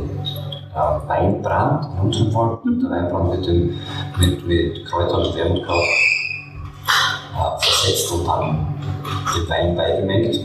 äh, 0.78 1.08
Weinbrand 1.08 1.88
in 1.92 2.06
unserem 2.06 2.32
Fall. 2.32 2.58
Mhm. 2.64 2.80
Der 2.80 2.90
Weinbrand 2.90 3.32
wird 3.32 3.46
in, 3.48 3.80
mit, 4.18 4.46
mit 4.46 4.84
Kräutern 4.86 5.26
und 5.26 5.34
Wermutkraut 5.34 5.84
äh, 7.34 7.60
versetzt 7.60 8.12
und 8.12 8.26
dann 8.26 8.74
den 9.34 9.48
Wein 9.48 9.76
beigemengt. 9.76 10.40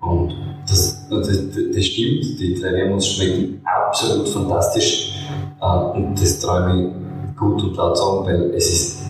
Und 0.00 0.34
das, 0.68 1.08
das, 1.08 1.28
das 1.28 1.84
stimmt, 1.84 2.40
die 2.40 2.58
drei 2.60 2.72
Wermuts 2.72 3.06
schmecken 3.06 3.62
absolut 3.64 4.28
fantastisch. 4.28 5.12
Äh, 5.60 5.66
und 5.66 6.20
das 6.20 6.40
träume 6.40 6.90
ich 7.30 7.36
gut 7.36 7.62
und 7.62 7.76
laut 7.76 7.96
sagen, 7.96 8.26
weil 8.26 8.54
es 8.54 8.70
ist 8.70 9.00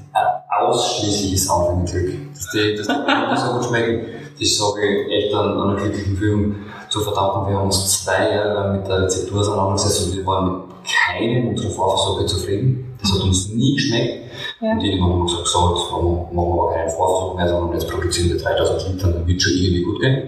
ausschließliches 0.60 1.48
Anfängerglück. 1.48 2.34
Dass 2.34 2.50
die, 2.50 2.76
dass 2.76 2.86
die 2.86 3.46
so 3.46 3.52
gut 3.54 3.64
schmecken, 3.64 4.06
das 4.38 4.56
sage 4.56 4.80
ich 4.86 5.12
echt 5.12 5.34
an, 5.34 5.58
an 5.58 5.70
einer 5.70 5.80
glücklichen 5.80 6.16
Führung 6.16 6.54
zu 6.90 7.00
verdanken. 7.00 7.48
Wir 7.48 7.56
haben 7.56 7.66
uns 7.66 8.04
zwei 8.04 8.34
Jahre 8.34 8.54
lang 8.54 8.76
mit 8.78 8.88
der 8.88 9.02
Rezeptur 9.02 9.40
auseinandergesetzt 9.40 10.06
und 10.06 10.16
wir 10.16 10.26
waren 10.26 10.52
mit 10.52 10.62
keinem 10.84 11.48
unserer 11.48 11.70
Vorversuche 11.70 12.26
zufrieden. 12.26 12.96
Das 13.00 13.12
hat 13.12 13.22
uns 13.22 13.48
nie 13.48 13.74
geschmeckt. 13.74 14.30
Ja. 14.60 14.72
Und 14.72 14.82
irgendwann 14.82 15.12
haben 15.12 15.18
wir 15.20 15.26
gesagt, 15.26 15.46
so, 15.46 15.74
jetzt 15.74 15.90
machen 15.90 16.32
wir, 16.32 16.62
aber 16.62 16.74
keinen 16.74 16.90
Vorversuch 16.90 17.36
mehr, 17.36 17.48
sondern 17.48 17.72
jetzt 17.72 17.88
produzieren 17.88 18.30
wir 18.30 18.38
3000 18.38 18.92
Liter, 18.92 19.12
dann 19.12 19.26
wird 19.26 19.40
schon 19.40 19.52
irgendwie 19.52 19.82
gut 19.82 20.00
gehen. 20.00 20.22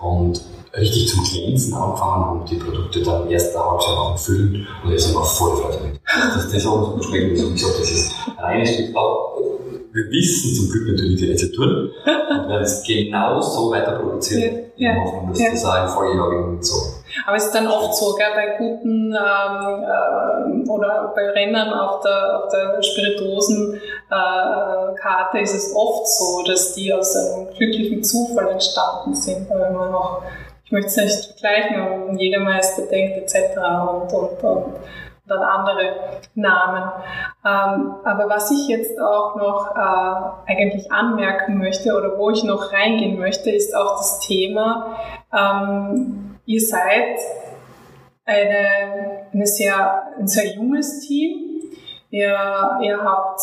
Und 0.00 0.40
richtig 0.76 1.08
zum 1.08 1.24
Glänzen 1.24 1.74
angefangen 1.74 2.24
haben 2.24 2.44
die 2.46 2.56
Produkte 2.56 3.02
dann 3.02 3.28
erst 3.30 3.56
ein 3.56 3.62
halbes 3.62 3.86
Jahr 3.86 4.08
lang 4.08 4.18
füllen 4.18 4.66
und 4.84 4.90
jetzt 4.90 5.04
sind 5.04 5.14
wir 5.14 5.24
voll 5.24 5.56
Freude 5.56 5.78
mit. 5.84 6.00
Das, 6.04 6.52
das 6.52 6.66
hat 6.66 6.72
uns 6.72 6.88
gut 6.88 7.04
schmecken. 7.04 7.30
Wie 7.30 7.52
gesagt, 7.52 7.80
das 7.80 7.90
ist 7.90 8.14
ein 8.26 8.44
reines 8.44 8.74
Stück 8.74 8.94
wir 9.96 10.10
wissen 10.10 10.54
zum 10.54 10.70
Glück 10.70 10.88
natürlich 10.88 11.18
die 11.18 11.30
Rezepturen 11.30 11.90
und 12.04 12.48
werden 12.48 12.62
es 12.62 12.82
genau 12.86 13.40
so 13.40 13.70
weiter 13.70 13.92
produzieren. 13.92 14.66
Ja, 14.76 14.92
ja, 14.92 15.00
hoffen, 15.00 15.30
dass 15.30 15.40
ja. 15.40 15.50
das 15.50 15.64
auch 15.64 15.82
in 15.82 15.88
Folgejahren 15.88 16.62
so. 16.62 16.76
Aber 17.26 17.36
es 17.36 17.46
ist 17.46 17.54
dann 17.54 17.66
oft 17.66 17.94
so, 17.94 18.14
gell, 18.14 18.26
bei 18.34 18.58
guten 18.58 19.14
ähm, 19.14 19.14
äh, 19.14 20.68
oder 20.68 21.14
bei 21.16 21.30
Rennern 21.30 21.72
auf 21.72 22.00
der, 22.00 22.44
auf 22.44 22.52
der 22.52 22.82
Spirituosenkarte 22.82 25.38
äh, 25.38 25.42
ist 25.42 25.54
es 25.54 25.74
oft 25.74 26.06
so, 26.06 26.42
dass 26.46 26.74
die 26.74 26.92
aus 26.92 27.16
einem 27.16 27.48
glücklichen 27.56 28.04
Zufall 28.04 28.50
entstanden 28.50 29.14
sind, 29.14 29.48
weil 29.48 29.72
man 29.72 29.92
noch, 29.92 30.20
ich 30.66 30.72
möchte 30.72 30.88
es 30.88 30.96
nicht 30.96 31.38
vergleichen, 31.38 31.80
aber 31.80 32.10
ein 32.10 32.18
Jägermeister 32.18 32.82
denkt 32.82 33.16
etc. 33.16 33.56
und, 33.56 34.12
und, 34.12 34.44
und 34.44 34.74
dann 35.26 35.42
andere 35.42 35.94
Namen. 36.34 36.90
Ähm, 37.44 37.94
aber 38.04 38.28
was 38.28 38.50
ich 38.50 38.68
jetzt 38.68 39.00
auch 39.00 39.36
noch 39.36 39.74
äh, 39.76 40.52
eigentlich 40.52 40.90
anmerken 40.92 41.58
möchte 41.58 41.94
oder 41.94 42.16
wo 42.18 42.30
ich 42.30 42.44
noch 42.44 42.72
reingehen 42.72 43.18
möchte, 43.18 43.50
ist 43.50 43.74
auch 43.74 43.96
das 43.96 44.20
Thema, 44.20 44.96
ähm, 45.32 46.36
ihr 46.46 46.60
seid 46.60 47.18
eine, 48.24 49.28
eine 49.32 49.46
sehr, 49.46 50.02
ein 50.18 50.26
sehr 50.26 50.54
junges 50.54 51.00
Team. 51.06 51.62
Ihr, 52.10 52.78
ihr 52.82 52.98
habt 53.02 53.40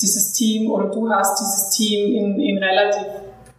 dieses 0.00 0.32
Team 0.32 0.70
oder 0.70 0.88
du 0.88 1.10
hast 1.10 1.40
dieses 1.40 1.70
Team 1.70 2.14
in, 2.14 2.40
in 2.40 2.58
relativ 2.58 3.06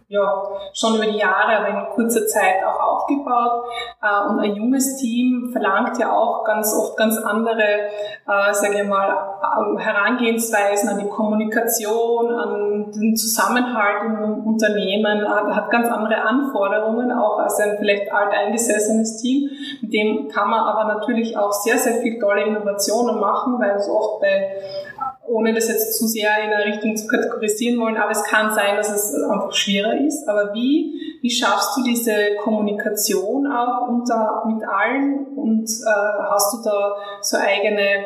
ja, 0.08 0.44
schon 0.72 0.96
über 0.96 1.06
die 1.06 1.18
Jahre, 1.18 1.56
aber 1.56 1.68
in 1.68 1.88
kurzer 1.94 2.26
Zeit 2.26 2.64
auch 2.64 2.78
aufgebaut. 2.78 3.64
Äh, 4.00 4.28
und 4.28 4.38
ein 4.38 4.54
junges 4.54 4.96
Team 4.98 5.50
verlangt 5.50 5.98
ja 5.98 6.12
auch 6.12 6.44
ganz 6.44 6.72
oft 6.72 6.96
ganz 6.96 7.18
andere, 7.18 7.62
äh, 7.62 8.52
sage 8.52 8.82
ich 8.82 8.88
mal, 8.88 9.08
äh, 9.10 9.78
Herangehensweisen 9.80 10.90
an 10.90 11.00
die 11.00 11.08
Kommunikation, 11.08 12.32
an 12.32 12.92
den 12.92 13.16
Zusammenhalt 13.16 14.04
im 14.04 14.46
Unternehmen, 14.46 15.26
hat 15.28 15.70
ganz 15.70 15.88
andere 15.88 16.22
Anforderungen 16.22 17.10
auch 17.10 17.40
als 17.40 17.58
ein 17.58 17.76
vielleicht 17.78 18.12
alteingesessenes 18.12 19.16
Team. 19.20 19.50
Mit 19.82 19.92
dem 19.92 20.28
kann 20.28 20.50
man 20.50 20.60
aber 20.60 20.84
natürlich 20.94 21.36
auch 21.36 21.52
sehr, 21.52 21.78
sehr 21.78 21.94
viel 21.94 22.20
tolle 22.20 22.44
Innovationen 22.44 23.18
machen, 23.18 23.58
weil 23.58 23.74
es 23.74 23.88
oft 23.88 24.20
bei 24.20 24.52
ohne 25.28 25.54
das 25.54 25.68
jetzt 25.68 25.98
zu 25.98 26.06
sehr 26.06 26.30
in 26.44 26.52
eine 26.52 26.64
Richtung 26.64 26.96
zu 26.96 27.06
kategorisieren 27.06 27.80
wollen, 27.80 27.96
aber 27.96 28.10
es 28.12 28.22
kann 28.24 28.54
sein, 28.54 28.76
dass 28.76 28.90
es 28.90 29.14
einfach 29.14 29.52
schwerer 29.52 29.98
ist. 30.00 30.28
Aber 30.28 30.54
wie, 30.54 31.18
wie 31.20 31.30
schaffst 31.30 31.76
du 31.76 31.82
diese 31.82 32.36
Kommunikation 32.42 33.46
auch 33.46 33.88
unter, 33.88 34.44
mit 34.46 34.62
allen 34.66 35.26
und 35.36 35.68
äh, 35.68 36.22
hast 36.30 36.54
du 36.54 36.62
da 36.62 36.96
so 37.20 37.36
eigene 37.36 38.04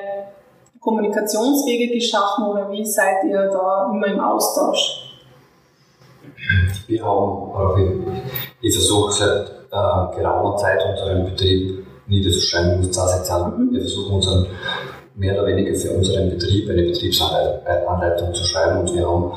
Kommunikationswege 0.81 1.93
geschaffen 1.93 2.45
oder 2.45 2.71
wie 2.71 2.85
seid 2.85 3.25
ihr 3.25 3.51
da 3.51 3.91
immer 3.93 4.07
im 4.07 4.21
Austausch? 4.21 5.07
Wir 6.87 7.05
haben, 7.05 8.11
ich, 8.63 8.69
ich 8.69 8.75
versuche 8.75 9.13
seit 9.13 9.49
äh, 9.71 10.17
geraumer 10.17 10.57
Zeit 10.57 10.83
unseren 10.91 11.25
Betrieb 11.25 11.87
niederzuschreiben, 12.07 12.79
muss 12.79 12.91
das 12.91 13.27
sagen. 13.27 13.69
Wir 13.71 13.81
versuchen 13.81 14.17
unseren 14.17 14.47
mehr 15.14 15.35
oder 15.35 15.46
weniger 15.46 15.75
für 15.75 15.90
unseren 15.92 16.31
Betrieb 16.31 16.68
eine 16.70 16.83
Betriebsanleitung 16.83 18.35
zu 18.35 18.44
schreiben 18.44 18.81
und 18.81 18.94
wir 18.94 19.07
haben 19.07 19.33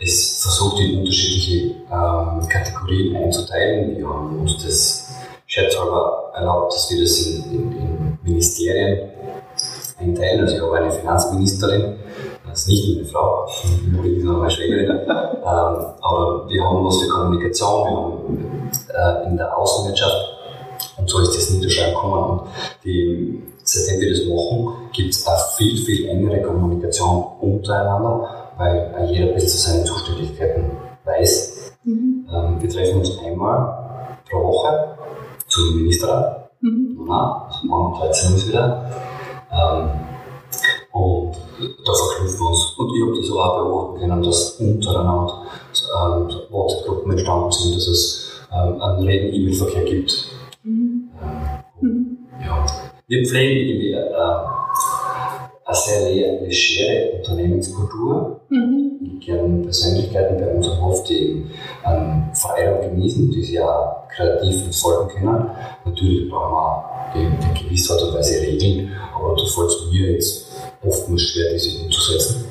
es 0.00 0.42
versucht 0.42 0.80
in 0.80 0.98
unterschiedliche 0.98 1.74
ähm, 1.90 2.48
Kategorien 2.48 3.16
einzuteilen. 3.16 3.96
Wir 3.96 4.08
haben 4.08 4.40
uns 4.40 4.62
das 4.62 5.14
scherzhalber 5.46 6.32
erlaubt, 6.34 6.74
dass 6.74 6.90
wir 6.90 7.00
das 7.00 7.26
in, 7.26 7.52
in, 7.52 7.72
in 7.72 8.18
Ministerien 8.22 9.10
einteilen. 9.98 10.40
Also 10.40 10.56
ich 10.56 10.62
habe 10.62 10.76
eine 10.78 10.92
Finanzministerin, 10.92 11.96
das 12.48 12.60
ist 12.60 12.68
nicht 12.68 12.96
meine 12.96 13.06
Frau, 13.06 13.48
übrigens 13.86 14.24
noch 14.24 14.38
meine 14.38 14.50
Schwägerin, 14.50 14.90
ähm, 14.90 15.06
aber 15.44 16.48
wir 16.48 16.64
haben 16.64 16.84
was 16.84 17.00
für 17.00 17.08
Kommunikation, 17.08 17.88
wir 17.88 17.96
haben 17.96 19.24
äh, 19.24 19.28
in 19.28 19.36
der 19.36 19.56
Außenwirtschaft 19.56 20.34
und 20.96 21.08
so 21.08 21.18
ist 21.20 21.36
das 21.36 21.50
Niederschreiben 21.50 21.94
gekommen. 21.94 22.40
Und 22.40 22.48
die, 22.84 23.42
seitdem 23.64 24.00
wir 24.00 24.10
das 24.10 24.26
machen, 24.26 24.90
gibt 24.92 25.14
es 25.14 25.26
eine 25.26 25.38
viel, 25.56 25.76
viel 25.84 26.08
engere 26.08 26.42
Kommunikation 26.42 27.24
untereinander, 27.40 28.50
weil 28.56 29.08
jeder 29.10 29.32
besser 29.32 29.58
seine 29.58 29.84
Zuständigkeiten 29.84 30.70
weiß. 31.04 31.72
Mhm. 31.84 32.26
Ähm, 32.32 32.62
wir 32.62 32.68
treffen 32.68 32.98
uns 32.98 33.18
einmal 33.18 34.18
pro 34.30 34.42
Woche 34.42 34.96
zum 35.48 35.76
Ministerrat. 35.76 36.50
Mhm. 36.60 37.06
Ja, 37.08 37.46
also 37.48 37.66
morgen 37.66 37.98
13 37.98 38.32
Uhr 38.32 38.48
wieder. 38.48 38.90
Ähm, 39.52 39.90
und 40.92 41.36
da 41.84 41.92
verknüpfen 41.92 42.40
wir 42.40 42.48
uns. 42.48 42.74
Und 42.78 42.94
ich 42.94 43.02
habe 43.02 43.16
das 43.18 43.30
auch 43.30 43.56
beobachten 43.58 44.00
können, 44.00 44.22
dass 44.22 44.50
untereinander 44.60 45.42
ähm, 45.74 46.28
WhatsApp-Gruppen 46.50 47.12
entstanden 47.12 47.52
sind, 47.52 47.76
dass 47.76 47.86
es 47.88 48.30
ähm, 48.52 48.80
einen 48.80 49.02
regen 49.02 49.34
E-Mail-Verkehr 49.34 49.84
gibt. 49.84 50.28
Mhm. 50.62 51.10
Ähm, 51.82 52.18
ja. 52.44 52.64
Wir 53.06 53.22
pflegen 53.26 53.68
irgendwie 53.68 53.92
äh, 53.92 53.98
eine 55.66 55.76
sehr 55.76 56.08
legere 56.08 57.18
Unternehmenskultur. 57.18 58.40
Mhm. 58.48 59.18
Ich 59.18 59.26
kenne 59.26 59.62
Persönlichkeiten 59.62 60.38
bei 60.38 60.48
uns 60.48 60.66
am 60.68 60.80
Hof, 60.80 61.04
die 61.04 61.44
ähm, 61.84 62.30
Freiraum 62.32 62.80
genießen, 62.80 63.30
die 63.30 63.42
sich 63.42 63.60
auch 63.60 64.08
kreativ 64.08 64.64
entfalten 64.64 65.08
können. 65.08 65.50
Natürlich 65.84 66.30
brauchen 66.30 67.20
wir 67.20 67.20
in, 67.20 67.54
gewisser 67.54 67.94
Art 67.94 68.04
und 68.04 68.14
Weise 68.14 68.40
Regeln, 68.40 68.90
aber 69.14 69.36
da 69.36 69.44
fällt 69.44 69.68
es 69.68 69.92
mir 69.92 70.12
jetzt 70.12 70.46
oftmals 70.82 71.22
schwer, 71.22 71.52
diese 71.52 71.84
umzusetzen. 71.84 72.44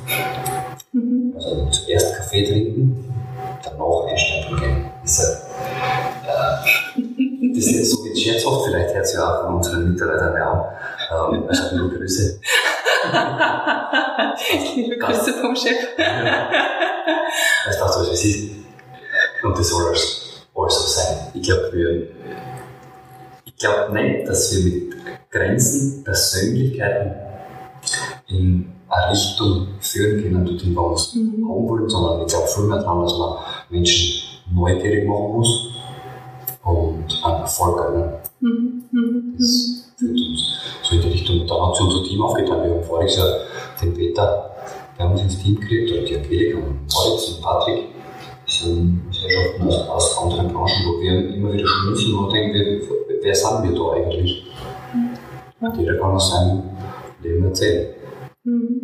Mhm. 0.91 1.33
Also 1.35 1.65
zuerst 1.71 2.15
Kaffee 2.15 2.43
trinken, 2.43 3.11
danach 3.63 4.05
einstempeln 4.05 4.59
gehen. 4.59 4.85
Das 5.01 5.19
ist, 5.19 5.47
äh, 6.27 7.55
das 7.55 7.65
ist 7.65 7.91
so 7.91 8.02
wie 8.23 8.29
scherzhaft, 8.29 8.65
vielleicht 8.65 8.93
hört 8.93 9.05
es 9.05 9.13
ja 9.13 9.21
auch 9.27 9.45
von 9.45 9.55
unseren 9.55 9.93
Mitarbeitern 9.93 10.41
auch. 10.41 11.33
Ähm, 11.33 11.43
also 11.47 11.75
nur 11.75 11.89
Grüße. 11.89 12.39
Liebe 14.75 14.97
Grüße 14.97 15.33
vom 15.33 15.55
Chef. 15.55 15.77
Das 17.65 17.79
passt, 17.79 17.99
was 17.99 18.09
es 18.09 18.25
ist. 18.25 18.51
Und 19.43 19.57
das 19.57 19.67
soll 19.67 19.87
alles, 19.87 20.45
alles 20.55 20.75
so 20.75 21.01
sein. 21.01 21.27
Ich 21.33 21.43
glaube, 21.43 21.69
wir, 21.73 22.07
ich 23.45 23.55
glaube 23.57 23.93
nicht, 23.93 24.27
dass 24.27 24.55
wir 24.55 24.63
mit 24.63 24.95
Grenzen, 25.29 26.03
Persönlichkeiten 26.03 27.15
in 28.27 28.71
eine 28.87 29.11
Richtung 29.11 29.67
führen 29.79 30.21
können, 30.21 30.45
wo 30.75 30.89
wir 30.89 30.95
es 30.95 31.13
mhm. 31.15 31.45
haben 31.49 31.67
wollen, 31.67 31.89
sondern 31.89 32.21
ich 32.21 32.27
glaube 32.27 32.47
viel 32.47 32.63
mehr 32.65 32.79
daran, 32.79 33.01
dass 33.03 33.17
man 33.17 33.39
Menschen 33.69 34.23
neugierig 34.53 35.07
machen 35.07 35.33
muss 35.33 35.73
und 36.63 37.21
einen 37.23 37.41
Erfolg 37.41 37.79
haben. 37.79 38.13
Mhm. 38.39 38.83
Mhm. 38.91 39.33
Das 39.37 39.91
führt 39.97 40.11
uns 40.11 40.59
so 40.83 40.95
in 40.95 41.01
die 41.01 41.07
Richtung. 41.09 41.41
Und 41.41 41.49
dann 41.49 41.67
hat 41.67 41.75
sich 41.75 41.85
unser 41.85 42.03
Team 42.03 42.21
aufgetan. 42.21 42.63
Wir 42.63 42.71
haben 42.71 42.83
voriges 42.83 43.17
Jahr 43.17 43.37
den 43.81 43.93
Peter 43.93 44.51
bei 44.97 45.05
uns 45.05 45.21
ins 45.21 45.41
Team 45.41 45.59
gekriegt, 45.59 45.91
oder 45.91 46.01
die 46.01 46.15
Angelika 46.15 46.57
und 46.57 46.93
Moritz 46.93 47.29
und 47.29 47.41
Patrick. 47.41 47.83
Das 48.45 48.59
sind 48.59 49.01
Gesellschaften 49.09 49.67
aus, 49.67 49.89
aus 49.89 50.17
anderen 50.17 50.53
Branchen, 50.53 50.85
wo 50.85 51.01
wir 51.01 51.33
immer 51.33 51.53
wieder 51.53 51.65
schmunzeln 51.67 52.17
und 52.17 52.33
denken, 52.33 52.53
wir, 52.53 52.81
wer 53.21 53.35
sind 53.35 53.63
wir 53.63 53.75
da 53.75 53.91
eigentlich? 53.93 54.45
Mhm. 54.93 55.65
Und 55.65 55.77
jeder 55.77 55.97
kann 55.97 56.11
aus 56.11 56.31
seinem 56.31 56.63
Leben 57.21 57.45
erzählen. 57.45 57.95
Mhm. 58.43 58.82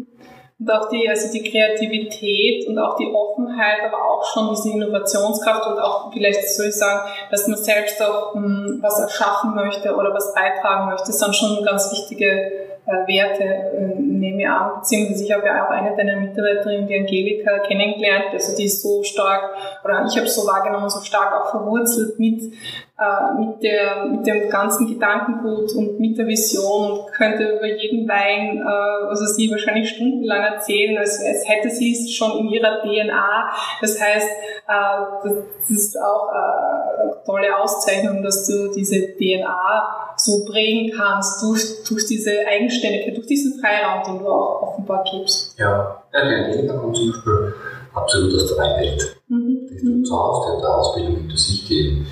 Und 0.59 0.69
auch 0.69 0.89
die, 0.89 1.07
also 1.07 1.31
die 1.31 1.49
Kreativität 1.49 2.67
und 2.67 2.77
auch 2.77 2.97
die 2.97 3.07
Offenheit, 3.07 3.79
aber 3.85 4.03
auch 4.03 4.25
schon 4.25 4.49
diese 4.49 4.71
Innovationskraft 4.71 5.67
und 5.67 5.79
auch 5.79 6.11
vielleicht 6.11 6.49
soll 6.53 6.67
ich 6.67 6.75
sagen, 6.75 7.09
dass 7.31 7.47
man 7.47 7.57
selbst 7.57 8.01
auch 8.01 8.35
mh, 8.35 8.41
hm, 8.41 8.79
was 8.81 8.99
erschaffen 8.99 9.55
möchte 9.55 9.95
oder 9.95 10.13
was 10.13 10.33
beitragen 10.33 10.89
möchte, 10.89 11.13
sind 11.13 11.33
schon 11.33 11.63
ganz 11.63 11.89
wichtige 11.91 12.68
Werte, 12.85 13.43
äh, 13.43 13.99
nehme 13.99 14.41
ich 14.41 14.47
an. 14.47 14.79
Beziehungsweise 14.79 15.23
ich 15.23 15.31
habe 15.31 15.45
ja 15.45 15.65
auch 15.65 15.69
eine 15.69 15.95
deiner 15.95 16.17
Mitarbeiterinnen, 16.17 16.87
die 16.87 16.99
Angelika, 16.99 17.59
kennengelernt. 17.59 18.25
Also 18.33 18.55
die 18.55 18.65
ist 18.65 18.81
so 18.81 19.03
stark, 19.03 19.55
oder 19.83 20.05
ich 20.07 20.15
habe 20.15 20.27
es 20.27 20.35
so 20.35 20.47
wahrgenommen, 20.47 20.89
so 20.89 21.01
stark 21.01 21.33
auch 21.33 21.51
verwurzelt 21.51 22.19
mit 22.19 22.53
äh, 22.99 23.39
mit, 23.39 23.63
der, 23.63 24.05
mit 24.07 24.27
dem 24.27 24.49
ganzen 24.49 24.85
Gedankengut 24.85 25.71
und 25.73 26.01
mit 26.01 26.17
der 26.17 26.27
Vision 26.27 26.91
und 26.91 27.13
könnte 27.13 27.43
über 27.43 27.65
jeden 27.65 28.07
Wein, 28.09 28.57
äh, 28.57 29.07
also 29.07 29.25
sie 29.25 29.49
wahrscheinlich 29.49 29.89
stundenlang 29.89 30.41
erzählen, 30.41 30.97
als, 30.97 31.23
als 31.25 31.47
hätte 31.47 31.69
sie 31.69 31.93
es 31.93 32.13
schon 32.13 32.39
in 32.39 32.49
ihrer 32.49 32.81
DNA. 32.81 33.51
Das 33.79 34.01
heißt, 34.01 34.27
äh, 34.67 35.05
das 35.23 35.69
ist 35.69 35.97
auch 35.97 36.27
äh, 36.27 37.03
eine 37.03 37.23
tolle 37.25 37.57
Auszeichnung, 37.57 38.21
dass 38.21 38.45
du 38.47 38.69
diese 38.73 39.15
DNA 39.15 39.98
so 40.19 40.45
prägen 40.45 40.91
kannst 40.95 41.41
durch, 41.41 41.83
durch 41.87 42.05
diese 42.05 42.31
Eigenständigkeit, 42.47 43.15
durch 43.15 43.27
diesen 43.27 43.59
Freiraum, 43.59 44.03
den 44.05 44.23
du 44.23 44.29
auch 44.29 44.61
offenbar 44.61 45.03
gibst. 45.09 45.57
Ja, 45.57 46.03
ja 46.13 46.25
die 46.25 46.35
Angelika 46.35 46.77
kommt 46.77 46.95
zum 46.95 47.11
Beispiel 47.11 47.53
absolut 47.93 48.33
aus 48.35 48.47
der 48.47 48.57
Weinwelt. 48.57 49.15
Mhm. 49.27 49.67
Die 49.69 49.75
ist 49.75 50.07
zu 50.07 50.17
Hause, 50.17 50.47
die 50.47 50.57
hat 50.57 50.65
eine 50.65 50.75
Ausbildung 50.75 51.15
hinter 51.15 51.37
sich 51.37 51.67
gegeben 51.67 52.07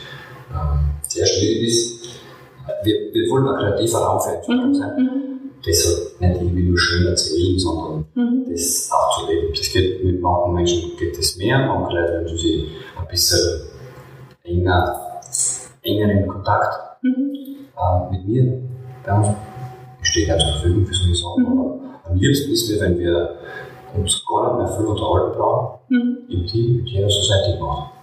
ähm, 0.51 0.91
sehr 1.07 1.25
schwierig 1.25 1.67
ist. 1.67 2.07
Wir, 2.83 3.13
wir 3.13 3.29
wollen 3.29 3.47
ein 3.47 3.55
kreativer 3.55 3.99
Raum 3.99 4.21
für 4.21 4.35
Entwicklung 4.35 4.69
mhm. 4.69 4.75
sein. 4.75 4.95
Mhm. 4.97 5.39
Deshalb 5.65 6.21
nicht 6.21 6.41
irgendwie 6.41 6.63
nur 6.63 6.77
schön 6.77 7.07
erzählen, 7.07 7.59
sondern 7.59 8.05
mhm. 8.13 8.45
das 8.49 8.89
auch 8.91 9.19
zu 9.19 9.31
leben. 9.31 9.53
Das 9.55 9.71
geht 9.71 10.03
mit 10.03 10.21
manchen 10.21 10.53
Menschen 10.53 10.97
geht 10.97 11.17
das 11.17 11.37
mehr, 11.37 11.59
manche 11.59 11.97
Leute 11.97 12.25
wenn 12.25 12.37
sie 12.37 12.69
ein 12.97 13.07
bisschen 13.07 13.61
enger, 14.43 15.21
enger 15.81 16.11
in 16.11 16.27
Kontakt 16.27 17.03
mhm. 17.03 17.46
Äh, 17.77 18.11
mit 18.11 18.27
mir 18.27 18.61
bei 19.05 19.13
uns. 19.13 19.27
Ich 20.01 20.09
stehe 20.09 20.27
ja 20.27 20.37
zur 20.37 20.53
Verfügung 20.53 20.85
für 20.85 20.93
solche 20.93 21.15
Sachen, 21.15 21.43
mhm. 21.43 21.59
aber 21.59 21.79
am 22.09 22.17
liebsten 22.17 22.51
ist 22.51 22.69
mir, 22.69 22.81
wenn 22.81 22.99
wir 22.99 23.35
uns 23.95 24.23
gar 24.25 24.57
nicht 24.57 24.69
mehr 24.69 24.77
viel 24.77 24.85
unterhalten 24.85 25.37
brauchen, 25.37 25.79
mhm. 25.89 26.17
im 26.29 26.45
Team, 26.47 26.77
mit 26.77 26.89
jeder 26.89 27.09
Society 27.09 27.59
machen 27.61 27.96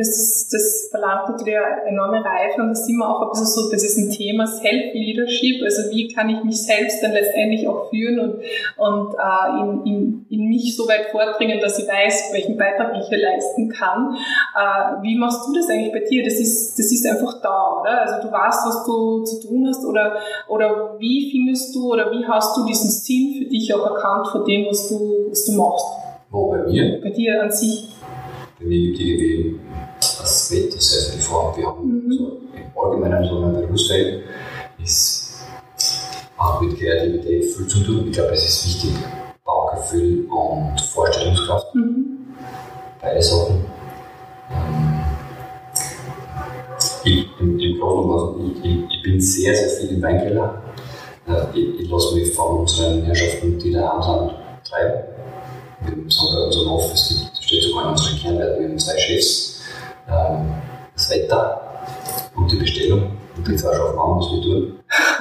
das, 0.00 0.48
das 0.50 0.88
verlangt 0.90 1.28
natürlich 1.28 1.56
eine 1.56 1.90
enorme 1.90 2.24
Reife 2.24 2.60
und 2.62 2.68
da 2.68 2.74
sind 2.74 2.96
wir 2.96 3.08
auch 3.08 3.22
ein 3.22 3.30
bisschen 3.30 3.46
so, 3.46 3.70
das 3.70 3.84
ist 3.84 3.98
ein 3.98 4.10
Thema 4.10 4.46
Self-Leadership, 4.46 5.62
also 5.62 5.90
wie 5.90 6.08
kann 6.08 6.28
ich 6.30 6.42
mich 6.42 6.62
selbst 6.62 7.02
dann 7.02 7.12
letztendlich 7.12 7.68
auch 7.68 7.90
führen 7.90 8.18
und, 8.18 8.42
und 8.76 9.14
äh, 9.14 9.60
in, 9.60 9.86
in, 9.86 10.26
in 10.30 10.48
mich 10.48 10.76
so 10.76 10.88
weit 10.88 11.06
vordringen, 11.10 11.60
dass 11.60 11.78
ich 11.78 11.86
weiß, 11.86 12.30
welchen 12.32 12.56
Beitrag 12.56 12.96
ich 12.98 13.08
hier 13.08 13.18
leisten 13.18 13.68
kann. 13.68 14.16
Äh, 14.56 15.02
wie 15.02 15.18
machst 15.18 15.46
du 15.46 15.54
das 15.54 15.68
eigentlich 15.68 15.92
bei 15.92 16.00
dir? 16.00 16.24
Das 16.24 16.34
ist, 16.34 16.78
das 16.78 16.90
ist 16.90 17.06
einfach 17.06 17.40
da, 17.42 17.80
oder? 17.80 18.00
Also 18.00 18.26
du 18.26 18.32
weißt, 18.32 18.66
was 18.66 18.84
du 18.84 19.24
zu 19.24 19.46
tun 19.46 19.66
hast 19.68 19.84
oder, 19.84 20.16
oder 20.48 20.96
wie 20.98 21.30
findest 21.30 21.74
du 21.74 21.92
oder 21.92 22.10
wie 22.10 22.26
hast 22.26 22.56
du 22.56 22.64
diesen 22.66 22.90
Sinn 22.90 23.34
für 23.38 23.48
dich 23.48 23.72
auch 23.74 23.84
erkannt 23.84 24.28
von 24.28 24.44
dem, 24.44 24.66
was 24.66 24.88
du, 24.88 25.28
was 25.28 25.44
du 25.44 25.52
machst? 25.52 25.86
Wo, 26.30 26.50
bei 26.50 26.62
mir? 26.62 27.00
Bei 27.02 27.10
dir 27.10 27.42
an 27.42 27.50
sich. 27.50 27.88
Bei 28.58 28.66
mir 28.66 28.92
gibt 28.92 28.98
die 28.98 29.58
das 30.50 30.64
Wetter 30.64 30.80
sehr 30.80 31.12
viel 31.12 31.20
vor. 31.20 31.56
Wir 31.56 31.66
haben 31.66 32.06
mhm. 32.06 32.12
so 32.12 32.40
im 32.54 32.82
Allgemeinen 32.82 33.28
so 33.28 33.38
ein 33.44 33.52
Berufsfeld 33.52 34.24
ist 34.82 35.44
auch 36.36 36.60
mit 36.60 36.78
Kreativität 36.78 37.44
viel 37.44 37.66
zu 37.66 37.84
tun. 37.84 38.08
Ich 38.08 38.12
glaube, 38.12 38.32
es 38.32 38.44
ist 38.44 38.66
wichtig, 38.66 38.92
Baugefühl 39.44 40.26
und 40.30 40.80
Vorstellungskraft. 40.80 41.74
Mhm. 41.74 42.34
Beide 43.00 43.22
Sachen. 43.22 43.64
Ähm, 44.50 45.00
ich, 47.04 47.26
im, 47.38 47.58
im 47.58 47.78
Großen 47.78 48.56
ich, 48.56 48.64
ich, 48.64 48.84
ich, 48.90 49.02
bin 49.02 49.20
sehr, 49.20 49.54
sehr 49.54 49.68
viel 49.68 49.96
im 49.96 50.02
Weinkeller. 50.02 50.62
Äh, 51.28 51.58
ich, 51.58 51.80
ich 51.80 51.90
lasse 51.90 52.14
mich 52.14 52.32
von 52.32 52.60
unseren 52.60 53.02
Herrschaften, 53.02 53.58
die 53.58 53.72
da 53.72 54.00
sind, 54.02 54.34
treiben. 54.68 55.04
Wir 55.82 56.10
sagen 56.10 56.34
bei 56.34 56.44
unserem 56.44 56.68
Office, 56.72 57.08
gibt, 57.08 57.44
steht 57.44 57.62
sogar 57.62 57.84
in 57.84 57.90
unseren 57.90 58.18
Kernwerten, 58.18 58.60
wir 58.60 58.68
haben 58.68 58.78
zwei 58.78 58.98
Chefs, 58.98 59.59
das 60.94 61.10
Wetter 61.10 61.60
und 62.36 62.50
die 62.50 62.56
Bestellung. 62.56 63.12
Und 63.36 63.46
die 63.48 63.56
zwei 63.56 63.72
schaffen 63.74 63.98
an, 63.98 64.18
was 64.18 64.30
wir 64.32 64.42
tun. 64.42 64.76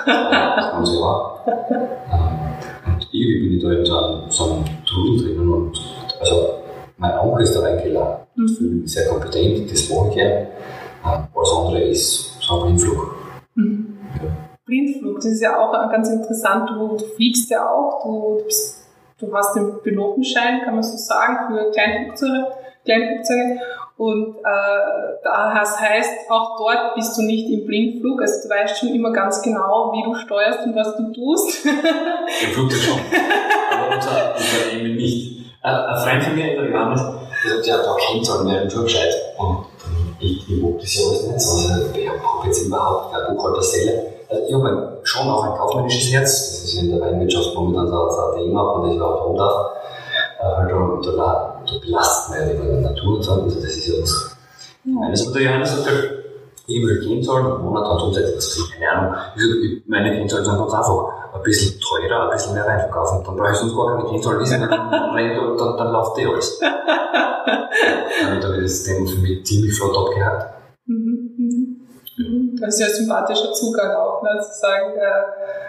Das 0.05 0.71
ganze 0.71 0.99
Jahr. 0.99 1.43
Ähm, 1.47 2.93
und 2.93 3.07
irgendwie 3.11 3.39
bin 3.49 3.57
ich 3.57 3.63
da 3.63 3.71
in 3.71 3.85
so 3.85 3.97
einem, 3.97 4.29
so 4.31 4.43
einem 4.45 4.65
Trudel 4.85 5.25
drinnen 5.35 5.53
und 5.53 5.79
also 6.19 6.55
mein 6.97 7.17
Onkel 7.19 7.43
ist 7.43 7.61
Weinkeller. 7.61 8.25
Ich 8.35 8.41
Mhm. 8.41 8.47
fühle 8.55 8.71
mich 8.71 8.91
sehr 8.93 9.07
kompetent, 9.09 9.71
das 9.71 9.89
mache 9.89 10.09
ich 10.09 10.15
gerne. 10.15 10.47
Ähm, 11.05 11.27
alles 11.35 11.51
andere 11.57 11.81
ist 11.81 12.41
so 12.41 12.55
ein 12.55 12.65
Blindflug. 12.65 13.15
Mhm. 13.55 13.97
Ja. 14.21 14.29
Blindflug, 14.65 15.15
das 15.17 15.25
ist 15.25 15.41
ja 15.41 15.57
auch 15.59 15.71
ganz 15.91 16.09
interessant. 16.09 16.69
Du, 16.69 16.97
du 16.97 17.05
fliegst 17.15 17.49
ja 17.49 17.69
auch, 17.69 18.03
du, 18.03 18.43
bist, 18.45 18.85
du 19.19 19.33
hast 19.33 19.55
den 19.55 19.81
Pilotenschein, 19.81 20.61
kann 20.63 20.73
man 20.75 20.83
so 20.83 20.97
sagen, 20.97 21.47
für 21.53 21.71
Kleinflugzeuge. 21.71 22.47
Kleinflugzeuge. 22.89 23.59
Und 23.97 24.37
äh, 24.37 25.19
das 25.23 25.79
heißt, 25.79 26.29
auch 26.29 26.57
dort 26.57 26.95
bist 26.95 27.17
du 27.17 27.21
nicht 27.23 27.49
im 27.49 27.65
Blindflug. 27.65 28.21
Also 28.21 28.47
du 28.47 28.49
weißt 28.53 28.79
schon 28.79 28.95
immer 28.95 29.11
ganz 29.11 29.41
genau, 29.41 29.91
wie 29.93 30.03
du 30.03 30.15
steuerst 30.15 30.65
und 30.65 30.73
was 30.73 30.95
du 30.95 31.11
tust. 31.11 31.65
Im 31.65 32.51
Flugzeug 32.51 32.79
schon. 32.79 32.99
Aber 33.75 33.95
unser 33.95 34.35
Unternehmen 34.35 34.95
nicht. 34.95 35.39
Ein, 35.61 35.75
ein 35.75 35.97
Freund 35.97 36.23
von 36.23 36.35
mir, 36.35 36.55
der 36.55 36.69
Johannes, 36.69 37.01
der 37.43 37.51
sagt, 37.55 37.67
ja, 37.67 37.77
da 37.77 37.95
kennt 37.99 38.29
halt 38.29 38.47
einen 38.47 38.69
Flugschein. 38.69 39.09
Und 39.37 39.65
ich, 40.21 40.49
ich 40.49 40.61
mag 40.61 40.79
das 40.79 40.95
ja 40.95 41.05
alles 41.05 41.27
nicht 41.27 41.41
so. 41.41 41.73
Also, 41.73 41.89
ich 41.93 42.09
habe 42.09 42.47
jetzt 42.47 42.65
überhaupt 42.65 43.13
keine 43.13 43.35
Buchhalterstelle. 43.35 44.03
Also, 44.29 44.47
ich 44.47 44.53
habe 44.53 44.99
schon 45.03 45.27
auch 45.27 45.43
ein 45.43 45.57
kaufmännisches 45.57 46.13
Herz. 46.13 46.31
Das 46.31 46.63
ist 46.63 46.75
in 46.75 46.91
der 46.91 47.01
Weinwirtschaft 47.01 47.53
momentan 47.53 47.87
so 47.89 48.31
ein 48.31 48.39
Thema, 48.39 48.61
und 48.61 48.95
ich 48.95 49.01
auch. 49.01 49.25
Äh, 49.25 49.29
Weil 49.29 49.37
da, 49.37 49.71
da, 50.39 51.61
da 51.65 51.79
belastet 51.79 52.29
man 52.29 52.47
ja 52.47 52.53
die 52.53 52.81
Natur 52.81 53.17
und 53.17 53.23
so. 53.23 53.31
Also, 53.33 53.55
das 53.59 53.75
ist 53.75 53.87
ja 53.87 54.01
was. 54.01 54.37
Meines 54.85 55.27
und 55.27 55.35
der 55.35 55.43
Johannes 55.43 55.71
sagt 55.75 55.87
halt, 55.87 56.19
ich 56.67 56.83
will 56.83 57.03
Kennzahlen 57.03 57.45
im 57.45 57.61
Monat 57.63 57.89
und 57.89 58.01
umsetzen, 58.03 58.35
das 58.35 58.45
ist 58.45 58.71
keine 58.71 58.91
Ahnung. 58.91 59.15
Ich 59.35 59.83
meine 59.87 60.15
Kennzahlen 60.15 60.45
sind 60.45 60.57
ganz 60.57 60.73
einfach. 60.73 61.19
Ein 61.33 61.43
bisschen 61.43 61.79
teurer, 61.79 62.23
ein 62.23 62.31
bisschen 62.31 62.53
mehr 62.53 62.65
Wein 62.65 62.79
verkaufen. 62.79 63.23
Dann 63.23 63.35
brauche 63.35 63.51
ich 63.51 63.57
sonst 63.57 63.75
gar 63.75 63.97
keine 63.97 64.09
Kennzahlen 64.09 64.39
wissen, 64.39 64.61
dann, 64.61 64.69
dann, 64.91 65.57
dann, 65.57 65.77
dann 65.77 65.91
läuft 65.91 66.17
eh 66.17 66.25
alles. 66.25 66.59
Damit 66.59 68.43
habe 68.43 68.55
ich 68.57 68.63
das 68.63 68.83
Thema 68.83 69.07
für 69.07 69.19
mich 69.19 69.45
ziemlich 69.45 69.77
flott 69.77 69.95
abgehakt. 69.95 70.53
Mhm, 70.85 71.35
mhm. 71.37 71.79
Mhm. 72.17 72.57
Das 72.59 72.75
ist 72.75 72.79
ja 72.81 72.87
ein 72.87 72.93
sympathischer 72.93 73.53
Zugang 73.53 73.95
auch, 73.95 74.21
ne, 74.23 74.39
zu 74.41 74.59
sagen, 74.59 74.93
äh, 74.97 75.68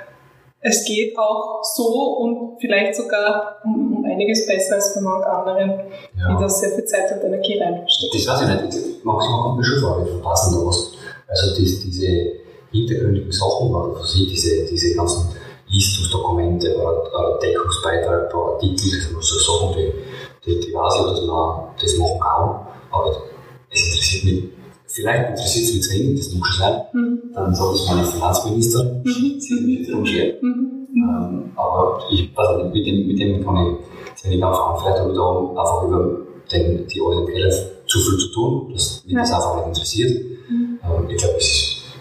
es 0.62 0.84
geht 0.84 1.16
auch 1.18 1.62
so 1.62 2.16
und 2.18 2.60
vielleicht 2.60 2.94
sogar 2.94 3.60
um, 3.64 3.96
um 3.96 4.04
einiges 4.04 4.46
besser 4.46 4.74
als 4.74 4.94
bei 4.94 5.00
manchen 5.00 5.24
anderen, 5.24 5.80
die 6.14 6.42
das 6.42 6.60
sehr 6.60 6.70
viel 6.70 6.84
Zeit 6.84 7.10
und 7.12 7.24
Energie 7.24 7.58
reinstecken. 7.58 8.10
Das 8.12 8.26
weiß 8.28 8.42
ich 8.42 8.76
nicht. 8.76 9.04
Manchmal 9.04 9.42
kommt 9.42 9.58
mir 9.58 9.64
schon 9.64 9.80
vor, 9.80 10.04
wir 10.04 10.12
verpassen 10.12 10.58
da 10.58 10.66
was. 10.66 10.92
Also 11.26 11.56
dies, 11.56 11.80
diese 11.80 12.32
hintergründigen 12.70 13.32
Sachen, 13.32 13.74
oder 13.74 13.96
für 13.96 14.06
Sie, 14.06 14.26
diese, 14.26 14.66
diese 14.66 14.94
ganzen 14.94 15.30
Listungsdokumente 15.68 16.76
oder, 16.76 17.02
oder 17.02 17.38
Deckungsbeiträge, 17.38 18.34
Artikel, 18.34 18.90
das 18.90 19.08
sind 19.08 19.22
so 19.22 19.38
Sachen, 19.38 19.76
die, 19.76 19.92
die, 20.44 20.60
die 20.60 20.74
weiß 20.74 20.94
ich, 20.94 21.06
dass 21.06 21.26
man 21.26 21.68
das 21.80 21.96
machen 21.96 22.20
kann. 22.20 22.66
Aber 22.90 23.22
es 23.70 23.86
interessiert 23.86 24.24
mich, 24.24 24.59
vielleicht 24.92 25.30
interessiert 25.30 25.64
es 25.68 25.74
mich 25.74 25.90
wenig, 25.92 26.18
das 26.20 26.34
muss 26.34 26.58
sein. 26.58 26.82
Mhm. 26.92 27.18
Dann 27.34 27.54
sagt 27.54 27.74
es 27.74 27.86
meine 27.88 28.04
Finanzministerin, 28.04 29.02
Mhm. 29.04 29.40
sie 29.40 29.66
wird 29.66 29.88
darum. 29.88 30.04
Mhm. 30.42 30.86
Mhm. 30.92 31.08
Ähm, 31.08 31.50
aber 31.56 32.00
ich 32.10 32.34
nicht, 32.64 32.74
mit 32.74 32.86
dem, 32.86 33.06
mit 33.06 33.18
dem 33.20 33.44
kann 33.44 33.56
ich 33.66 34.20
ziemlich 34.20 34.44
einfach. 34.44 34.80
Vielleicht 34.82 34.98
ich 35.12 35.16
da 35.16 35.60
einfach 35.60 35.82
über 35.86 36.16
den, 36.52 36.86
die 36.88 37.00
Keller 37.26 37.50
zu 37.86 37.98
viel 38.00 38.18
zu 38.18 38.28
tun, 38.32 38.72
dass 38.72 39.04
mich 39.06 39.14
das 39.14 39.30
Ja. 39.30 39.36
einfach 39.36 39.56
nicht 39.56 39.66
interessiert. 39.68 40.10
Mhm. 40.48 40.78
Ähm, 40.82 41.08
ich 41.10 41.16
glaube, 41.16 41.36
es 41.38 41.46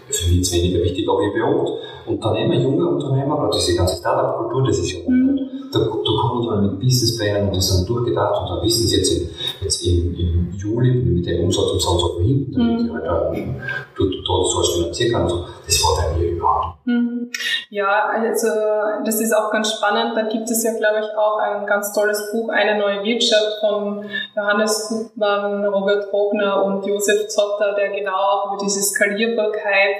ist 0.10 0.20
für 0.20 0.28
mich 0.30 0.38
jetzt 0.38 0.54
weniger 0.54 0.80
wichtig, 0.84 1.08
aber 1.08 1.22
ich 1.22 1.34
beobachte 1.34 1.74
Unternehmer, 2.08 2.56
junge 2.56 2.88
Unternehmer, 2.88 3.38
gerade 3.38 3.58
diese 3.58 3.76
ganze 3.78 3.98
Startup-Kultur, 3.98 4.66
das 4.68 4.80
ist 4.80 4.92
ja 4.92 5.00
Mhm. 5.08 5.40
Da, 5.72 5.80
da 5.80 5.86
kommen 6.22 6.43
wir 6.43 6.61
mit 6.61 6.80
Businessplänen 6.80 7.49
und 7.49 7.55
das 7.55 7.70
sind 7.70 7.89
durchgedacht 7.89 8.41
und 8.41 8.49
dann 8.49 8.63
wissen 8.63 8.88
sie 8.88 8.97
jetzt, 8.97 9.11
im, 9.13 9.30
jetzt 9.61 9.86
im, 9.86 10.15
im 10.15 10.51
Juli 10.57 10.93
mit 10.93 11.26
dem 11.26 11.45
Umsatz 11.45 11.72
und 11.72 11.82
so 11.82 11.89
und 11.91 11.99
so 11.99 12.15
wohin, 12.15 12.51
damit 12.51 12.80
Mhm. 12.80 12.86
ich 12.86 12.93
halt 12.93 13.05
da, 13.05 13.34
dort, 13.97 14.13
dort 14.28 14.51
sowas 14.51 14.70
finanzieren 14.70 15.11
kann. 15.13 15.24
Also, 15.24 15.45
das 15.65 15.84
war 15.84 16.11
bei 16.11 16.17
mir 16.17 16.32
überhaupt 16.32 16.80
Mhm. 16.86 17.30
Ja, 17.70 18.09
also 18.11 18.47
das 19.05 19.22
ist 19.22 19.32
auch 19.32 19.51
ganz 19.51 19.74
spannend. 19.74 20.17
Da 20.17 20.24
gibt 20.24 20.49
es 20.49 20.63
ja, 20.63 20.72
glaube 20.76 21.01
ich, 21.01 21.17
auch 21.17 21.38
ein 21.38 21.67
ganz 21.67 21.93
tolles 21.93 22.32
Buch, 22.32 22.49
Eine 22.49 22.80
neue 22.80 23.03
Wirtschaft 23.03 23.59
von 23.61 24.03
Johannes 24.36 24.88
Gutmann, 24.89 25.65
Robert 25.65 26.11
Rogner 26.11 26.63
und 26.65 26.84
Josef 26.88 27.28
Zotter, 27.28 27.76
der 27.76 27.89
genau 27.89 28.15
auch 28.15 28.47
über 28.47 28.63
diese 28.63 28.82
Skalierbarkeit 28.82 29.97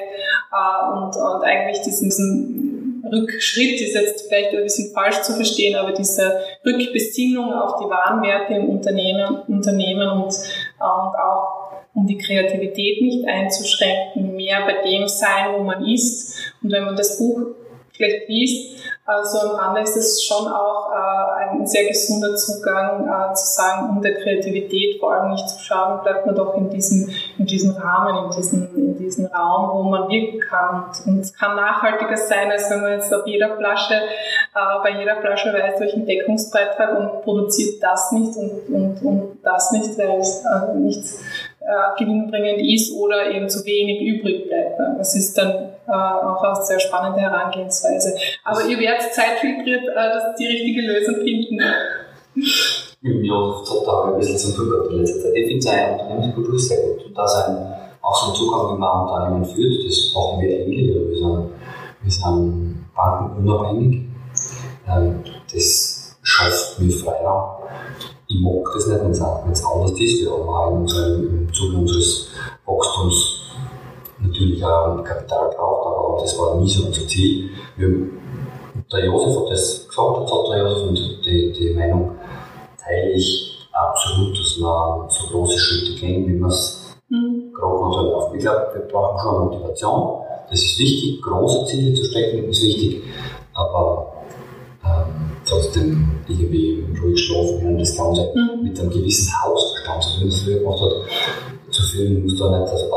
äh, 0.52 0.92
und, 0.94 1.16
und 1.16 1.44
eigentlich 1.44 1.82
diesen, 1.82 2.06
diesen 2.10 2.69
Rückschritt 3.12 3.82
ist 3.82 3.96
jetzt 3.96 4.28
vielleicht 4.28 4.54
ein 4.54 4.64
bisschen 4.64 4.94
falsch 4.94 5.22
zu 5.22 5.34
verstehen, 5.34 5.76
aber 5.76 5.92
diese 5.92 6.42
Rückbesinnung 6.66 7.54
auf 7.54 7.80
die 7.80 7.90
Warenwerte 7.90 8.54
im 8.54 8.70
Unternehmen, 8.70 9.42
Unternehmen 9.48 10.10
und, 10.10 10.34
äh, 10.34 10.84
und 10.84 11.16
auch 11.16 11.70
um 11.94 12.06
die 12.08 12.18
Kreativität 12.18 13.02
nicht 13.02 13.28
einzuschränken, 13.28 14.36
mehr 14.36 14.66
bei 14.66 14.90
dem 14.90 15.08
sein, 15.08 15.56
wo 15.58 15.64
man 15.64 15.86
ist. 15.86 16.36
Und 16.62 16.72
wenn 16.72 16.86
man 16.86 16.96
das 16.96 17.18
Buch 17.18 17.42
vielleicht 17.92 18.30
liest, 18.30 18.80
also 19.06 19.40
am 19.40 19.56
Rande 19.56 19.82
ist 19.82 19.98
es 19.98 20.24
schon 20.24 20.48
auch 20.48 20.92
äh, 20.92 21.50
ein 21.50 21.66
sehr 21.66 21.88
gesunder 21.88 22.36
Zugang 22.36 23.08
äh, 23.08 23.34
zu 23.34 23.46
sagen, 23.54 23.90
um 23.90 24.02
der 24.04 24.14
Kreativität 24.22 25.00
vor 25.00 25.14
allem 25.14 25.32
nicht 25.32 25.50
zu 25.50 25.60
schaden, 25.60 26.04
bleibt 26.04 26.28
man 26.28 26.36
doch 26.36 26.56
in 26.56 26.70
diesem, 26.70 27.10
in 27.40 27.46
diesem 27.46 27.72
Rahmen, 27.72 28.26
in 28.26 28.38
diesem, 28.38 28.76
in 28.76 28.98
diesem 29.10 29.26
Raum, 29.26 29.78
wo 29.78 29.84
man 29.90 30.10
wirken 30.10 30.40
kann. 30.40 30.86
Und, 31.06 31.20
es 31.20 31.34
kann 31.34 31.56
nachhaltiger 31.56 32.18
sein, 32.18 32.52
als 32.52 32.70
wenn 32.70 32.82
man 32.82 32.94
jetzt 32.94 33.14
auf 33.14 33.26
jeder 33.26 33.56
Flasche, 33.58 33.96
äh, 33.96 34.84
bei 34.84 35.00
jeder 35.00 35.18
Flasche 35.18 35.54
weiß, 35.54 35.80
welchen 35.80 36.06
Deckungsbeitrag 36.06 36.98
und 36.98 37.22
produziert 37.24 37.82
das 37.82 38.12
nicht 38.12 38.36
und, 38.38 38.70
und, 38.74 39.02
und 39.04 39.40
das 39.44 39.72
nicht, 39.72 39.98
weil 39.98 40.20
es 40.20 40.44
äh, 40.46 40.76
nicht 40.76 41.04
äh, 41.60 42.00
gewinnbringend 42.04 42.62
ist 42.62 42.94
oder 42.96 43.30
eben 43.30 43.50
zu 43.50 43.66
wenig 43.66 44.02
übrig 44.02 44.48
bleibt. 44.48 44.80
Ne? 44.80 44.96
Das 44.98 45.16
ist 45.16 45.38
dann 45.38 45.50
äh, 45.88 45.92
auch 45.92 46.44
eine 46.44 46.64
sehr 46.64 46.80
spannende 46.80 47.20
Herangehensweise. 47.22 48.16
Aber 48.44 48.64
ihr 48.64 48.80
werdet 48.80 49.14
zeitfiltriert 49.14 49.88
äh, 49.88 49.94
dass 49.94 50.36
die 50.36 50.48
richtige 50.48 50.82
Lösung 50.82 51.16
finden. 51.16 51.60
Ja, 53.02 53.62
total 53.66 54.14
ein 54.14 54.20
bisschen 54.20 54.38
zum 54.38 54.56
Glück 54.56 54.72
gehabt 54.72 54.92
in 54.92 55.00
letzter 55.00 55.22
Zeit. 55.22 55.36
Ich 55.36 55.48
finde 55.48 55.62
seine 55.62 55.92
Unternehmenskultur 55.94 56.60
sehr 56.60 56.78
gut. 56.82 57.06
Und 57.06 57.18
da 57.18 57.28
sein, 57.28 57.74
auch 58.10 58.16
so 58.26 58.34
Zugang, 58.34 58.80
man 58.80 59.08
Unternehmen 59.08 59.46
führt, 59.46 59.86
das 59.86 60.14
machen 60.14 60.42
wir 60.42 60.50
ähnlich. 60.50 60.96
Also 60.96 61.10
wir, 61.10 61.18
sind, 61.18 61.50
wir 62.02 62.12
sind 62.12 62.86
bankenunabhängig. 62.96 64.06
Ähm, 64.88 65.24
das 65.54 66.18
schafft 66.24 66.80
mir 66.80 66.92
Freiraum. 66.92 67.64
Ich 68.28 68.40
mag 68.42 68.64
das 68.74 68.88
nicht, 68.88 69.02
wenn 69.02 69.12
es 69.12 69.22
anders 69.22 69.92
ist. 69.92 70.22
Wir 70.22 70.32
haben 70.32 70.50
auch 70.50 70.72
in 70.72 70.78
unserem, 70.82 71.24
im 71.28 71.54
Zuge 71.54 71.78
unseres 71.78 72.28
Wachstums 72.66 73.42
natürlich 74.20 74.64
auch 74.64 75.04
Kapital 75.04 75.50
gebraucht, 75.50 75.88
aber 75.88 76.22
das 76.22 76.38
war 76.38 76.56
nie 76.56 76.70
so 76.70 76.86
unser 76.88 77.08
Ziel. 77.08 77.50
Wir, 77.78 77.90
der 78.92 79.06
Josef 79.06 79.44
hat 79.44 79.52
das 79.52 79.88
gesagt, 79.88 80.24
das 80.24 80.32
hat 80.32 80.50
der 80.52 80.64
Josef, 80.64 80.88
und 80.90 81.26
die, 81.26 81.52
die 81.54 81.74
Meinung 81.74 82.12
teile 82.84 83.12
ich 83.12 83.68
absolut, 83.72 84.38
dass 84.38 84.58
wir 84.60 85.08
so 85.10 85.28
große 85.28 85.58
Schritte 85.58 86.00
gehen, 86.00 86.28
wie 86.28 86.40
wir 86.40 86.48
es 86.48 86.89
Mhm. 87.10 87.52
Ich 87.52 87.60
glaube, 87.60 88.74
wir 88.74 88.82
brauchen 88.92 89.20
schon 89.20 89.46
Motivation. 89.46 90.22
Das 90.50 90.62
ist 90.62 90.80
wichtig, 90.80 91.22
große 91.22 91.66
Ziele 91.68 91.94
zu 91.94 92.06
stecken 92.06 92.50
ist 92.50 92.64
wichtig, 92.64 93.04
aber 93.54 94.14
ähm, 94.84 95.32
trotzdem 95.46 96.12
irgendwie 96.28 96.86
ruhig 97.02 97.20
schlafen 97.20 97.68
und 97.68 97.80
das 97.80 97.96
Ganze 97.96 98.32
Mhm. 98.34 98.64
mit 98.64 98.80
einem 98.80 98.90
gewissen 98.90 99.32
Hausverstand, 99.44 100.04
so 100.04 100.10
wie 100.18 100.20
man 100.22 100.30
es 100.30 100.40
früher 100.42 100.60
gemacht 100.60 100.82
hat, 100.82 100.94
zu 101.72 101.84
führen, 101.84 102.24
muss 102.24 102.38
da 102.40 102.60
nicht, 102.60 102.72
dass 102.74 102.82
äh, 102.82 102.88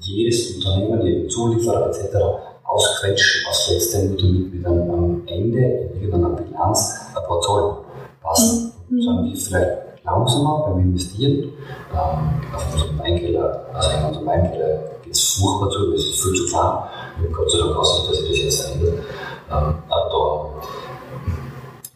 jedes 0.00 0.56
Unternehmen, 0.56 1.02
jeden 1.06 1.28
Zulieferer 1.30 1.86
etc. 1.88 2.16
ausquetschen, 2.64 3.42
was 3.48 3.70
letztendlich 3.70 4.22
nur 4.22 4.40
damit 4.40 4.52
wir 4.52 4.62
dann 4.62 4.90
am 4.90 5.22
Ende 5.26 5.58
in 5.58 6.02
irgendeiner 6.02 6.34
Bilanz 6.36 7.00
ein 7.14 7.22
paar 7.26 7.40
Zahlen 7.40 7.76
passen. 8.20 8.72
Mhm. 8.88 9.02
Sondern 9.02 9.24
wir 9.26 9.36
vielleicht 9.36 9.91
langsamer 10.04 10.66
beim 10.66 10.80
Investieren. 10.80 11.52
Ähm, 11.92 12.54
auf 12.54 12.72
unserem 12.72 12.98
Weinkeller, 12.98 13.66
also 13.72 13.90
in 13.90 14.04
unserem 14.04 14.26
Weinkeller 14.26 14.80
geht 15.02 15.12
es 15.12 15.34
furchtbar 15.34 15.70
zu, 15.70 15.92
es 15.92 16.06
ist 16.06 16.22
viel 16.22 16.34
zu 16.34 16.46
klein. 16.46 16.78
Und 17.18 17.32
Gott 17.32 17.50
sei 17.50 17.58
Dank 17.58 17.76
aussieht, 17.76 18.10
dass 18.10 18.18
sich 18.18 18.28
das 18.28 18.38
jetzt 18.38 18.62
verändert. 18.62 19.04
Ähm, 19.50 19.74
aber 19.88 20.52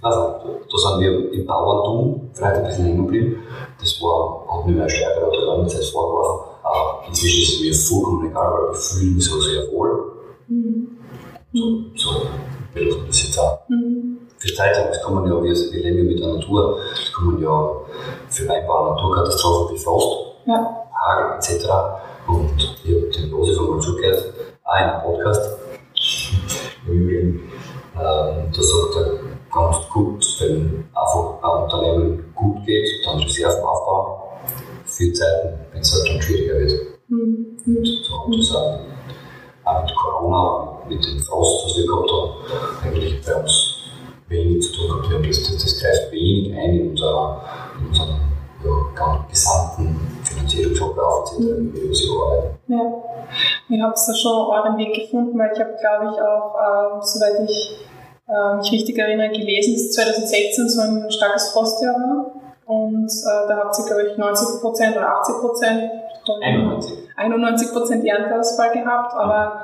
da, 0.02 0.08
also, 0.08 0.60
da 0.70 0.78
sind 0.78 1.00
wir 1.00 1.32
im 1.32 1.46
Bauerntum 1.46 2.30
vielleicht 2.32 2.56
ein 2.56 2.66
bisschen 2.66 2.84
hängen 2.84 3.06
geblieben. 3.06 3.42
Das 3.80 4.00
war, 4.02 4.46
hat 4.48 4.66
mir 4.66 4.72
mehr 4.72 4.88
stärker 4.88 5.28
oder 5.28 5.40
lange 5.46 5.66
Zeit 5.66 5.84
vorgeworfen. 5.84 6.50
Aber 6.62 7.02
inzwischen 7.08 7.42
ist 7.42 7.54
es 7.54 7.60
mir 7.60 7.98
vollkommen 7.98 8.30
egal, 8.30 8.52
weil 8.52 8.76
ich 8.76 8.84
fühle 8.84 9.10
mich 9.12 9.24
so 9.24 9.40
sehr 9.40 9.72
wohl. 9.72 10.12
Mhm. 10.48 10.98
So, 11.52 11.64
so 11.96 12.10
belassen 12.74 13.00
wir 13.00 13.06
das 13.06 13.22
jetzt 13.24 13.38
auch. 13.38 13.58
Mhm. 13.68 14.18
Haben. 14.40 14.88
Das 14.88 15.02
kann 15.02 15.14
man 15.14 15.26
ja, 15.26 15.42
wir, 15.42 15.54
wir 15.54 15.82
leben 15.82 15.98
ja 15.98 16.04
mit 16.04 16.20
der 16.20 16.34
Natur, 16.34 16.80
das 16.90 17.12
kann 17.12 17.26
man 17.26 17.42
ja 17.42 17.72
für 18.28 18.48
Weinbau, 18.48 18.94
Naturkatastrophen 18.94 19.76
wie 19.76 19.78
Frost, 19.78 20.26
ja. 20.46 20.86
Hagel 20.94 21.36
etc. 21.36 21.66
Und 22.26 22.76
ich 22.84 22.94
habe 22.94 23.10
den 23.10 23.30
Josef 23.30 23.58
einmal 23.58 23.80
zugehört, 23.80 24.34
auch 24.64 24.76
in 24.76 24.82
einem 24.82 25.02
Podcast. 25.02 25.58
ähm, 26.88 28.52
da 28.52 28.62
sagt 28.62 28.96
er 28.96 29.18
ganz 29.52 29.88
gut, 29.88 30.24
wenn 30.40 30.84
einfach 30.94 31.42
ein 31.42 31.62
Unternehmen 31.62 32.32
gut 32.34 32.64
geht, 32.66 32.88
dann 33.04 33.18
Reserven 33.18 33.64
aufbauen 33.64 34.20
für 34.84 35.12
Zeiten, 35.12 35.58
wenn 35.72 35.80
es 35.80 35.92
halt 35.92 36.08
dann 36.08 36.22
schwieriger 36.22 36.58
wird. 36.58 36.72
Mhm. 37.08 37.58
Und 37.66 37.86
so 37.86 38.26
hat 38.26 38.38
das 38.38 38.54
auch, 38.54 38.78
auch 39.64 39.82
mit 39.82 39.94
Corona, 39.94 40.78
mit 40.88 41.04
dem 41.04 41.20
Frost, 41.20 41.66
was 41.66 41.76
wir 41.76 41.86
gehabt 41.86 42.10
haben, 42.10 42.32
eigentlich 42.84 43.24
bei 43.24 43.34
uns 43.34 43.75
wenig 44.28 44.62
zu 44.62 44.72
tun 44.72 44.86
haben 44.90 45.22
das, 45.26 45.42
das, 45.42 45.62
das 45.62 45.80
greift 45.80 46.12
wenig 46.12 46.52
ein 46.52 46.78
in, 46.78 46.90
unser, 46.90 47.42
unseren 47.86 48.20
ja, 48.64 49.26
gesamten 49.28 50.20
Finanzierungsablauf 50.24 51.32
etc., 51.32 51.38
wie 51.38 51.82
wir 51.82 51.88
das 51.88 52.02
arbeiten. 52.10 52.58
Ja, 52.68 53.76
ihr 53.76 53.84
habt 53.84 53.98
da 53.98 54.14
schon 54.14 54.46
euren 54.46 54.76
Weg 54.78 54.94
gefunden, 54.94 55.38
weil 55.38 55.52
ich 55.52 55.60
habe, 55.60 55.76
glaube 55.80 56.12
ich, 56.12 56.20
auch, 56.20 56.54
äh, 56.54 57.02
soweit 57.02 57.48
ich 57.48 57.86
äh, 58.28 58.56
mich 58.56 58.72
richtig 58.72 58.98
erinnere, 58.98 59.30
gelesen, 59.30 59.74
dass 59.74 59.92
2016 59.92 60.68
so 60.68 60.80
ein 60.80 61.10
starkes 61.10 61.50
Frostjahr 61.50 61.94
war. 61.94 62.32
Und 62.66 63.06
äh, 63.06 63.48
da 63.48 63.58
habt 63.58 63.78
ihr, 63.78 63.84
glaube 63.84 64.02
ich, 64.02 64.18
90% 64.18 64.92
oder 64.92 65.20
80 65.20 65.36
91. 66.28 67.06
91 67.16 68.04
Ernteausfall 68.04 68.72
gehabt, 68.72 69.14
aber 69.14 69.62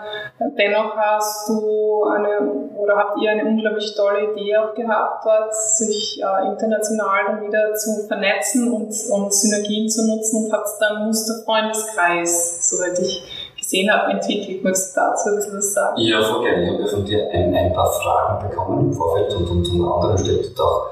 dennoch 0.58 0.96
hast 0.96 1.48
du 1.48 2.04
eine, 2.04 2.40
oder 2.76 2.96
habt 2.96 3.20
ihr 3.20 3.30
eine 3.30 3.44
unglaublich 3.44 3.94
tolle 3.94 4.32
Idee 4.32 4.56
auch 4.56 4.74
gehabt, 4.74 5.24
dort 5.24 5.54
sich 5.54 6.20
äh, 6.22 6.48
international 6.48 7.20
dann 7.26 7.46
wieder 7.46 7.74
zu 7.74 8.06
vernetzen 8.08 8.72
und, 8.72 8.94
und 9.10 9.34
Synergien 9.34 9.88
zu 9.88 10.06
nutzen 10.06 10.44
und 10.44 10.52
habt 10.52 10.68
dann 10.80 10.96
einen 10.96 11.06
Musterfreundeskreis, 11.08 12.70
soweit 12.70 12.98
ich 12.98 13.22
gesehen 13.58 13.90
habe, 13.90 14.12
entwickelt. 14.12 14.64
Möchtest 14.64 14.96
du 14.96 15.00
dazu 15.00 15.28
ein 15.28 15.36
bisschen 15.36 15.58
was 15.58 15.72
sagen? 15.72 15.94
Ja, 15.98 16.22
voll 16.22 16.42
gerne. 16.44 16.64
Ich 16.64 16.70
habe 16.70 16.82
ja 16.82 16.88
von 16.88 17.04
dir 17.04 17.30
ein, 17.30 17.54
ein 17.54 17.72
paar 17.72 17.92
Fragen 17.92 18.48
bekommen 18.48 18.86
im 18.86 18.92
Vorfeld 18.92 19.34
und, 19.34 19.48
und 19.48 19.66
an 19.68 19.92
anderen 19.92 20.18
Stellen 20.18 20.58
auch 20.58 20.90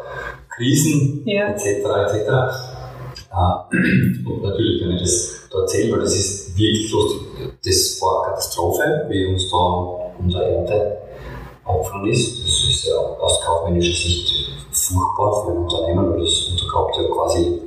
Krisen 0.55 1.23
ja. 1.25 1.49
etc. 1.49 1.65
etc. 1.65 2.80
Uh, 3.33 3.63
und 3.71 4.43
natürlich 4.43 4.83
kann 4.83 4.91
ich 4.93 5.03
das 5.03 5.49
da 5.53 5.61
erzählen, 5.61 5.93
weil 5.93 6.01
das 6.01 6.17
ist 6.17 6.59
wirklich 6.59 6.91
lustig. 6.91 7.21
Das 7.65 8.03
war 8.03 8.25
eine 8.25 8.31
Katastrophe, 8.31 9.07
wie 9.09 9.27
uns 9.27 9.49
da 9.51 9.57
unsere 10.19 10.45
Ernte 10.45 10.99
abgefallen 11.65 12.11
ist. 12.11 12.43
Das 12.43 12.69
ist 12.69 12.85
ja 12.87 12.97
aus 12.97 13.41
kaufmännischer 13.41 13.93
Sicht 13.93 14.51
furchtbar 14.73 15.45
für 15.45 15.53
ein 15.53 15.59
Unternehmen, 15.59 16.11
weil 16.11 16.25
das 16.25 16.49
unterkauft 16.49 16.97
ja 16.97 17.05
quasi 17.05 17.61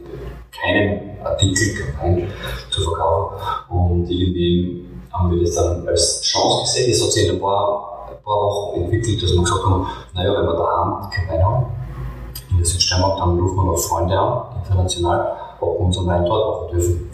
keinen 0.51 1.18
Artikel, 1.24 1.93
kein 1.97 2.30
zu 2.70 2.82
verkaufen. 2.82 3.38
Und 3.70 4.09
irgendwie 4.09 4.86
haben 5.11 5.32
wir 5.32 5.43
das 5.43 5.55
dann 5.55 5.88
als 5.88 6.22
Chance 6.22 6.64
gesehen. 6.64 6.91
Es 6.91 7.03
hat 7.03 7.11
sich 7.11 7.28
in 7.28 7.36
ein 7.36 7.41
paar, 7.41 8.09
ein 8.09 8.24
paar 8.24 8.36
Wochen 8.36 8.82
entwickelt, 8.82 9.22
dass 9.22 9.34
wir 9.34 9.43
gesagt 9.43 9.66
haben, 9.66 9.88
naja, 10.14 10.34
wenn 10.34 10.45
wir 10.45 10.57
daheim 10.57 11.09
kein 11.09 11.30
Wein 11.30 11.45
haben, 11.45 11.66
in 12.49 12.57
der 12.57 12.66
Südsteiermark, 12.66 13.18
dann 13.18 13.39
rufen 13.39 13.55
wir 13.55 13.66
noch 13.66 13.78
Freunde 13.78 14.20
an, 14.20 14.64
international, 14.64 15.36
wir 15.66 15.80
unseren 15.80 16.07
Wein 16.07 16.26
dort 16.26 16.47
machen 16.47 16.78
dürfen. 16.78 17.09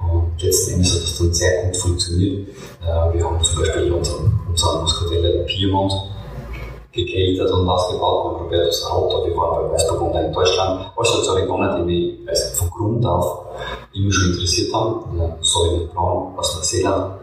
Und 0.00 0.42
letzten 0.42 0.74
Endes 0.74 0.94
hat 0.94 1.02
das 1.02 1.18
dann 1.18 1.34
sehr 1.34 1.64
gut 1.64 1.76
funktioniert. 1.76 2.48
Äh, 2.82 3.14
wir 3.14 3.24
haben 3.24 3.42
zum 3.42 3.58
Beispiel 3.60 3.92
unseren, 3.92 4.40
unseren 4.48 4.80
Muscatella 4.80 5.44
Piemont 5.44 5.92
gekeltert 6.92 7.50
und 7.50 7.68
ausgebaut 7.68 8.32
mit 8.32 8.42
Roberto 8.42 8.70
Sarota. 8.70 9.26
Wir 9.26 9.36
waren 9.36 9.68
bei 9.68 9.74
Weißburgunder 9.74 10.26
in 10.26 10.32
Deutschland. 10.32 10.90
Alles 10.96 11.14
hat 11.14 11.24
so 11.24 11.32
Regionen, 11.32 11.76
die 11.76 11.82
mich 11.92 12.28
also 12.28 12.54
von 12.56 12.70
Grund 12.70 13.06
auf 13.06 13.44
immer 13.94 14.12
schon 14.12 14.32
interessiert 14.32 14.72
haben. 14.72 15.04
Sauvignon 15.40 15.88
Blanc 15.88 16.38
aus 16.38 16.56
Neuseeland, 16.56 17.14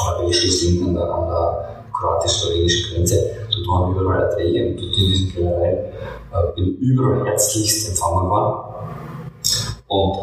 Arabelle 0.00 0.28
Riesling 0.28 0.88
an 0.88 0.94
der, 0.94 1.14
an 1.14 1.28
der 1.28 1.84
kroatisch-slowenischen 1.92 2.94
Grenze. 2.94 3.36
Dort 3.50 3.68
waren 3.68 3.94
überall 3.94 4.22
Erträge 4.22 4.68
und 4.68 4.76
dort 4.76 4.96
in 4.96 5.10
diesen 5.10 5.32
Kellereien 5.32 5.78
äh, 6.32 6.52
bin 6.56 6.76
überall 6.78 7.26
herzlichst 7.26 7.90
empfangen 7.90 8.28
worden. 8.28 8.73
Und 9.94 10.18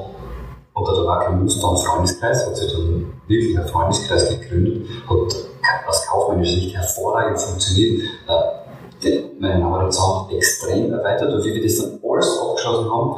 unter 0.73 0.93
der 0.95 1.05
Wackel 1.05 1.35
Muster 1.35 1.69
und 1.69 1.77
Freundeskreis 1.77 2.45
hat 2.45 2.57
sich 2.57 2.73
dann 2.73 3.13
wirklich 3.27 3.57
ein 3.57 3.67
Freundeskreis 3.67 4.27
gegründet, 4.27 4.85
hat 5.07 5.87
aus 5.87 6.05
kaufmännischer 6.07 6.55
Sicht 6.55 6.75
hervorragend 6.75 7.39
funktioniert, 7.39 8.01
äh, 8.27 9.21
meinen 9.39 9.65
Horizont 9.65 10.31
extrem 10.33 10.93
erweitert 10.93 11.33
und 11.33 11.43
wie 11.45 11.55
wir 11.55 11.63
das 11.63 11.77
dann 11.79 11.99
alles 12.03 12.39
abgeschlossen 12.39 12.91
haben, 12.91 13.15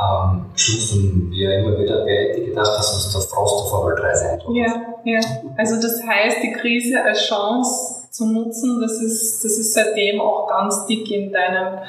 ähm, 0.00 0.46
schützen 0.54 1.30
wir 1.30 1.58
immer 1.58 1.78
wieder, 1.78 2.04
hätte 2.06 2.46
gedacht, 2.46 2.78
dass 2.78 2.94
uns 2.94 3.12
der 3.12 3.20
Frost 3.20 3.62
auf 3.62 3.70
Formel 3.70 3.94
3 3.94 4.14
sein 4.14 4.40
Ja, 4.52 4.82
ja. 5.04 5.20
Also 5.58 5.76
das 5.76 6.02
heißt, 6.02 6.38
die 6.42 6.52
Krise 6.52 7.04
als 7.04 7.26
Chance 7.26 8.08
zu 8.10 8.26
nutzen, 8.26 8.80
das 8.80 9.00
ist, 9.02 9.44
das 9.44 9.52
ist 9.52 9.74
seitdem 9.74 10.20
auch 10.20 10.48
ganz 10.48 10.86
dick 10.86 11.08
in 11.10 11.30
deinen 11.30 11.80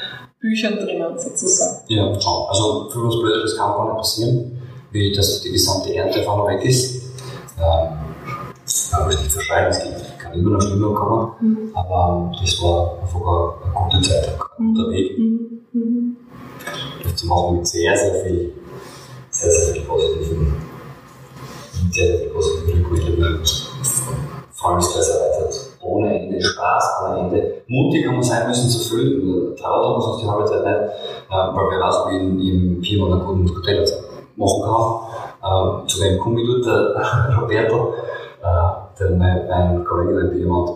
Büchern 0.42 0.76
drinnen 0.76 1.18
sozusagen. 1.18 1.84
Ja, 1.88 2.20
schon. 2.20 2.48
Also 2.50 2.89
für 2.89 3.00
uns 3.00 3.20
Blöde, 3.20 3.56
kann 3.56 3.74
gar 3.74 3.86
nicht 3.86 3.98
passieren, 3.98 4.60
wie 4.92 5.14
dass 5.14 5.42
die 5.42 5.52
gesamte 5.52 5.94
Ernte 5.94 6.22
auf 6.22 6.30
einmal 6.30 6.56
weg 6.56 6.66
ist. 6.66 7.04
Ähm, 7.60 8.00
kann 8.89 9.12
ich 9.12 9.20
nicht 9.20 9.32
verschreiben, 9.32 9.70
es 9.70 9.84
gibt, 9.84 10.20
kann 10.20 10.34
immer 10.34 10.52
noch 10.52 10.62
schlimmer 10.62 10.96
kommen, 10.96 11.32
mhm. 11.42 11.72
aber 11.76 12.32
das 12.42 12.62
war 12.62 13.02
einfach 13.02 13.22
eine, 13.22 13.74
gute 13.74 14.02
Zeit, 14.02 14.30
ein 14.58 14.74
guter 14.74 14.89
Weg. 14.89 15.18
Mhm. 15.18 15.62
Mhm. 15.74 16.18
Das 17.04 17.16
zu 17.16 17.28
machen 17.28 17.58
mit 17.58 17.68
sehr, 17.68 17.96
sehr 17.96 18.26
viel, 18.26 18.54
sehr, 19.30 19.52
sehr 19.52 19.74
viel 19.76 19.84
positiven, 19.84 20.56
sehr, 21.92 22.08
sehr 22.08 22.18
viel 22.20 22.30
positiven 22.30 22.86
Rückmeldungen. 22.86 23.42
Freundeskreis 24.54 25.10
erweitert 25.10 25.71
ohne 25.84 26.20
Ende 26.20 26.42
Spaß, 26.42 27.04
ohne 27.04 27.20
Ende 27.20 27.54
mutig 27.68 28.08
haben 28.08 28.22
sein 28.24 28.48
müssen 28.48 28.70
zu 28.70 28.80
füllen. 28.90 29.56
Traut 29.56 29.86
haben 29.86 30.02
wir 30.02 30.14
uns 30.14 30.22
die 30.22 30.30
halbe 30.30 30.46
Zeit 30.46 30.64
nicht, 30.64 30.92
äh, 31.30 31.56
weil 31.56 31.70
wir 31.70 31.80
wissen, 31.80 32.40
wie 32.40 32.50
im 32.50 32.82
Piemont 32.82 33.14
einen 33.14 33.26
guten 33.26 33.56
Hotel 33.56 33.86
machen 34.36 34.62
kann. 34.64 35.84
Äh, 35.84 35.88
zu 35.88 36.02
wem 36.02 36.20
komme 36.20 36.42
ich? 36.42 36.66
Der 36.66 37.40
Roberto, 37.42 37.94
äh, 38.42 39.00
der, 39.00 39.10
mein, 39.18 39.48
mein 39.48 39.84
Kollege 39.84 40.22
der 40.22 40.30
Piemont, 40.30 40.72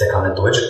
der 0.00 0.08
kann 0.08 0.28
nicht 0.28 0.38
Deutsch 0.38 0.62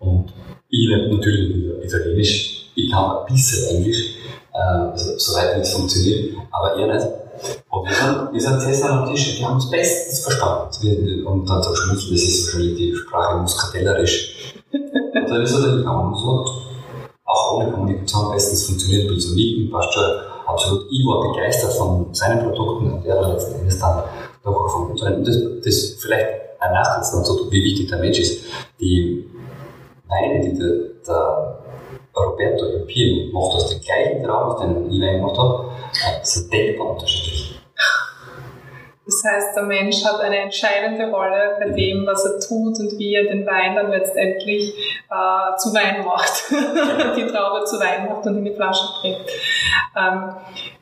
und 0.00 0.32
ich 0.68 0.88
nicht, 0.88 1.12
natürlich 1.12 1.84
Italienisch. 1.84 2.72
Ich 2.76 2.90
kann 2.90 3.18
ein 3.18 3.32
bisschen 3.32 3.76
Englisch, 3.76 4.16
also, 4.52 5.16
soweit 5.16 5.58
es 5.60 5.72
funktioniert, 5.72 6.36
aber 6.50 6.76
er 6.76 6.94
nicht. 6.94 7.23
Und 7.70 7.88
wir 7.88 7.94
sind, 7.94 8.32
wir 8.32 8.40
sind 8.40 8.54
gesessen 8.54 8.88
am 8.88 9.10
Tisch, 9.10 9.38
wir 9.38 9.46
haben 9.46 9.54
uns 9.54 9.70
bestens 9.70 10.20
verstanden. 10.20 11.26
Und 11.26 11.48
dann 11.48 11.62
zum 11.62 11.74
Schluss, 11.74 12.10
das 12.10 12.22
ist 12.22 12.46
wahrscheinlich 12.46 12.76
die 12.76 12.94
Sprache 12.94 13.38
muskatellerisch. 13.38 14.54
Und 14.72 15.30
dann 15.30 15.42
ist 15.42 15.54
er 15.54 15.60
dann 15.60 15.76
gegangen 15.78 16.12
und 16.12 16.48
auch 17.24 17.54
ohne 17.54 17.70
Kommunikation 17.70 18.32
bestens 18.32 18.66
funktioniert, 18.66 19.08
bin 19.08 19.20
so 19.20 19.34
nicken, 19.34 19.70
passt 19.70 19.92
schon 19.94 20.04
absolut. 20.46 20.86
Ich 20.90 21.04
war 21.06 21.32
begeistert 21.32 21.72
von 21.72 22.12
seinen 22.12 22.44
Produkten 22.44 22.92
und 22.92 23.06
er 23.06 23.20
dann 23.20 23.32
letzten 23.32 23.60
Endes 23.60 23.78
dann 23.78 24.04
doch 24.42 24.54
auch 24.54 24.68
von 24.70 24.90
unseren. 24.90 25.16
Und 25.16 25.28
das, 25.28 25.36
das 25.64 25.96
vielleicht 26.00 26.28
ein 26.60 26.72
Nachteil, 26.72 27.24
so, 27.24 27.50
wie 27.50 27.64
wichtig 27.64 27.88
der 27.88 27.98
Mensch 27.98 28.18
ist. 28.18 28.44
Die 28.80 29.26
Weine, 30.08 30.40
die 30.40 30.58
der, 30.58 30.70
der 31.06 31.63
Roberto 32.16 32.84
Pier 32.86 33.32
macht 33.32 33.54
aus 33.54 33.70
dem 33.70 33.80
gleichen 33.80 34.22
Traum, 34.22 34.60
dem 34.60 34.90
ich 34.90 35.00
gemacht 35.00 35.38
habe, 35.38 35.70
sind 36.22 36.52
denkbar 36.52 36.90
unterschiedlich. 36.90 37.60
Das 39.06 39.22
heißt, 39.22 39.56
der 39.56 39.64
Mensch 39.64 40.02
hat 40.02 40.20
eine 40.20 40.38
entscheidende 40.38 41.10
Rolle 41.10 41.58
bei 41.58 41.70
dem, 41.70 42.06
was 42.06 42.24
er 42.24 42.40
tut 42.40 42.78
und 42.80 42.98
wie 42.98 43.14
er 43.14 43.24
den 43.24 43.44
Wein 43.44 43.74
dann 43.74 43.90
letztendlich 43.90 44.74
äh, 45.10 45.56
zu 45.58 45.74
Wein 45.74 46.04
macht, 46.04 46.44
die 46.50 47.26
Traube 47.26 47.64
zu 47.66 47.78
Wein 47.78 48.06
macht 48.08 48.24
und 48.26 48.38
in 48.38 48.44
die 48.46 48.54
Flasche 48.54 48.84
bringt. 49.00 49.30
Ähm, 49.96 50.34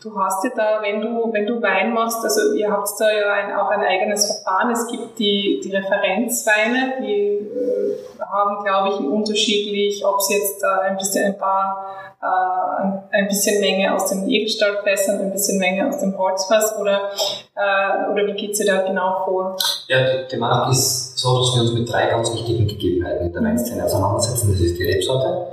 du 0.02 0.18
hast 0.18 0.44
ja 0.44 0.50
da, 0.56 0.82
wenn 0.82 1.00
du, 1.00 1.32
wenn 1.32 1.46
du 1.46 1.60
Wein 1.60 1.92
machst, 1.92 2.24
also 2.24 2.54
ihr 2.54 2.70
habt 2.70 2.88
da 2.98 3.10
ja 3.10 3.32
ein, 3.32 3.54
auch 3.54 3.68
ein 3.68 3.82
eigenes 3.82 4.26
Verfahren. 4.26 4.70
Es 4.70 4.86
gibt 4.88 5.18
die, 5.18 5.60
die 5.62 5.74
Referenzweine, 5.74 6.94
die 7.00 7.48
äh, 7.48 8.22
haben, 8.24 8.64
glaube 8.64 8.88
ich, 8.90 9.00
unterschiedlich, 9.00 10.04
ob 10.04 10.18
es 10.18 10.30
jetzt 10.30 10.64
ein 10.64 10.96
bisschen 10.96 11.26
ein 11.26 11.38
paar 11.38 12.02
äh, 12.22 13.16
ein 13.18 13.26
bisschen 13.26 13.60
Menge 13.60 13.92
aus 13.92 14.08
den 14.10 14.30
Edelstahlfässern, 14.30 15.20
ein 15.20 15.32
bisschen 15.32 15.58
Menge 15.58 15.88
aus 15.88 15.98
dem 15.98 16.16
Holzfass 16.16 16.76
oder, 16.80 17.10
äh, 17.56 18.12
oder 18.12 18.26
wie 18.26 18.34
geht 18.34 18.56
sie 18.56 18.64
da 18.64 18.82
genau 18.82 19.24
vor? 19.24 19.56
Ja, 19.88 20.22
die 20.30 20.36
Marke 20.36 20.70
ist 20.70 21.18
so, 21.18 21.40
dass 21.40 21.56
wir 21.56 21.62
uns 21.62 21.72
mit 21.72 21.90
drei 21.90 22.06
ganz 22.06 22.32
wichtigen 22.32 22.66
Gegebenheiten 22.68 23.26
in 23.26 23.32
der 23.32 23.42
Weinszene 23.42 23.84
auseinandersetzen. 23.84 24.52
Das 24.52 24.60
ist 24.60 24.78
die 24.78 24.84
Rebsorte, 24.84 25.48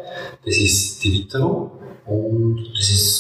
das 0.46 0.56
ist 0.56 1.04
die 1.04 1.20
Witterung 1.20 1.72
und 2.06 2.70
das 2.78 2.90
ist 2.90 3.19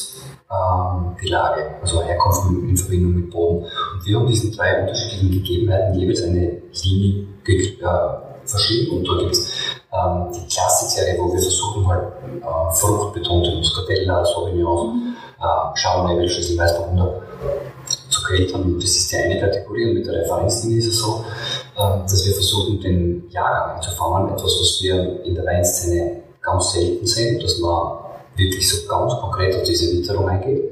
ähm, 0.51 1.15
die 1.21 1.27
Lage, 1.27 1.75
also 1.81 2.01
Herkunft 2.01 2.49
in 2.49 2.75
Verbindung 2.75 3.13
mit 3.13 3.29
Boden. 3.31 3.65
Und 3.65 4.05
wir 4.05 4.17
haben 4.17 4.27
diesen 4.27 4.51
drei 4.51 4.81
unterschiedlichen 4.81 5.31
Gegebenheiten 5.31 5.99
jeweils 5.99 6.23
eine 6.23 6.61
Linie 6.83 7.27
äh, 7.47 8.45
verschrieben 8.45 8.97
und 8.97 9.07
da 9.07 9.17
gibt 9.19 9.31
es 9.31 9.51
ähm, 9.93 10.31
die 10.33 10.47
Klassikserie, 10.47 11.17
wo 11.19 11.31
wir 11.31 11.41
versuchen 11.41 11.87
halt 11.87 12.07
äh, 12.41 12.73
fruchtbetonte 12.73 13.55
Muscatella, 13.55 14.25
Sauvignon, 14.25 14.95
mhm. 14.95 15.15
äh, 15.39 15.79
Chardonnay, 15.79 16.27
Schlüssel, 16.27 16.57
Weißburgunder 16.57 17.21
zu 18.09 18.21
filtern. 18.21 18.63
Und 18.63 18.83
das 18.83 18.89
ist 18.89 19.11
die 19.11 19.17
eine 19.17 19.39
Kategorie. 19.39 19.89
Und 19.89 19.93
mit 19.95 20.07
der 20.07 20.21
Referenzlinie 20.21 20.79
ist 20.79 20.87
es 20.87 20.99
so, 20.99 21.25
äh, 21.75 22.01
dass 22.01 22.25
wir 22.25 22.33
versuchen, 22.33 22.79
den 22.79 23.29
Jahrgang 23.29 23.75
einzufangen. 23.75 24.29
Etwas, 24.29 24.59
was 24.59 24.79
wir 24.81 25.23
in 25.23 25.35
der 25.35 25.45
Weinszene 25.45 26.23
ganz 26.41 26.71
selten 26.71 27.05
sehen, 27.05 27.39
dass 27.39 27.59
man 27.59 27.99
wirklich 28.39 28.67
so 28.67 28.87
ganz 28.87 29.13
konkret 29.13 29.55
auf 29.55 29.63
diese 29.63 29.91
Witterung 29.95 30.27
eingeht. 30.29 30.63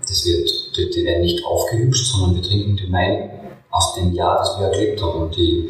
Das 0.00 0.24
wird, 0.24 0.76
die, 0.76 0.90
die 0.90 1.04
werden 1.04 1.22
nicht 1.22 1.44
aufgehübscht, 1.44 2.12
sondern 2.12 2.36
wir 2.36 2.42
trinken 2.42 2.76
den 2.76 2.92
Wein 2.92 3.30
aus 3.70 3.94
dem 3.94 4.12
Jahr, 4.12 4.38
das 4.38 4.58
wir 4.58 4.68
erlebt 4.68 5.02
haben. 5.02 5.22
Und 5.22 5.38
ich 5.38 5.64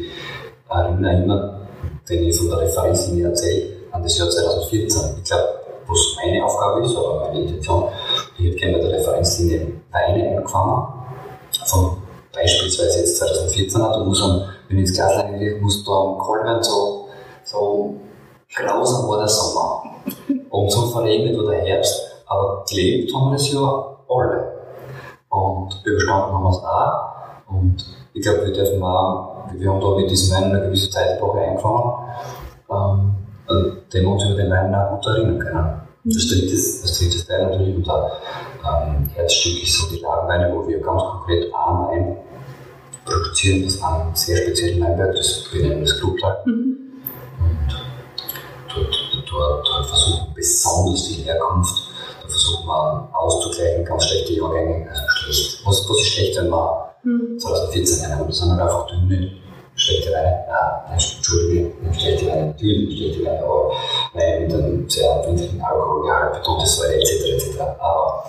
erinnere 0.69 1.23
immer, 1.23 1.67
wenn 2.07 2.23
ich 2.23 2.37
von 2.37 2.49
der 2.49 2.59
Referenzlinie 2.59 3.27
erzähle, 3.27 3.73
an 3.91 4.03
das 4.03 4.17
Jahr 4.17 4.29
2014. 4.29 5.17
Ich 5.17 5.23
glaube, 5.29 5.47
was 5.87 6.15
meine 6.23 6.43
Aufgabe 6.45 6.85
ist 6.85 6.95
oder 6.95 7.27
meine 7.27 7.41
Intention, 7.41 7.89
ich 8.37 8.47
habe 8.47 8.55
gerne 8.55 8.77
bei 8.77 8.83
der 8.87 8.99
Referenzlinie 8.99 9.67
Weine 9.91 10.37
angefangen, 10.37 10.87
von 11.65 11.97
beispielsweise 12.33 12.99
jetzt 12.99 13.17
2014 13.17 13.81
du 13.81 14.05
musst 14.05 14.23
am, 14.23 14.43
wenn 14.67 14.77
ich 14.77 14.87
ins 14.87 14.93
Glas 14.93 15.17
reingehe, 15.17 15.59
muss 15.59 15.83
da 15.83 15.91
am 15.91 16.17
Kaltwein 16.17 16.63
so, 16.63 17.09
so 17.43 17.95
grausam 18.53 19.07
war 19.09 19.19
der 19.19 19.27
Sommer. 19.27 19.83
Und 20.49 20.71
so 20.71 20.87
verregnet 20.87 21.37
oder 21.39 21.53
Herbst. 21.53 22.23
Aber 22.25 22.63
gelebt 22.69 23.13
haben 23.13 23.31
wir 23.31 23.37
das 23.37 23.51
ja 23.51 23.97
alle. 24.09 24.51
Und 25.29 25.81
überstanden 25.85 26.33
haben 26.33 26.43
wir 26.43 26.49
es 26.49 26.63
auch. 26.63 27.11
Und 27.49 27.85
ich 28.13 28.21
glaube, 28.21 28.45
wir 28.45 28.53
dürfen 28.53 28.83
auch, 28.83 29.45
wir 29.53 29.69
haben 29.69 29.81
da 29.81 29.95
mit 29.95 30.09
diesem 30.09 30.35
Wein 30.35 30.43
eine 30.45 30.61
gewisse 30.61 30.89
Zeitwoche 30.89 31.39
eingefangen, 31.39 31.93
ähm, 32.69 33.15
den 33.93 34.03
wir 34.03 34.11
uns 34.11 34.23
über 34.25 34.35
den 34.35 34.51
Wein 34.51 34.73
auch 34.75 34.91
gut 34.91 35.05
erinnern 35.07 35.39
können. 35.39 35.81
Das 36.03 36.27
dritte, 36.27 36.51
das 36.51 36.99
dritte 36.99 37.27
Teil 37.27 37.47
natürlich 37.47 37.75
unser 37.75 38.11
ähm, 38.65 39.09
Herzstück 39.13 39.63
ist 39.63 39.77
so 39.77 39.95
die 39.95 40.01
Lagenweine, 40.01 40.51
wo 40.53 40.67
wir 40.67 40.79
ganz 40.79 41.01
konkret 41.03 41.53
einen 41.53 41.87
Wein 41.87 42.17
produzieren, 43.05 43.63
das 43.63 43.81
einen 43.81 44.15
sehr 44.15 44.37
speziellen 44.37 44.81
Weinberg, 44.83 45.15
das 45.15 45.45
wir 45.51 45.67
nennen 45.67 45.81
das 45.81 45.99
Clubtal. 45.99 46.41
Mhm. 46.45 46.90
Und 48.75 48.87
dort, 48.87 49.31
dort, 49.31 49.67
dort 49.67 49.85
versuchen 49.85 50.33
besonders 50.33 51.07
viel 51.07 51.23
Herkunft, 51.25 51.81
da 52.21 52.27
versuchen 52.27 52.65
wir 52.65 53.09
auszugleichen, 53.13 53.85
ganz 53.85 54.05
schlechte 54.05 54.33
Jahrgänge, 54.33 54.89
also 54.89 55.01
schlecht. 55.07 55.61
Was, 55.65 55.89
was 55.89 55.97
ist 55.97 56.07
schlecht, 56.07 56.37
wenn 56.37 56.49
man 56.49 56.69
mhm. 57.03 57.39
2014 57.39 58.05
einkommt? 58.05 58.29
Das 58.29 58.37
sind 58.39 58.51
halt 58.51 58.61
einfach 58.61 58.87
dünne, 58.87 59.31
schlechte 59.75 60.11
Weine. 60.11 60.45
Ah, 60.49 60.93
Entschuldige, 60.93 61.71
schlechte 61.97 62.27
Weine, 62.27 62.47
natürlich 62.47 62.97
schlechte 62.97 63.25
Weine, 63.25 63.43
aber 63.43 63.71
Weine 64.13 64.45
mit 64.45 64.53
einem 64.53 64.89
sehr 64.89 65.11
empfindlichen 65.15 65.61
Alkoholgehalt, 65.61 66.33
betonte 66.33 66.65
Säure 66.65 66.95
etc. 66.95 67.25
etc. 67.25 67.59
Aber 67.79 68.25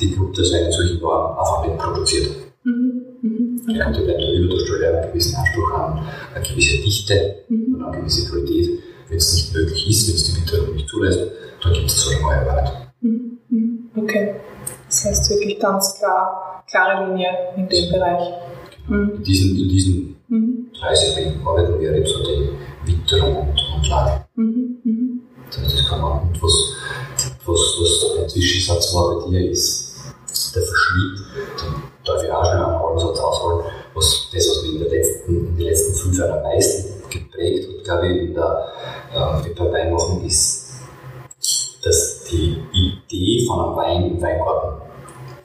die 0.00 0.16
Gruppe 0.16 0.32
des 0.32 0.52
Weines 0.52 0.74
solchen 0.74 1.02
waren 1.02 1.38
einfach 1.38 1.66
nicht 1.66 1.78
produziert. 1.78 2.36
Mhm. 2.64 3.02
Mhm. 3.22 3.60
Okay. 3.68 3.78
Ja, 3.78 3.90
die 3.90 4.06
werden 4.06 4.20
der 4.20 4.32
Überdurchsteuer 4.32 4.98
einen 4.98 5.12
gewissen 5.12 5.36
Anspruch 5.36 5.72
an 5.74 6.08
eine 6.34 6.44
gewisse 6.44 6.82
Dichte 6.82 7.36
mhm. 7.48 7.74
und 7.74 7.84
eine 7.84 7.98
gewisse 7.98 8.28
Qualität. 8.28 8.80
Wenn 9.10 9.18
es 9.18 9.34
nicht 9.34 9.52
möglich 9.52 9.90
ist, 9.90 10.08
wenn 10.08 10.14
es 10.14 10.24
die 10.24 10.40
Witterung 10.40 10.74
nicht 10.76 10.88
zulässt, 10.88 11.18
dann 11.62 11.72
gibt 11.72 11.90
es 11.90 12.00
so 12.00 12.10
eine 12.10 12.20
neue 12.20 12.46
Wahrheit. 12.46 12.92
Mhm. 13.00 13.38
Mhm. 13.48 13.90
Okay. 13.96 14.36
Das 14.86 15.04
heißt 15.04 15.30
wirklich 15.30 15.58
ganz 15.58 15.98
klar, 15.98 16.64
klare 16.70 17.08
Linie 17.08 17.28
in 17.56 17.68
dem 17.68 17.90
Bereich. 17.90 18.22
Genau. 18.86 18.98
Mhm. 18.98 19.10
In 19.16 19.24
diesen, 19.24 19.58
in 19.58 19.68
diesen 19.68 20.16
mhm. 20.28 20.70
drei 20.78 20.94
Segmenten 20.94 21.44
arbeiten 21.44 21.80
wir 21.80 21.92
eben 21.92 22.06
so 22.06 22.18
die 22.24 22.50
Witterung 22.86 23.48
und, 23.48 23.60
und 23.74 23.88
Lage. 23.88 24.24
Mhm. 24.36 24.78
Mhm. 24.84 25.20
Das, 25.50 25.74
das 25.74 25.88
kann 25.88 26.00
man. 26.00 26.20
Und 26.20 26.40
was, 26.40 26.52
was, 27.44 27.58
was 27.80 28.18
ein 28.22 28.28
Zwischensatz 28.28 28.94
war 28.94 29.18
bei 29.18 29.30
dir, 29.30 29.50
ist 29.50 29.90
der 30.54 30.62
Verschnitt. 30.62 31.20
Da 32.04 32.12
darf 32.12 32.22
ich 32.22 32.30
auch 32.30 32.44
schon 32.44 32.62
einen 32.62 32.78
halben 32.78 32.98
Satz 33.00 33.18
ausholen, 33.18 33.66
was 33.92 34.28
das, 34.32 34.48
was 34.48 34.62
wir 34.62 34.72
in, 34.72 34.78
der 34.78 34.88
letzten, 34.88 35.46
in 35.48 35.56
den 35.56 35.66
letzten 35.66 35.94
fünf 35.94 36.16
Jahren 36.16 36.38
am 36.38 36.42
meisten 36.44 36.99
geprägt 37.10 37.68
hat, 37.68 37.84
glaube 37.84 38.08
ich, 38.08 38.22
in 38.22 38.34
der, 38.34 38.72
äh, 39.14 39.48
beim 39.54 39.72
Weinmachen, 39.72 40.24
ist, 40.24 40.70
dass 41.82 42.24
die 42.24 42.56
Idee 42.72 43.46
von 43.46 43.60
einem 43.60 43.76
Wein 43.76 44.10
im 44.10 44.22
Weingarten 44.22 44.82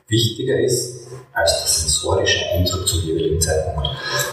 wichtiger 0.07 0.59
ist 0.59 1.07
als 1.33 1.59
der 1.59 1.67
sensorische 1.67 2.45
Eindruck 2.51 2.87
zum 2.87 3.01
jeweiligen 3.01 3.41
Zeitpunkt. 3.41 3.89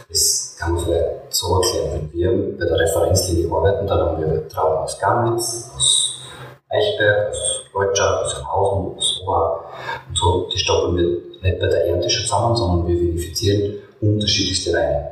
Das 0.08 0.56
kann 0.58 0.74
man 0.74 0.84
vielleicht 0.84 1.34
so 1.34 1.60
erklären. 1.60 2.10
Wenn 2.12 2.12
wir 2.12 2.58
bei 2.58 2.64
der 2.66 2.78
Referenzlinie 2.78 3.50
arbeiten, 3.52 3.86
dann 3.86 3.98
haben 3.98 4.20
wir 4.20 4.48
Trauben 4.48 4.78
aus 4.78 4.98
Gamnitz, 4.98 5.70
aus 5.76 6.20
Eichberg, 6.68 7.30
aus 7.30 7.62
Leutschach, 7.74 8.24
aus 8.24 8.46
Hausen, 8.46 8.96
aus 8.96 9.20
Ober 9.22 9.64
und 10.08 10.16
so. 10.16 10.48
Die 10.52 10.58
stoppen 10.58 10.96
wir 10.96 11.06
nicht 11.42 11.60
bei 11.60 11.66
der 11.66 11.86
Ernte 11.86 12.08
schon 12.08 12.26
zusammen, 12.26 12.56
sondern 12.56 12.86
wir 12.86 13.00
vinifizieren 13.00 13.78
unterschiedlichste 14.00 14.72
Weine. 14.72 15.10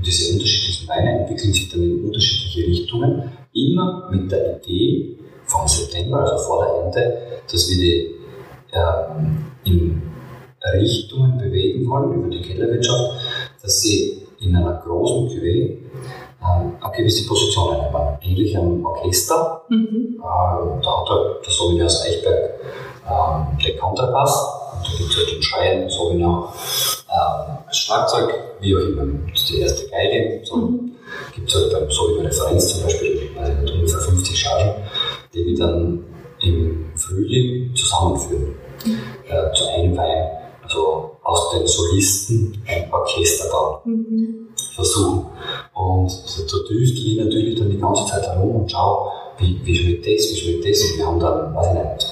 Und 0.00 0.06
diese 0.06 0.32
unterschiedlichen 0.32 0.88
Weine 0.88 1.20
entwickeln 1.20 1.52
sich 1.52 1.68
dann 1.68 1.82
in 1.82 2.06
unterschiedliche 2.06 2.66
Richtungen, 2.66 3.32
immer 3.52 4.08
mit 4.10 4.32
der 4.32 4.56
Idee 4.56 5.18
vom 5.44 5.68
September, 5.68 6.20
also 6.20 6.42
vor 6.42 6.64
der 6.64 6.74
Ernte, 6.74 7.22
dass 7.52 7.68
wir 7.68 7.76
die 7.76 8.14
ähm, 8.72 9.44
in 9.64 10.02
Richtungen 10.72 11.36
bewegen 11.36 11.86
wollen 11.86 12.14
über 12.14 12.30
die 12.30 12.40
Kellerwirtschaft, 12.40 13.12
dass 13.62 13.82
sie 13.82 14.22
in 14.40 14.56
einer 14.56 14.80
großen 14.82 15.28
Cuvée 15.28 15.68
ähm, 15.68 16.76
eine 16.80 16.96
gewisse 16.96 17.28
Position 17.28 17.74
einnehmen. 17.74 18.18
Ähnlich 18.22 18.56
am 18.56 18.82
Orchester. 18.82 19.66
Mhm. 19.68 20.16
Äh, 20.16 20.82
da 20.82 21.00
hat 21.00 21.10
halt 21.10 21.44
der 21.44 21.52
Sauvignon 21.52 21.84
aus 21.84 22.06
Eichberg 22.06 22.54
ähm, 23.06 23.58
den 23.58 23.78
Kontrabass 23.78 24.48
und 24.72 24.86
da 24.86 24.96
gibt 24.96 25.10
es 25.10 25.16
halt 25.18 25.30
den 25.30 25.42
Schreien 25.42 25.90
Sauvignon 25.90 26.48
ähm, 27.10 27.58
als 27.66 27.76
Schlagzeug, 27.76 28.34
wie 28.60 28.76
auch 28.76 28.80
immer. 28.80 29.04
Die 29.48 29.60
erste 29.60 29.88
Geige. 29.88 30.40
So 30.44 30.56
mhm. 30.56 30.92
gibt 31.34 31.48
es 31.48 31.54
halt 31.54 31.72
beim 31.72 31.90
Sauvignon 31.90 32.26
Referenz 32.26 32.68
zum 32.68 32.82
Beispiel, 32.84 33.30
also 33.38 33.72
ungefähr 33.72 34.00
50 34.00 34.38
Chargen, 34.38 34.74
die 35.34 35.46
wir 35.46 35.56
dann 35.56 36.04
im 36.40 36.92
Frühling 36.96 37.74
zusammenführen 37.74 38.54
mhm. 38.84 38.98
äh, 39.28 39.52
zu 39.52 39.68
einem 39.68 39.96
Wein. 39.96 40.28
Also 40.62 41.16
aus 41.24 41.50
den 41.50 41.66
Solisten 41.66 42.62
ein 42.66 42.92
Orchester 42.92 43.50
bauen. 43.50 43.80
Mhm. 43.84 44.48
Versuchen. 44.74 45.26
Und 45.74 46.10
da 46.10 46.56
düst 46.68 46.98
ich 46.98 47.16
natürlich 47.16 47.58
dann 47.58 47.70
die 47.70 47.78
ganze 47.78 48.06
Zeit 48.06 48.26
herum 48.26 48.56
und 48.56 48.70
schau, 48.70 49.10
wie, 49.38 49.60
wie 49.64 49.76
schmeckt 49.76 50.06
das, 50.06 50.30
wie 50.30 50.36
schmeckt 50.36 50.68
das. 50.68 50.82
Und 50.82 50.96
wir 50.96 51.06
haben 51.06 51.20
dann, 51.20 51.54
weiß 51.54 51.66
ich 51.66 51.74
nicht, 51.74 52.06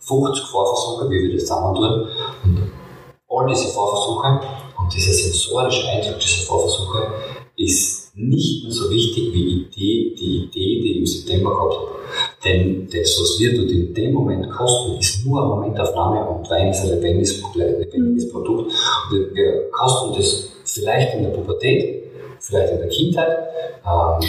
50 0.00 0.44
Vorversuche, 0.46 1.10
wie 1.10 1.24
wir 1.24 1.34
das 1.34 1.46
zusammen 1.46 1.74
tun. 1.74 2.08
Und 2.44 2.70
all 3.28 3.46
diese 3.46 3.68
Vorversuche 3.68 4.40
und 4.78 4.94
dieser 4.94 5.12
sensorische 5.12 5.88
Eindruck 5.88 6.18
dieser 6.18 6.46
Vorversuche 6.46 7.12
ist 7.56 8.16
nicht 8.16 8.64
mehr 8.64 8.72
so 8.72 8.90
wichtig 8.90 9.32
wie 9.32 9.62
Idee, 9.62 10.14
die 10.18 10.44
Idee, 10.44 10.80
die 10.82 10.90
ich 10.92 10.98
im 10.98 11.06
September 11.06 11.50
gehabt 11.50 11.74
habe. 11.74 11.88
Denn 12.44 12.88
das, 12.88 13.20
was 13.20 13.38
wir 13.38 13.56
dort 13.56 13.70
in 13.70 13.94
dem 13.94 14.12
Moment 14.12 14.50
kosten, 14.50 14.98
ist 14.98 15.24
nur 15.24 15.40
eine 15.40 15.48
Momentaufnahme 15.54 16.28
und 16.28 16.48
Wein 16.50 16.68
ist 16.68 16.80
ein 16.80 16.90
lebendiges, 16.90 17.42
lebendiges 17.54 18.26
mhm. 18.26 18.30
Produkt. 18.30 18.72
Und 19.12 19.34
wir 19.34 19.70
kosten 19.70 20.14
das 20.16 20.48
vielleicht 20.64 21.14
in 21.14 21.24
der 21.24 21.30
Pubertät, 21.30 22.04
vielleicht 22.40 22.72
in 22.72 22.78
der 22.78 22.88
Kindheit, 22.88 23.38
ähm, 23.86 24.28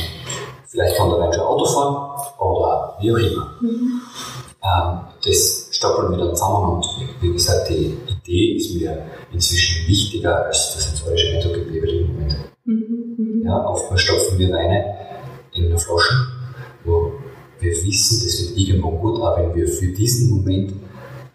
vielleicht 0.68 0.96
kann 0.96 1.10
der 1.10 1.20
Wein 1.20 1.34
schon 1.34 1.44
Auto 1.44 1.66
fahren 1.66 2.20
oder 2.40 2.98
wie 3.00 3.12
auch 3.12 3.18
immer. 3.18 3.54
Mhm. 3.62 4.02
Ähm, 4.64 5.00
das 5.24 5.59
stoppeln 5.80 6.12
wir 6.12 6.26
dann 6.26 6.36
zusammen 6.36 6.76
und 6.76 6.86
wie 7.22 7.32
gesagt, 7.32 7.70
die 7.70 7.98
Idee 8.06 8.58
ist 8.58 8.76
mir 8.76 9.06
inzwischen 9.32 9.88
wichtiger 9.88 10.46
als 10.46 10.74
der 10.74 10.82
sensorische 10.82 11.38
Eindruck 11.38 11.56
im 11.56 11.74
jeweiligen 11.74 12.14
Moment. 12.14 12.36
Mhm, 12.66 13.16
mhm. 13.18 13.44
Ja, 13.46 13.66
oftmals 13.66 14.02
stopfen 14.02 14.38
wir 14.38 14.50
Weine 14.52 14.98
in 15.54 15.68
eine 15.68 15.78
Flasche, 15.78 16.16
wo 16.84 17.14
wir 17.60 17.72
wissen, 17.72 18.26
das 18.26 18.50
wird 18.50 18.58
irgendwo 18.58 18.92
gut, 18.92 19.22
aber 19.22 19.38
wenn 19.38 19.56
wir 19.56 19.68
für 19.68 19.88
diesen 19.88 20.36
Moment 20.36 20.74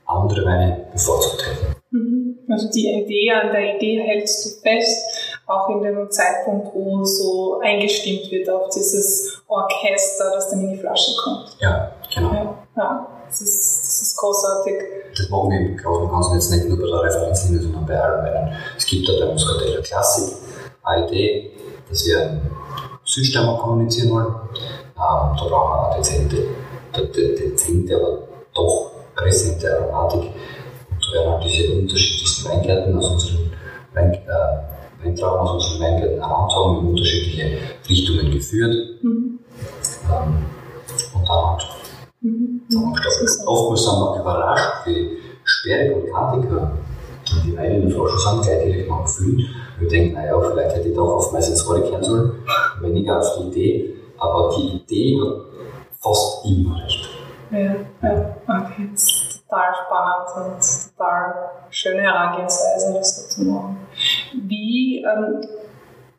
andere 0.05 0.45
Weine 0.45 0.89
bevorzugt 0.93 1.47
hätten. 1.47 1.77
Mhm. 1.91 2.39
Also 2.51 2.71
die 2.71 2.87
Idee 2.87 3.31
an 3.31 3.51
der 3.51 3.77
Idee 3.77 4.03
hältst 4.03 4.45
du 4.45 4.61
fest, 4.61 5.41
auch 5.47 5.71
in 5.71 5.83
dem 5.83 6.11
Zeitpunkt, 6.11 6.75
wo 6.75 7.03
so 7.05 7.61
eingestimmt 7.63 8.31
wird 8.31 8.51
auf 8.51 8.69
dieses 8.69 9.43
Orchester, 9.49 10.33
das 10.35 10.51
dann 10.51 10.61
in 10.61 10.73
die 10.73 10.79
Flasche 10.79 11.13
kommt. 11.23 11.57
Ja, 11.61 11.93
genau. 12.15 12.33
Ja, 12.35 12.65
ja. 12.77 13.09
Das, 13.27 13.41
ist, 13.41 13.84
das 13.95 14.09
ist 14.09 14.17
großartig. 14.17 14.75
Das 15.17 15.29
machen 15.29 15.51
wir 15.51 15.61
und 16.03 16.11
Ganzen 16.11 16.35
jetzt 16.35 16.51
nicht 16.51 16.69
nur 16.69 16.79
bei 16.79 16.87
der 16.87 17.03
Referenzlinie, 17.03 17.63
sondern 17.63 17.87
bei 17.87 18.01
allen 18.01 18.25
Weinen. 18.25 18.57
Es 18.77 18.85
gibt 18.87 19.09
da 19.09 19.13
bei 19.21 19.33
Muscatella 19.33 19.81
Classic 19.83 20.35
eine 20.83 21.07
Idee, 21.07 21.53
dass 21.89 22.05
wir 22.05 22.21
einen 22.21 22.51
kommunizieren 23.59 24.11
wollen. 24.11 24.27
Ähm, 24.27 24.95
da 24.97 25.45
brauchen 25.49 25.71
wir 25.71 25.93
eine 25.93 25.97
dezente, 26.03 26.37
dezente, 26.93 27.97
aber 27.97 28.19
doch 28.53 28.91
präsente 29.15 29.79
Aromatik. 29.79 30.33
Und 30.91 31.07
da 31.07 31.13
werden 31.13 31.33
halt 31.35 31.45
diese 31.45 31.73
unterschiedlichsten 31.73 32.49
Weingärten 32.49 32.99
aus 32.99 33.11
unseren 33.11 33.53
Wein, 33.93 34.13
äh, 34.13 35.05
Weintrauben 35.05 35.41
aus 35.41 35.53
unseren 35.53 35.81
Weingärten 35.83 36.21
herantragen 36.21 36.79
in 36.81 36.87
unterschiedliche 36.89 37.59
Richtungen 37.89 38.31
geführt. 38.33 38.75
Mhm. 39.03 39.39
zusammengestapelt. 39.83 41.74
Oftmals 43.47 43.85
sind 43.85 43.99
wir 43.99 44.21
überrascht, 44.21 44.87
wie 44.87 45.19
sperrig 45.45 45.95
und 45.95 46.11
kantig 46.11 46.51
die 47.45 47.57
Weine 47.57 47.77
in 47.77 47.89
der 47.89 47.91
Flasche 47.91 48.19
sind, 48.19 48.43
gleich 48.43 48.65
direkt 48.65 48.89
noch 48.89 49.05
gefüllt. 49.05 49.47
Wir 49.79 49.89
denken, 49.89 50.15
naja, 50.15 50.41
vielleicht 50.41 50.77
hätte 50.77 50.89
ich 50.89 50.95
doch 50.95 51.17
auf 51.17 51.33
meistens 51.33 51.63
ins 51.69 51.89
kehren 51.89 52.03
sollen, 52.03 52.33
weniger 52.81 53.19
auf 53.19 53.39
die 53.39 53.49
Idee. 53.49 53.95
Aber 54.19 54.55
die 54.57 54.77
Idee 54.77 55.21
hat 55.21 55.45
fast 56.01 56.47
immer 56.47 56.83
recht. 56.83 57.09
Ja, 57.51 57.75
ja, 58.03 58.37
okay. 58.49 58.89
Total 59.49 59.75
spannend 59.75 60.57
und 60.57 60.97
total 60.97 61.35
schöne 61.71 62.03
Herangehensweise, 62.03 62.95
das 62.95 63.17
so 63.17 63.43
zu 63.43 63.51
machen. 63.51 63.77
Wie, 64.33 65.05
ähm, 65.05 65.41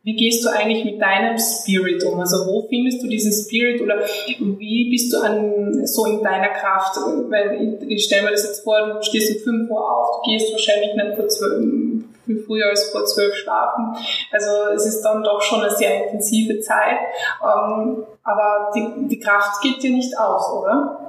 wie 0.06 0.16
gehst 0.16 0.46
du 0.46 0.50
eigentlich 0.50 0.86
mit 0.86 1.02
deinem 1.02 1.36
Spirit 1.40 2.06
um? 2.06 2.20
Also 2.20 2.46
wo 2.46 2.68
findest 2.70 3.02
du 3.02 3.08
diesen 3.08 3.32
Spirit 3.32 3.82
oder 3.82 4.02
wie 4.38 4.90
bist 4.92 5.12
du 5.12 5.18
an, 5.18 5.84
so 5.88 6.06
in 6.06 6.22
deiner 6.22 6.50
Kraft? 6.50 6.96
Weil 7.30 7.80
ich, 7.82 7.90
ich 7.90 8.06
stelle 8.06 8.26
mir 8.26 8.32
das 8.32 8.44
jetzt 8.44 8.64
vor, 8.64 8.78
du 8.86 9.02
stehst 9.02 9.36
um 9.48 9.62
5 9.62 9.72
Uhr 9.72 9.82
auf, 9.82 10.18
du 10.18 10.30
gehst 10.30 10.52
wahrscheinlich 10.52 10.94
nicht 10.94 11.16
vor 11.16 11.28
12, 11.28 12.04
viel 12.24 12.44
früher 12.46 12.68
als 12.68 12.92
vor 12.92 13.04
12 13.04 13.34
schlafen. 13.34 13.96
Also 14.32 14.50
es 14.76 14.86
ist 14.86 15.02
dann 15.02 15.24
doch 15.24 15.42
schon 15.42 15.62
eine 15.62 15.72
sehr 15.72 16.04
intensive 16.04 16.60
Zeit. 16.60 17.00
Ähm, 17.42 18.04
aber 18.24 18.72
die, 18.76 19.08
die 19.08 19.20
Kraft 19.20 19.60
geht 19.64 19.82
dir 19.82 19.92
nicht 19.92 20.16
aus, 20.20 20.52
oder? 20.52 21.00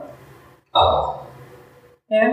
Ah. 0.72 1.20
Ja. 2.08 2.28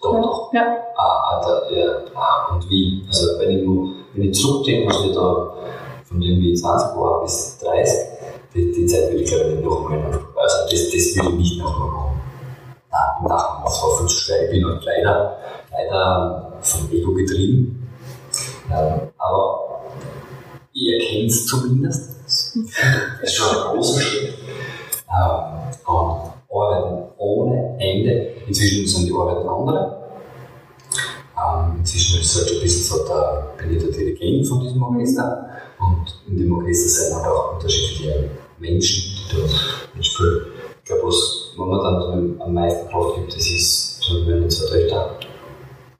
Doch, 0.00 0.22
doch. 0.22 0.52
Ja. 0.52 0.76
Ah, 0.96 1.40
da, 1.44 1.74
ja. 1.74 1.96
Ah, 2.14 2.54
und 2.54 2.70
wie? 2.70 3.02
Also 3.08 3.40
wenn 3.40 3.50
ich, 3.50 3.66
wenn 4.14 4.30
ich 4.30 4.34
zurückdenke, 4.34 4.88
was 4.88 5.02
wir 5.02 5.12
da 5.12 5.54
von 6.14 6.20
dem 6.20 6.40
wie 6.40 6.54
20 6.54 6.96
war 6.96 7.22
bis 7.22 7.58
30, 7.58 7.92
die, 8.54 8.70
die 8.70 8.86
Zeit 8.86 9.10
würde 9.10 9.22
ich 9.22 9.28
glaube 9.28 9.48
ich 9.48 9.54
nicht 9.56 9.64
nochmal 9.64 9.98
Also 10.00 10.56
das, 10.70 10.70
das 10.70 10.92
will 10.92 11.28
ich 11.28 11.34
nicht 11.34 11.58
nochmal 11.58 11.88
machen. 11.88 12.20
Nein, 12.88 13.00
im 13.20 13.28
Nachhinein, 13.28 13.64
das 13.64 13.82
war 13.82 13.98
viel 13.98 14.06
zu 14.06 14.16
schwer. 14.16 14.44
Ich 14.44 14.50
bin 14.50 14.64
halt 14.64 14.84
leider, 14.84 15.38
leider 15.72 16.52
vom 16.60 16.92
Ego 16.92 17.14
getrieben. 17.14 17.88
Ähm, 18.70 19.00
aber 19.18 19.82
ihr 20.72 20.98
kennt 21.00 21.30
es 21.30 21.46
zumindest. 21.46 22.10
Das 22.24 22.56
ist 23.22 23.34
schon 23.34 23.56
ein 23.56 23.74
großer 23.74 24.00
Schritt. 24.00 24.34
Ähm, 25.10 25.64
und 25.86 26.30
arbeiten 26.48 27.08
ohne 27.18 27.76
Ende. 27.80 28.34
Inzwischen 28.46 28.86
sind 28.86 29.06
die 29.08 29.12
Arbeiten 29.12 29.48
andere. 29.48 30.04
Ähm, 31.36 31.78
inzwischen 31.78 32.20
ist 32.20 32.36
es 32.36 32.40
halt 32.40 32.54
ein 32.54 32.62
bisschen 32.62 32.84
so, 32.84 33.04
da 33.04 33.48
bin 33.58 33.76
ich 33.76 33.82
der 33.82 33.90
Dirigent 33.90 34.46
von 34.46 34.60
diesem 34.60 34.80
Orchester. 34.80 35.50
Und 35.84 36.20
in 36.28 36.38
dem 36.38 36.52
Orchester 36.56 36.88
sind 36.88 37.16
halt 37.16 37.26
auch 37.26 37.54
unterschiedliche 37.54 38.30
Menschen, 38.58 39.04
die 39.30 39.36
da 39.36 39.42
mitspielen. 39.94 40.46
Ich 40.78 40.84
glaube, 40.84 41.08
was 41.08 41.52
momentan 41.56 42.40
am 42.40 42.54
meisten 42.54 42.88
Kraft 42.88 43.16
gibt, 43.16 43.34
das 43.34 43.46
ist 43.46 44.02
so 44.02 44.20
meine 44.24 44.48
zwei 44.48 44.66
Töchter. 44.66 45.18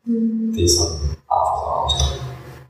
Mhm. 0.05 0.53
Die 0.53 0.68
sind 0.68 0.87
einfach 0.87 1.66
raus. 1.66 1.95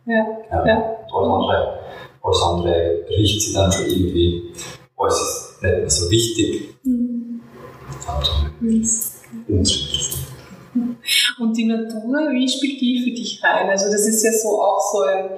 Ja. 0.06 0.26
ja. 0.50 0.66
ja. 0.66 0.96
Alles 1.12 1.30
andere, 1.30 1.78
alles 2.22 2.42
andere 2.42 3.04
riecht 3.08 3.40
sich 3.40 3.54
dann 3.54 3.72
schon 3.72 3.86
irgendwie, 3.86 4.52
alles 4.96 5.20
ist 5.20 5.62
nicht 5.62 5.78
mehr 5.78 5.90
so 5.90 6.10
wichtig. 6.10 6.74
Mhm. 6.84 7.40
Und, 8.60 8.88
und 9.48 10.13
und 11.38 11.56
die 11.56 11.66
Natur, 11.66 12.30
wie 12.32 12.48
spielt 12.48 12.80
die 12.80 13.00
für 13.04 13.10
dich 13.10 13.40
rein? 13.42 13.68
Also 13.68 13.90
das 13.90 14.06
ist 14.06 14.24
ja 14.24 14.32
so 14.32 14.60
auch 14.60 14.80
so 14.80 15.02
ein, 15.02 15.30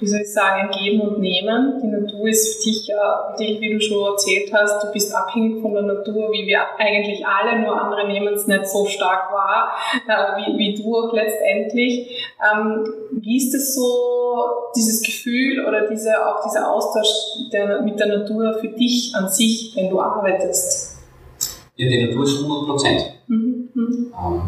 wie 0.00 0.06
soll 0.06 0.20
ich 0.20 0.32
sagen, 0.32 0.68
ein 0.68 0.70
Geben 0.70 1.00
und 1.00 1.20
Nehmen. 1.20 1.80
Die 1.82 1.88
Natur 1.88 2.28
ist 2.28 2.56
für 2.56 2.70
dich 2.70 2.86
ja, 2.86 3.34
wie 3.38 3.72
du 3.72 3.80
schon 3.80 4.12
erzählt 4.12 4.52
hast, 4.52 4.82
du 4.84 4.92
bist 4.92 5.14
abhängig 5.14 5.62
von 5.62 5.72
der 5.74 5.82
Natur, 5.82 6.30
wie 6.32 6.46
wir 6.46 6.60
eigentlich 6.78 7.24
alle, 7.26 7.60
nur 7.60 7.80
andere 7.80 8.06
nehmen 8.06 8.34
es 8.34 8.46
nicht 8.46 8.66
so 8.66 8.86
stark 8.86 9.32
wahr, 9.32 9.72
äh, 10.06 10.36
wie, 10.36 10.58
wie 10.58 10.82
du 10.82 10.96
auch 10.96 11.12
letztendlich. 11.12 12.26
Ähm, 12.40 12.86
wie 13.12 13.36
ist 13.36 13.54
es 13.54 13.74
so, 13.74 14.12
dieses 14.76 15.02
Gefühl 15.02 15.64
oder 15.66 15.88
diese, 15.88 16.10
auch 16.26 16.42
dieser 16.44 16.70
Austausch 16.70 17.50
der, 17.52 17.82
mit 17.82 17.98
der 17.98 18.18
Natur 18.18 18.54
für 18.60 18.68
dich 18.68 19.12
an 19.14 19.28
sich, 19.28 19.72
wenn 19.74 19.90
du 19.90 20.00
arbeitest? 20.00 20.98
Ja, 21.76 21.88
die 21.88 22.06
Natur 22.06 22.24
ist 22.24 22.42
100 22.42 22.66
Prozent. 22.66 23.02
Mhm. 23.28 23.68
Mhm. 23.74 24.12
Ähm, 24.12 24.42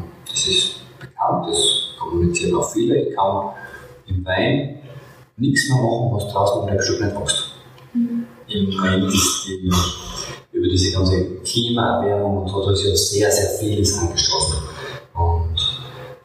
das 0.44 0.54
ist 0.54 0.74
bekannt, 0.98 1.46
das 1.48 1.94
kommunizieren 1.98 2.56
auch 2.56 2.70
viele. 2.70 3.08
Ich 3.08 3.16
kann 3.16 3.50
im 4.06 4.24
Wein 4.24 4.78
nichts 5.36 5.68
mehr 5.68 5.78
machen, 5.78 6.10
was 6.12 6.32
draußen 6.32 6.62
im 6.62 6.68
Rebstock 6.68 7.00
nicht 7.00 7.16
wächst. 7.16 7.44
Mhm. 7.94 8.26
Im 8.48 8.76
Moment 8.76 9.04
ist 9.04 9.46
die, 9.46 9.70
über 10.52 10.68
diese 10.68 10.92
ganze 10.92 11.36
Klimaerwärmung 11.42 12.42
und 12.42 12.48
so, 12.48 12.64
da 12.64 12.72
ist 12.72 12.84
ja 12.84 12.94
sehr, 12.94 13.30
sehr 13.32 13.58
vieles 13.58 13.98
angestoßen. 13.98 14.56
Und 15.14 15.56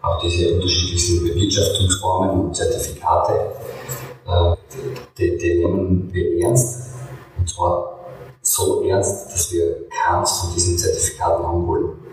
auch 0.01 0.22
diese 0.22 0.53
unterschiedlichen 0.53 1.24
Bewirtschaftungsformen 1.24 2.41
und 2.41 2.55
Zertifikate, 2.55 3.51
äh, 4.28 4.55
die, 5.17 5.38
die 5.38 5.63
nehmen 5.63 6.13
wir 6.13 6.45
ernst. 6.45 6.89
Und 7.38 7.49
zwar 7.49 7.99
so 8.41 8.84
ernst, 8.84 9.32
dass 9.32 9.51
wir 9.53 9.88
keins 9.89 10.39
von 10.39 10.53
diesen 10.53 10.78
Zertifikaten 10.78 11.45
haben 11.45 11.65
wollen 11.65 12.09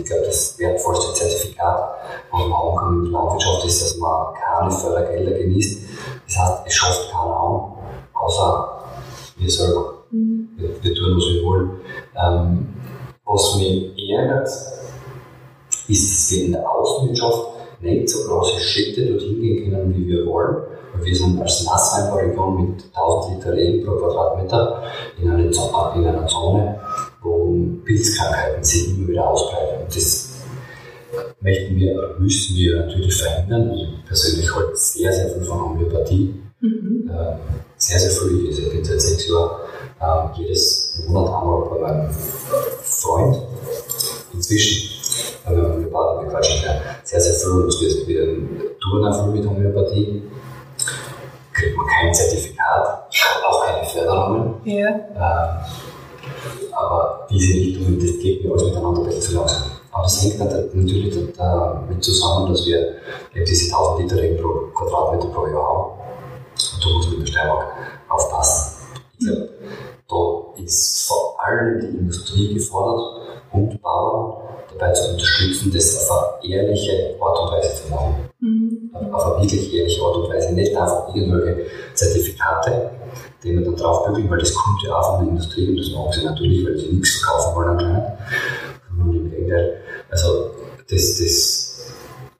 Ich 0.00 0.04
glaube, 0.06 0.26
das 0.26 0.58
wertvollste 0.58 1.12
Zertifikat, 1.14 1.90
was 2.30 2.40
man 2.40 2.52
haben 2.52 2.76
kann 2.76 2.94
in 2.94 3.02
der 3.04 3.12
Landwirtschaft, 3.12 3.64
ist, 3.66 3.82
dass 3.82 3.96
man 3.98 4.34
keine 4.34 4.70
Fördergelder 4.70 5.38
genießt. 5.38 5.82
Das 6.26 6.38
heißt, 6.38 6.62
es 6.66 6.74
schafft 6.74 7.10
keiner 7.10 7.36
an, 7.36 7.72
außer 8.14 8.80
wir 9.36 9.50
selber. 9.50 9.94
Mhm. 10.10 10.48
Wir, 10.56 10.70
wir, 10.82 10.94
tun, 10.94 11.16
was 11.16 11.24
wir 11.24 11.44
wollen. 11.44 11.70
Ähm, 12.16 12.68
was 13.24 13.56
mich 13.56 13.92
ärgert, 14.10 14.48
ist, 15.88 16.12
dass 16.12 16.30
wir 16.30 16.44
in 16.46 16.52
der 16.52 16.70
Außenwirtschaft 16.70 17.46
nicht 17.80 18.08
so 18.08 18.28
große 18.28 18.58
Schritte 18.60 19.06
dorthin 19.06 19.40
gehen 19.40 19.70
können, 19.70 19.94
wie 19.96 20.06
wir 20.06 20.26
wollen. 20.26 20.56
Wir 21.02 21.14
sind 21.14 21.40
als 21.40 21.64
Nassweinbauregion 21.64 22.70
mit 22.70 22.84
1000 22.94 23.36
Liter 23.36 23.52
Regen 23.52 23.86
pro 23.86 23.96
Quadratmeter 23.96 24.82
in 25.20 25.30
einer 25.30 25.50
Zone, 26.26 26.80
wo 27.22 27.56
Pilzkrankheiten 27.84 28.64
sich 28.64 28.90
immer 28.90 29.08
wieder 29.08 29.28
ausbreiten. 29.28 29.84
Und 29.84 29.96
das 29.96 30.30
möchten 31.40 31.76
wir, 31.76 32.16
müssen 32.18 32.56
wir 32.56 32.76
natürlich 32.76 33.14
verhindern. 33.16 33.72
Ich 33.74 34.04
persönlich 34.06 34.54
halte 34.54 34.76
sehr, 34.76 35.12
sehr 35.12 35.30
viel 35.30 35.44
von 35.44 35.60
Homöopathie. 35.60 36.34
Mhm. 36.60 37.10
Äh, 37.10 37.36
sehr, 37.76 37.98
sehr 37.98 38.10
viel. 38.10 38.50
Ich 38.50 38.70
bin 38.70 38.84
seit 38.84 39.00
sechs 39.00 39.28
Jahren 39.28 39.50
äh, 40.00 40.40
jedes 40.40 41.02
Monat 41.06 41.40
einmal 41.40 41.68
bei 41.70 41.78
meinem 41.80 42.10
Freund. 42.82 43.42
Inzwischen, 44.32 44.90
bei 45.44 45.52
meinem 45.52 45.72
Homöopathen, 45.72 46.24
wir 46.24 46.30
quatschen 46.32 46.64
ja 46.64 46.80
sehr, 47.04 47.20
sehr 47.20 47.34
viel. 47.34 47.50
Und 47.50 47.80
wir, 47.80 48.06
wir 48.06 48.78
tun 48.78 49.04
auch 49.04 49.24
viel 49.24 49.40
mit 49.40 49.48
Homöopathie. 49.48 50.22
Kriegt 51.52 51.76
man 51.76 51.86
kein 51.86 52.14
Zertifikat, 52.14 53.08
auch 53.46 53.66
keine 53.66 53.86
Förderungen. 53.86 54.54
Ja. 54.64 55.66
Äh, 56.80 56.84
aber 56.84 57.26
diese 57.30 57.54
Richtung, 57.54 57.98
das 57.98 58.18
geht 58.18 58.44
mir 58.44 58.52
alles 58.52 58.64
miteinander 58.64 59.04
ein 59.04 59.20
zu 59.20 59.34
langsam. 59.34 59.70
Aber 59.92 60.04
das 60.04 60.22
hängt 60.22 60.38
natürlich 60.38 61.14
damit 61.36 62.04
zusammen, 62.04 62.52
dass 62.52 62.64
wir 62.66 62.96
eben 63.34 63.44
diese 63.44 63.74
1000 63.74 64.12
Liter 64.12 64.42
pro 64.42 64.70
Quadratmeter 64.72 65.28
pro 65.28 65.46
Jahr 65.46 65.62
haben. 65.62 66.00
Und 66.74 66.84
da 66.84 66.88
muss 66.96 67.06
man 67.06 67.14
in 67.14 67.20
der 67.20 67.26
Steiermark 67.26 67.66
aufpassen. 68.08 68.76
Ich 69.18 69.26
glaube, 69.26 69.48
da 70.56 70.62
ist 70.62 71.06
vor 71.06 71.36
allem 71.44 71.80
die 71.80 71.98
Industrie 71.98 72.54
gefordert 72.54 73.20
und 73.52 73.80
Bauern 73.82 74.50
dabei 74.72 74.92
zu 74.92 75.10
unterstützen, 75.10 75.72
das 75.72 76.08
auf 76.08 76.42
eine 76.42 76.54
ehrliche 76.54 77.16
Art 77.20 77.38
und 77.40 77.52
Weise 77.52 77.82
zu 77.82 77.90
machen. 77.90 78.14
Mhm. 78.40 78.90
Auf 79.12 79.24
eine 79.26 79.42
wirklich 79.42 79.74
ehrliche 79.74 80.02
Art 80.02 80.16
und 80.16 80.28
Weise. 80.30 80.52
Nicht 80.52 80.76
einfach 80.76 81.14
irgendwelche 81.14 81.66
Zertifikate, 81.94 82.90
die 83.42 83.56
wir 83.56 83.64
dann 83.64 83.76
draufbügeln, 83.76 84.30
weil 84.30 84.38
das 84.38 84.54
kommt 84.54 84.82
ja 84.82 84.94
auch 84.94 85.16
von 85.16 85.24
der 85.24 85.32
Industrie 85.34 85.68
und 85.68 85.76
das 85.78 85.90
machen 85.92 86.12
sie 86.12 86.24
natürlich, 86.24 86.64
weil 86.64 86.78
sie 86.78 86.88
nichts 86.88 87.20
verkaufen 87.20 87.56
wollen 87.56 87.68
anscheinend. 87.70 88.04
Im 88.90 89.30
Gegenteil. 89.30 89.80
Also, 90.10 90.50
das, 90.90 91.18
das, 91.18 91.92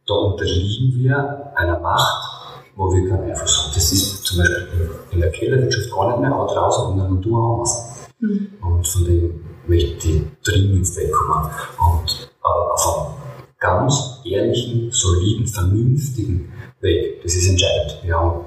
da 0.07 0.15
unterliegen 0.15 0.99
wir 0.99 1.53
einer 1.55 1.79
Macht, 1.79 2.63
wo 2.77 2.93
wir 2.93 3.09
können 3.09 3.31
einfach 3.31 3.47
sagen, 3.47 3.71
das 3.75 3.93
ist 3.93 4.25
zum 4.25 4.39
Beispiel 4.39 4.91
in 5.11 5.21
der 5.21 5.31
Kellerwirtschaft 5.31 5.91
gar 5.93 6.09
nicht 6.09 6.21
mehr, 6.21 6.33
aber 6.33 6.53
draußen 6.53 6.93
in 6.93 6.99
der 6.99 7.09
Natur 7.09 7.43
haben 7.43 7.59
wir 7.59 7.63
es. 7.63 7.91
Mhm. 8.21 8.49
Und 8.63 8.87
von 8.87 9.05
dem 9.05 9.45
möchte 9.71 10.09
ich 10.09 10.23
dringend 10.43 10.97
wegkommen. 10.97 11.51
Und 11.79 12.31
aber 12.43 12.75
auf 12.75 13.07
einem 13.07 13.15
ganz 13.59 14.21
ehrlichen, 14.25 14.91
soliden, 14.91 15.47
vernünftigen 15.47 16.53
Weg. 16.81 17.23
Das 17.23 17.35
ist 17.35 17.49
entscheidend. 17.49 18.01
Wir, 18.03 18.19
haben, 18.19 18.45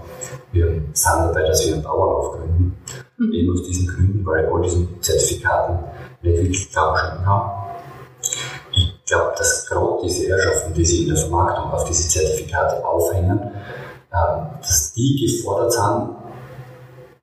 wir 0.51 0.67
sind 0.67 1.19
dabei, 1.19 1.43
dass 1.43 1.65
wir 1.65 1.74
einen 1.74 1.84
Bauernhof 1.84 2.38
gründen. 2.38 2.78
Mhm. 3.17 3.34
Eben 3.34 3.53
aus 3.53 3.63
diesen 3.63 3.88
Gründen, 3.88 4.26
weil 4.26 4.45
all 4.47 4.61
diesen 4.61 5.01
Zertifikaten 5.01 5.80
nicht 6.21 6.38
wirklich 6.38 6.71
Glauben 6.71 7.26
haben. 7.26 7.51
Ich 8.71 9.05
glaube, 9.05 9.34
dass 9.38 9.65
gerade 9.67 10.01
diese 10.03 10.28
Herrschaften, 10.28 10.74
die 10.74 10.86
sich 10.86 11.03
in 11.03 11.13
der 11.13 11.17
Vermarktung 11.17 11.71
auf 11.71 11.86
diese 11.86 12.09
Zertifikate 12.09 12.86
aufhängen, 12.86 13.39
ähm, 14.11 14.47
dass 14.59 14.93
die 14.93 15.26
gefordert 15.26 15.74
sind, 15.74 16.15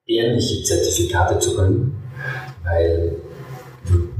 ehrliche 0.06 0.62
Zertifikate 0.62 1.38
zu 1.38 1.56
gründen, 1.56 2.02
weil 2.64 3.16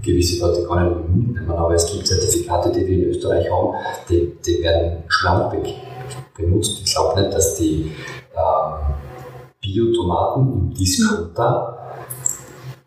gewisse 0.03 0.41
Leute 0.41 0.67
gar 0.67 0.83
nicht 0.83 1.09
mitnehmen, 1.09 1.51
aber 1.51 1.75
es 1.75 1.87
gibt 1.91 2.07
Zertifikate, 2.07 2.73
die 2.73 2.87
wir 2.87 3.05
in 3.05 3.11
Österreich 3.11 3.51
haben, 3.51 3.75
die, 4.09 4.33
die 4.45 4.63
werden 4.63 5.05
schlampig 5.09 5.75
benutzt. 6.37 6.81
Ich 6.85 6.95
glaube 6.95 7.21
nicht, 7.21 7.35
dass 7.35 7.55
die 7.57 7.93
ähm, 8.35 8.95
Biotomaten 9.61 10.53
im 10.53 10.75
Discounter 10.75 11.79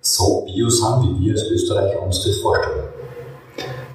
so 0.01 0.45
bio 0.45 0.70
sind, 0.70 1.03
wie 1.03 1.26
wir 1.26 1.34
als 1.34 1.43
Österreicher 1.43 2.01
uns 2.01 2.24
das 2.24 2.38
vorstellen. 2.38 2.89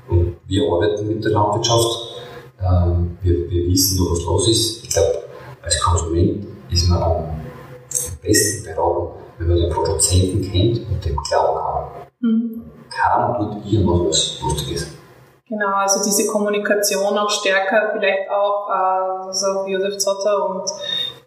Und 0.09 0.37
wir 0.47 0.73
arbeiten 0.73 1.07
mit 1.07 1.23
der 1.23 1.33
Landwirtschaft, 1.33 2.09
ähm, 2.61 3.19
wir, 3.23 3.51
wir 3.51 3.67
wissen, 3.69 3.99
was 4.11 4.25
los 4.25 4.49
ist. 4.49 4.85
Ich 4.85 4.91
glaube, 4.91 5.25
als 5.63 5.81
Konsument 5.83 6.47
ist 6.71 6.89
man 6.89 7.03
am 7.03 7.25
besten 8.23 8.65
beraten, 8.65 9.09
wenn 9.39 9.49
man 9.49 9.57
den 9.59 9.71
Produzenten 9.71 10.51
kennt 10.51 10.79
und 10.89 11.05
dem 11.05 11.17
glauben 11.29 11.59
kann. 11.59 11.85
Mhm. 12.21 12.78
Keiner 12.91 13.37
tut 13.39 13.67
irgendwas 13.67 14.41
Lustiges. 14.43 14.99
Genau, 15.49 15.77
also 15.77 16.05
diese 16.05 16.31
Kommunikation 16.31 17.17
auch 17.17 17.31
stärker, 17.31 17.91
vielleicht 17.93 18.31
auch, 18.31 18.69
äh, 18.69 19.27
also 19.29 19.67
Josef 19.67 19.97
Zotter 19.97 20.47
und 20.47 20.71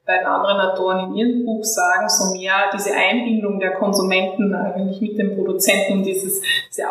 beiden 0.06 0.26
anderen 0.26 0.60
Autoren 0.60 1.10
in 1.10 1.16
ihrem 1.16 1.46
Buch 1.46 1.64
sagen, 1.64 2.10
so 2.10 2.34
mehr 2.34 2.72
diese 2.74 2.92
Einbindung 2.94 3.60
der 3.60 3.74
Konsumenten 3.74 4.54
eigentlich 4.56 5.00
mit 5.00 5.18
den 5.18 5.36
Produzenten 5.36 6.00
und 6.00 6.04
diese 6.06 6.42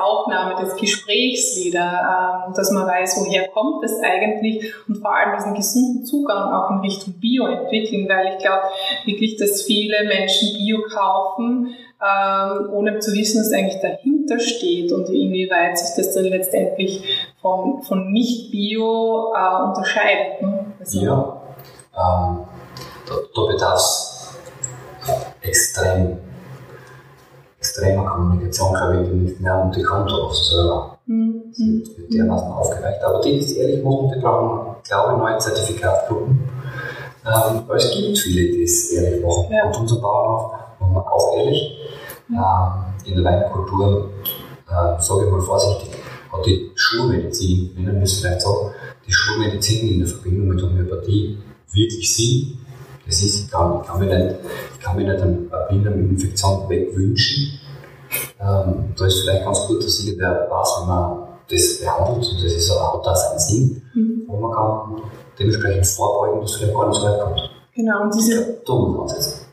Aufnahme 0.01 0.63
des 0.63 0.77
Gesprächs 0.77 1.61
wieder, 1.65 2.47
ähm, 2.47 2.55
dass 2.55 2.71
man 2.71 2.87
weiß, 2.87 3.25
woher 3.25 3.49
kommt 3.49 3.83
es 3.85 4.01
eigentlich 4.01 4.73
und 4.87 4.99
vor 4.99 5.15
allem 5.15 5.37
diesen 5.37 5.55
gesunden 5.55 6.05
Zugang 6.05 6.53
auch 6.53 6.71
in 6.71 6.79
Richtung 6.81 7.15
Bio 7.15 7.47
entwickeln, 7.47 8.09
weil 8.09 8.35
ich 8.35 8.39
glaube 8.39 8.63
wirklich, 9.05 9.37
dass 9.37 9.63
viele 9.63 10.05
Menschen 10.07 10.57
Bio 10.57 10.79
kaufen, 10.89 11.75
ähm, 12.01 12.71
ohne 12.73 13.01
zu 13.01 13.13
wissen, 13.13 13.41
was 13.41 13.53
eigentlich 13.53 13.81
dahinter 13.83 14.39
steht 14.39 14.93
und 14.93 15.09
inwieweit 15.09 15.77
sich 15.77 15.97
das 15.97 16.15
dann 16.15 16.25
letztendlich 16.25 17.03
von, 17.43 17.83
von 17.83 18.13
Nicht-Bio 18.13 19.35
äh, 19.35 19.63
unterscheidet. 19.65 20.43
Ne? 20.43 20.65
Also, 20.79 21.01
ja. 21.01 21.43
Ähm 21.99 22.60
da, 23.11 23.17
da 23.35 23.53
bedarf 23.53 23.77
es 23.77 24.29
extrem, 25.41 26.19
extremer 27.59 28.07
Kommunikation, 28.07 28.73
glaube 28.73 29.03
ich, 29.03 29.09
die 29.09 29.15
nicht 29.17 29.41
mehr 29.41 29.59
und 29.59 29.75
die 29.75 29.83
kommt 29.83 30.11
auch 30.11 30.33
selber. 30.33 30.99
Mhm. 31.07 31.43
Das 31.49 31.59
wird, 31.59 32.15
dermaßen 32.15 32.53
aufgeweicht. 32.53 33.03
Aber 33.03 33.21
die, 33.21 33.33
die 33.33 33.45
es 33.45 33.53
ehrlich 33.53 33.83
machen, 33.83 34.13
die 34.15 34.21
brauchen, 34.21 34.77
glaube 34.85 35.13
ich, 35.13 35.19
neue 35.19 35.39
Zertifikatgruppen. 35.39 36.49
Ähm, 37.27 37.63
weil 37.67 37.77
es 37.77 37.91
gibt 37.91 38.19
viele, 38.19 38.53
die 38.53 38.63
es 38.63 38.93
ehrlich 38.93 39.23
machen. 39.25 39.47
Ja. 39.51 39.67
Und 39.67 39.77
unser 39.77 39.97
Bauernhof 39.97 40.53
machen 40.79 40.95
wir 40.95 41.13
auch 41.13 41.37
ehrlich. 41.37 41.77
Ähm, 42.31 42.85
in 43.05 43.17
der 43.17 43.25
Weinkultur, 43.25 44.11
äh, 44.69 45.03
sage 45.03 45.27
ich 45.27 45.33
mal 45.33 45.41
vorsichtig, 45.41 45.91
hat 46.33 46.47
die 46.47 46.71
Schulmedizin, 46.77 47.75
nennen 47.77 47.97
wir 47.97 48.03
es 48.05 48.21
vielleicht 48.21 48.43
so, 48.43 48.71
die 49.07 49.13
Schulmedizin 49.13 49.89
in 49.89 49.99
der 49.99 50.09
Verbindung 50.09 50.49
mit 50.49 50.63
Homöopathie 50.63 51.39
wirklich 51.73 52.15
Sinn 52.15 52.60
das 53.07 53.23
ist, 53.23 53.45
ich 53.45 53.51
kann, 53.51 53.81
ich 53.83 53.89
kann, 53.89 53.99
mir, 53.99 54.07
nicht, 54.07 54.37
ich 54.79 54.85
kann 54.85 54.97
mir 54.97 55.13
nicht 55.13 55.23
eine 55.23 55.49
Bieneninfektion 55.69 56.69
wegwünschen. 56.69 57.61
Ähm, 58.41 58.95
da 58.97 59.07
ist 59.07 59.21
vielleicht 59.21 59.45
ganz 59.45 59.67
gut, 59.67 59.85
dass 59.85 60.03
jeder 60.05 60.49
weiß, 60.51 60.83
wie 60.83 60.87
man 60.89 61.29
das 61.49 61.81
behandelt 61.81 62.29
und 62.29 62.45
das 62.45 62.53
ist 62.53 62.71
auch 62.71 63.03
das 63.03 63.33
ein 63.33 63.39
Sinn, 63.39 63.83
mhm. 63.95 64.25
wo 64.27 64.37
man 64.37 64.53
kann 64.53 65.03
dementsprechend 65.39 65.87
vorbeugen, 65.87 66.41
dass 66.41 66.55
vielleicht 66.55 66.75
gar 66.75 66.89
nicht 66.89 67.01
so 67.01 67.07
weit 67.07 67.21
kommt. 67.21 67.51
Genau, 67.75 68.03
und 68.03 68.15
diese, 68.15 68.59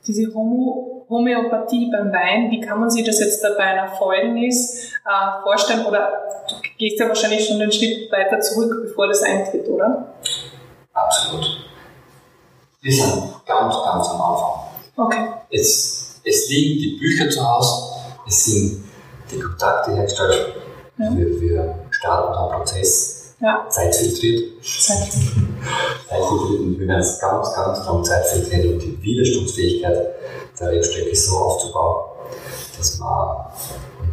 diese 0.05 0.33
Homo 0.33 0.97
Homöopathie 1.09 1.89
beim 1.89 2.11
Wein, 2.11 2.51
wie 2.51 2.59
kann 2.59 2.79
man 2.79 2.89
sich 2.89 3.05
das 3.05 3.19
jetzt 3.19 3.41
dabei 3.41 3.63
einer 3.63 3.87
Fäulnis 3.87 4.91
äh, 5.05 5.41
vorstellen? 5.41 5.85
Oder 5.85 6.11
du 6.49 6.55
gehst 6.77 6.99
ja 6.99 7.07
wahrscheinlich 7.07 7.47
schon 7.47 7.61
einen 7.61 7.71
Schritt 7.71 8.11
weiter 8.11 8.39
zurück, 8.41 8.77
bevor 8.83 9.07
das 9.07 9.23
eintritt, 9.23 9.67
oder? 9.69 10.15
Absolut. 10.93 11.65
Wir 12.88 12.95
sind 12.95 13.45
ganz, 13.45 13.75
ganz 13.83 14.07
am 14.07 14.21
Anfang. 14.21 14.61
Okay. 14.95 15.27
Es, 15.51 16.21
es 16.23 16.47
liegen 16.47 16.79
die 16.79 16.97
Bücher 16.97 17.29
zu 17.29 17.45
Hause, 17.45 17.99
es 18.25 18.45
sind 18.45 18.85
die 19.29 19.38
Kontakte 19.38 19.93
hergestellt. 19.93 20.55
Ja. 20.97 21.09
Wir, 21.13 21.41
wir 21.41 21.79
starten 21.91 22.31
den 22.31 22.57
Prozess. 22.57 23.33
Ja. 23.41 23.65
Zeitfiltriert. 23.69 24.63
Zeitfiltriert. 24.63 25.47
Zeitfiltriert 26.09 26.61
und 26.61 26.79
wir 26.79 26.88
werden 26.88 27.01
es 27.01 27.19
ganz, 27.19 27.53
ganz 27.53 27.85
lang 27.85 28.05
Zeitfiltriert 28.05 28.65
und 28.67 28.79
die 28.79 29.01
Widerstandsfähigkeit 29.01 30.07
der 30.57 30.71
Rebstöcke 30.71 31.13
so 31.13 31.35
aufzubauen, 31.35 32.05
dass 32.77 32.97
wir 32.97 33.51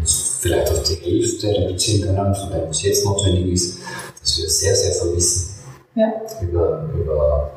uns 0.00 0.38
vielleicht 0.40 0.72
auf 0.72 0.82
die 0.82 0.96
Hälfte 0.96 1.46
reduzieren 1.46 2.16
können 2.16 2.34
von 2.34 2.50
dem, 2.50 2.68
was 2.68 2.82
jetzt 2.82 3.04
notwendig 3.04 3.52
ist, 3.52 3.78
dass 4.20 4.36
wir 4.36 4.50
sehr, 4.50 4.74
sehr 4.74 4.94
viel 4.94 5.14
wissen 5.14 5.54
ja. 5.94 6.12
über, 6.42 6.88
über 6.92 7.52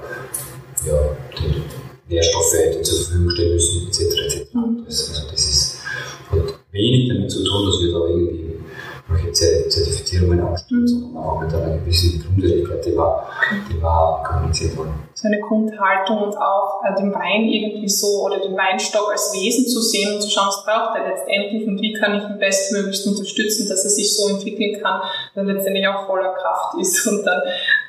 ja, 0.85 1.17
die 1.37 2.13
Nährstoffe 2.13 2.55
die 2.77 2.81
zur 2.81 3.03
Verfügung 3.03 3.29
stellen 3.31 3.53
müssen, 3.53 3.87
etc. 3.87 4.01
etc. 4.01 4.53
Mhm. 4.53 4.85
Das, 4.85 5.09
also 5.09 5.31
das 5.31 5.41
ist, 5.41 5.77
hat 6.31 6.59
wenig 6.71 7.09
damit 7.09 7.31
zu 7.31 7.43
tun, 7.43 7.65
dass 7.65 7.81
wir 7.81 7.91
da 7.91 8.07
irgendwie 8.07 8.47
welche 9.09 9.31
Zertifizierungen 9.31 10.41
anstellen, 10.41 10.81
mhm. 10.81 10.87
sondern 10.87 11.23
auch 11.23 11.41
mit 11.41 11.53
einer 11.53 11.77
gewissen 11.77 12.23
Grundehrlichkeit, 12.23 12.85
die 12.85 12.97
war, 12.97 13.29
die 13.69 13.81
war 13.81 14.23
kommuniziert 14.23 14.75
worden. 14.77 14.93
So 15.13 15.27
eine 15.27 15.39
Grundhaltung 15.39 16.21
und 16.23 16.37
auch 16.37 16.83
äh, 16.83 16.93
den 16.95 17.13
Wein 17.13 17.45
irgendwie 17.45 17.89
so 17.89 18.23
oder 18.25 18.39
den 18.39 18.55
Weinstock 18.55 19.09
als 19.11 19.33
Wesen 19.33 19.65
zu 19.65 19.81
sehen 19.81 20.13
und 20.13 20.21
zu 20.21 20.29
schauen, 20.29 20.47
was 20.47 20.63
braucht 20.63 20.97
er 20.97 21.09
letztendlich 21.09 21.67
und 21.67 21.81
wie 21.81 21.93
kann 21.93 22.17
ich 22.17 22.23
ihn 22.23 22.37
bestmöglichst 22.37 23.07
unterstützen, 23.07 23.67
dass 23.69 23.83
er 23.83 23.89
sich 23.89 24.15
so 24.15 24.27
entwickeln 24.27 24.81
kann, 24.81 25.01
dass 25.33 25.47
er 25.47 25.53
letztendlich 25.53 25.87
auch 25.87 26.05
voller 26.05 26.33
Kraft 26.33 26.75
ist 26.79 27.07
und 27.07 27.23
dann 27.25 27.41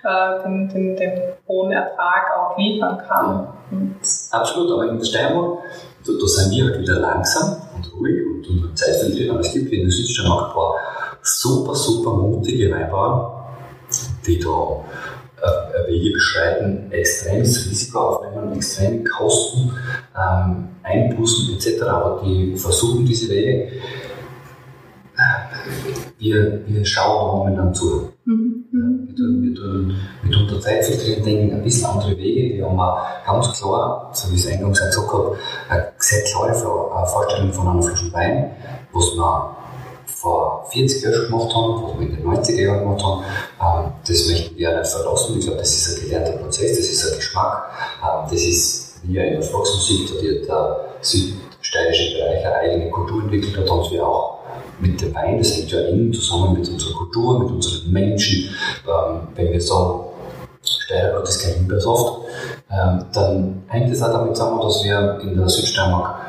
äh, 0.05 0.43
den, 0.43 0.69
den, 0.69 0.97
den 0.97 1.13
hohen 1.47 1.73
Ertrag 1.73 2.25
auch 2.37 2.57
liefern 2.59 2.99
kann. 2.99 3.49
Ja. 3.71 4.39
Absolut, 4.39 4.73
aber 4.73 4.89
in 4.89 4.99
der 4.99 5.05
Steiermark, 5.05 5.59
da, 6.07 6.13
da 6.19 6.27
sind 6.27 6.53
wir 6.53 6.65
halt 6.65 6.81
wieder 6.81 7.01
langsam 7.01 7.57
und 7.77 7.93
ruhig 7.95 8.27
und, 8.27 8.65
und 8.65 8.79
Zeit 8.79 8.97
verlieren, 8.97 9.31
aber 9.31 9.41
es 9.41 9.53
gibt 9.53 9.73
in 9.73 9.83
der 9.83 9.91
Südsteiermark 9.91 10.49
ein 10.49 10.55
paar 10.55 10.75
super, 11.23 11.75
super 11.75 12.13
mutige 12.13 12.71
Weinbauern, 12.71 13.33
die 14.27 14.39
da 14.39 14.85
äh, 15.43 15.89
Wege 15.89 16.13
beschreiten, 16.13 16.91
extremes 16.91 17.67
Risiko 17.67 17.99
aufnehmen, 17.99 18.57
extreme 18.57 19.05
Kosten, 19.05 19.73
ähm, 20.17 20.69
Einbußen 20.83 21.55
etc., 21.55 21.83
aber 21.83 22.23
die 22.25 22.57
versuchen 22.57 23.05
diese 23.05 23.29
Wege. 23.31 23.73
Wir, 26.19 26.63
wir 26.67 26.85
schauen 26.85 27.39
momentan 27.39 27.75
zu. 27.75 28.13
Mhm. 28.79 29.09
Wir 29.09 29.17
tun, 29.17 29.43
wir 29.43 29.55
tun 29.55 29.97
mitunter 30.23 30.61
Zeitfiltrieren 30.61 31.25
denken 31.25 31.57
ein 31.57 31.63
bisschen 31.63 31.87
andere 31.87 32.17
Wege. 32.17 32.57
Wir 32.57 32.67
haben 32.67 32.79
auch 32.79 32.99
ganz 33.27 33.59
klar, 33.59 34.11
so 34.13 34.31
wie 34.31 34.37
ich 34.37 34.45
es 34.45 34.53
eingangs 34.53 34.81
gesagt 34.81 35.13
habe, 35.13 35.37
eine 35.69 35.93
sehr 35.99 36.23
klare 36.25 36.55
Vorstellung 37.07 37.53
von 37.53 37.69
einer 37.69 37.83
Flasche 37.83 38.13
Wein, 38.13 38.51
was 38.93 39.15
wir 39.15 39.57
vor 40.07 40.67
40 40.71 41.03
Jahren 41.03 41.15
schon 41.15 41.27
gemacht 41.27 41.55
haben, 41.55 41.83
was 41.83 41.99
wir 41.99 42.07
in 42.07 42.17
den 42.17 42.27
90er 42.27 42.63
Jahren 42.63 42.81
gemacht 42.81 43.05
haben, 43.05 43.25
ähm, 43.61 43.93
das 44.07 44.29
möchten 44.29 44.57
wir 44.57 44.79
nicht 44.79 44.91
verlassen. 44.91 45.39
Ich 45.39 45.45
glaube, 45.45 45.59
das 45.59 45.75
ist 45.75 45.97
ein 45.97 46.09
gelernter 46.09 46.33
Prozess, 46.39 46.77
das 46.77 46.87
ist 46.87 47.11
ein 47.11 47.17
Geschmack, 47.17 47.71
ähm, 48.03 48.31
das 48.31 48.43
ist, 48.43 49.01
wie 49.05 49.17
in 49.17 49.35
der 49.35 49.43
Volksmusik, 49.43 50.09
da 50.09 50.47
der 50.47 50.85
südsteirische 51.01 52.19
Bereich 52.19 52.47
eine 52.47 52.55
eigene 52.57 52.91
Kultur 52.91 53.23
entwickelt 53.23 53.57
hat, 53.57 53.71
haben 53.71 53.91
wir 53.91 54.07
auch 54.07 54.38
mit 54.81 55.01
dem 55.01 55.15
Wein, 55.15 55.39
das 55.39 55.57
hängt 55.57 55.71
ja 55.71 55.81
eng 55.81 56.13
zusammen 56.13 56.59
mit 56.59 56.69
unserer 56.69 56.95
Kultur, 56.95 57.41
mit 57.41 57.51
unseren 57.51 57.93
Menschen. 57.93 58.51
Ähm, 58.87 59.21
wenn 59.35 59.53
wir 59.53 59.61
sagen, 59.61 60.01
Steiermark 60.63 61.29
ist 61.29 61.43
kein 61.43 61.55
Himbeersaft, 61.55 62.19
dann 63.13 63.63
hängt 63.69 63.93
es 63.93 64.03
auch 64.03 64.13
damit 64.13 64.37
zusammen, 64.37 64.61
dass 64.61 64.85
wir 64.85 65.19
in 65.23 65.37
der 65.37 65.49
Südsteiermark 65.49 66.21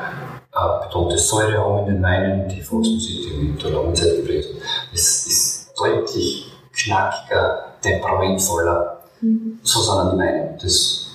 äh, 0.54 0.86
betonte 0.86 1.18
Säure 1.18 1.58
haben 1.58 1.88
in 1.88 1.96
den 1.96 2.04
Weinen, 2.04 2.48
die 2.50 2.62
Volksmusik, 2.62 3.28
die 3.28 3.48
mit 3.48 3.64
der 3.64 3.72
langen 3.72 3.96
Zeit 3.96 4.16
geprägt 4.18 4.50
hat. 4.54 4.62
Es 4.94 5.28
ist 5.28 5.74
deutlich 5.78 6.52
knackiger, 6.74 7.66
temperamentvoller. 7.82 9.00
Mhm. 9.22 9.60
So 9.64 9.82
sind 9.82 10.14
die 10.14 10.18
Weine. 10.18 10.58
Das, 10.62 11.08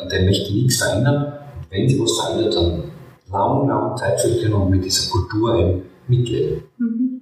an 0.00 0.08
dem 0.08 0.24
möchte 0.24 0.52
nichts 0.52 0.78
verändern. 0.78 1.32
Und 1.56 1.70
wenn 1.70 1.88
sie 1.88 2.00
was 2.00 2.18
verändert, 2.18 2.54
dann 2.54 2.90
lang, 3.30 3.68
lang 3.68 3.96
Zeit 3.96 4.20
für 4.20 4.54
und 4.54 4.70
mit 4.70 4.84
dieser 4.84 5.10
Kultur 5.10 5.56
eben 5.56 5.82
mitleben. 6.08 6.62
Mhm. 6.78 7.12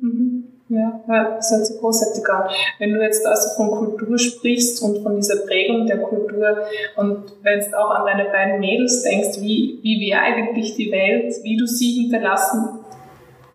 Ja, 0.70 1.00
das 1.34 1.50
hört 1.50 1.66
sich 1.66 1.80
großartig 1.80 2.24
an. 2.28 2.48
Wenn 2.78 2.92
du 2.92 3.02
jetzt 3.02 3.26
also 3.26 3.48
von 3.56 3.72
Kultur 3.72 4.16
sprichst 4.16 4.80
und 4.82 5.02
von 5.02 5.16
dieser 5.16 5.44
Prägung 5.44 5.84
der 5.86 5.98
Kultur 5.98 6.58
und 6.94 7.24
wenn 7.42 7.58
du 7.58 7.76
auch 7.76 7.90
an 7.90 8.06
deine 8.06 8.30
beiden 8.30 8.60
Mädels 8.60 9.02
denkst, 9.02 9.40
wie, 9.40 9.80
wie 9.82 10.00
wäre 10.00 10.20
eigentlich 10.20 10.76
die 10.76 10.92
Welt, 10.92 11.34
wie 11.42 11.56
du 11.56 11.66
sie 11.66 12.02
hinterlassen 12.02 12.84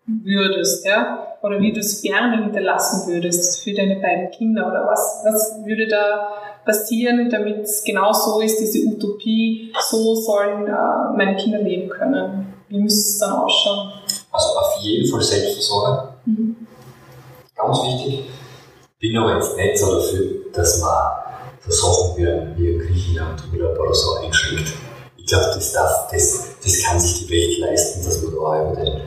würdest, 0.06 0.84
ja? 0.84 1.38
Oder 1.42 1.58
wie 1.60 1.72
du 1.72 1.80
es 1.80 2.02
gerne 2.02 2.42
hinterlassen 2.42 3.10
würdest 3.10 3.64
für 3.64 3.72
deine 3.72 3.96
beiden 3.96 4.30
Kinder 4.30 4.66
oder 4.66 4.86
was, 4.86 5.22
was 5.24 5.64
würde 5.64 5.88
da 5.88 6.28
passieren, 6.66 7.30
damit 7.30 7.60
es 7.60 7.82
genau 7.82 8.12
so 8.12 8.40
ist, 8.40 8.60
diese 8.60 8.86
Utopie, 8.86 9.72
so 9.88 10.14
sollen 10.16 10.66
äh, 10.66 11.16
meine 11.16 11.36
Kinder 11.36 11.62
leben 11.62 11.88
können? 11.88 12.52
Wie 12.68 12.78
müsste 12.78 13.08
es 13.08 13.18
dann 13.20 13.32
ausschauen? 13.32 13.92
Also 14.36 14.58
auf 14.58 14.82
jeden 14.82 15.10
Fall 15.10 15.22
Selbstversorger. 15.22 16.14
Mhm 16.26 16.66
ganz 17.56 17.78
wichtig. 17.82 18.30
Bin 18.98 19.16
aber 19.16 19.36
jetzt 19.36 19.56
nicht 19.56 19.78
so 19.78 19.96
dafür, 19.96 20.26
dass 20.52 20.80
man 20.80 21.12
so 21.66 21.70
Sachen 21.70 22.16
wie, 22.56 22.68
in 22.70 22.78
Griechenland 22.78 23.42
Urlaub 23.52 23.78
oder 23.78 23.94
so 23.94 24.14
einschränkt. 24.16 24.72
Ich 25.16 25.26
glaube, 25.26 25.46
das, 25.54 25.72
darf, 25.72 26.08
das, 26.10 26.56
das 26.62 26.82
kann 26.82 27.00
sich 27.00 27.26
die 27.26 27.30
Welt 27.30 27.58
leisten, 27.58 28.04
dass 28.04 28.22
man 28.22 28.32
da 28.32 28.70
über 28.70 28.80
den, 28.80 29.00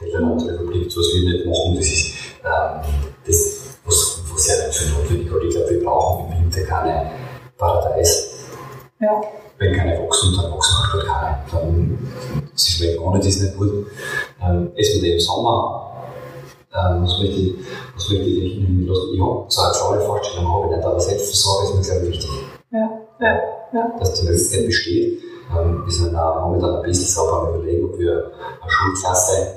den 0.00 0.12
Landrepublik, 0.12 0.86
was 0.86 1.14
wir 1.14 1.30
nicht 1.30 1.46
machen, 1.46 1.76
das 1.76 1.86
ist 1.86 2.14
ähm, 2.44 2.80
das, 3.26 3.78
was, 3.84 4.22
was 4.32 4.48
ja 4.48 4.66
nicht 4.66 4.78
für 4.78 4.88
notwendig 4.90 5.26
ist. 5.26 5.44
Ich 5.44 5.50
glaube, 5.50 5.70
wir 5.70 5.84
brauchen 5.84 6.32
im 6.32 6.44
Winter 6.44 6.62
keine 6.62 7.10
Paradies. 7.58 8.30
Ja. 9.00 9.20
Wenn 9.58 9.74
keine 9.74 10.02
wachsen, 10.02 10.34
dann 10.36 10.52
wachsen 10.52 10.76
dort 10.92 11.06
keine. 11.06 11.38
Dann, 11.52 12.12
sie 12.54 12.72
schmecken 12.72 13.02
ohne 13.02 13.20
das 13.20 13.36
nicht 13.38 13.56
gut. 13.56 13.86
Ähm, 14.42 14.72
essen 14.76 15.02
wir 15.02 15.14
im 15.14 15.20
Sommer. 15.20 15.92
Ähm, 16.74 17.04
was 17.04 17.18
möchte 17.18 17.36
ich, 17.36 17.54
was 17.94 18.08
möchte 18.10 18.24
ich 18.24 18.54
denken 18.54 18.86
lassen? 18.86 19.14
Ich 19.14 19.20
habe 19.20 19.48
zwar 19.48 19.66
eine 19.66 19.76
klare 19.76 20.00
Vorstellung, 20.06 20.52
habe 20.52 20.66
ich 20.66 20.76
nicht, 20.76 20.86
aber 20.86 21.00
Selbstversorgung 21.00 21.80
ist 21.80 21.88
mir, 21.88 21.94
glaube 21.94 22.06
ich, 22.06 22.12
wichtig. 22.12 22.30
Ja. 22.70 23.00
Ja. 23.20 23.40
Ja. 23.72 23.96
Dass 23.98 24.14
die 24.14 24.26
Möglichkeit 24.26 24.66
besteht. 24.66 25.22
Ähm, 25.56 25.82
wir 25.84 25.92
sind 25.92 26.16
auch 26.16 26.46
momentan 26.46 26.76
ein 26.76 26.82
bisschen 26.82 27.06
sauber 27.06 27.48
am 27.48 27.54
überlegen, 27.54 27.84
ob 27.84 27.98
wir 27.98 28.32
eine 28.60 28.70
Schulklasse 28.70 29.54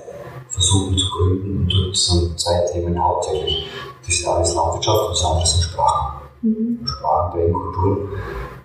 versuchen 0.50 0.98
zu 0.98 1.06
gründen 1.10 1.62
und 1.62 1.74
dort 1.74 1.96
sind 1.96 2.40
zwei 2.40 2.60
Themen 2.72 3.02
hauptsächlich. 3.02 3.68
Das 4.06 4.26
eine 4.26 4.44
ist 4.44 4.56
Landwirtschaft 4.56 5.04
und 5.04 5.12
das 5.12 5.26
andere 5.26 5.46
sind 5.46 5.64
Sprachen. 5.64 6.22
Mhm. 6.42 6.80
Sprachen, 6.86 7.34
Bildung, 7.34 7.62
Kultur, 7.62 8.10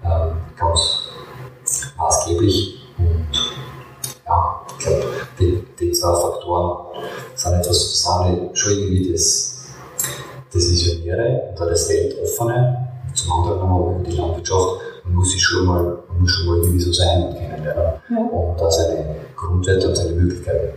ähm, 0.04 0.36
ganz 0.56 1.08
maßgeblich. 1.96 2.80
Und 2.98 3.54
ja, 4.26 4.60
ich 4.78 4.84
glaube, 4.84 5.04
die, 5.38 5.64
die 5.78 5.83
zwei 5.94 6.14
Faktoren 6.14 6.86
sind 7.34 7.54
etwas, 7.54 8.02
sind 8.02 8.58
schon 8.58 8.72
irgendwie 8.72 9.12
das, 9.12 9.66
das 10.52 10.70
Visionäre 10.70 11.54
und 11.58 11.60
das 11.60 11.88
Weltoffene. 11.88 12.88
Zum 13.14 13.32
anderen 13.32 13.62
haben 13.62 14.04
wir 14.04 14.10
die 14.10 14.16
Landwirtschaft 14.16 14.80
man 15.04 15.14
muss 15.14 15.30
sich 15.30 15.42
schon 15.42 15.66
mal, 15.66 15.82
man 16.08 16.20
muss 16.20 16.30
schon 16.30 16.46
mal 16.46 16.58
irgendwie 16.58 16.80
so 16.80 16.92
sein 16.92 17.24
und 17.24 17.36
kennenlernen. 17.36 18.00
Ja. 18.10 18.18
Und 18.18 18.60
da 18.60 18.70
seine 18.70 19.16
Grundwerte 19.36 19.88
und 19.88 19.96
seine 19.96 20.12
Möglichkeiten. 20.12 20.72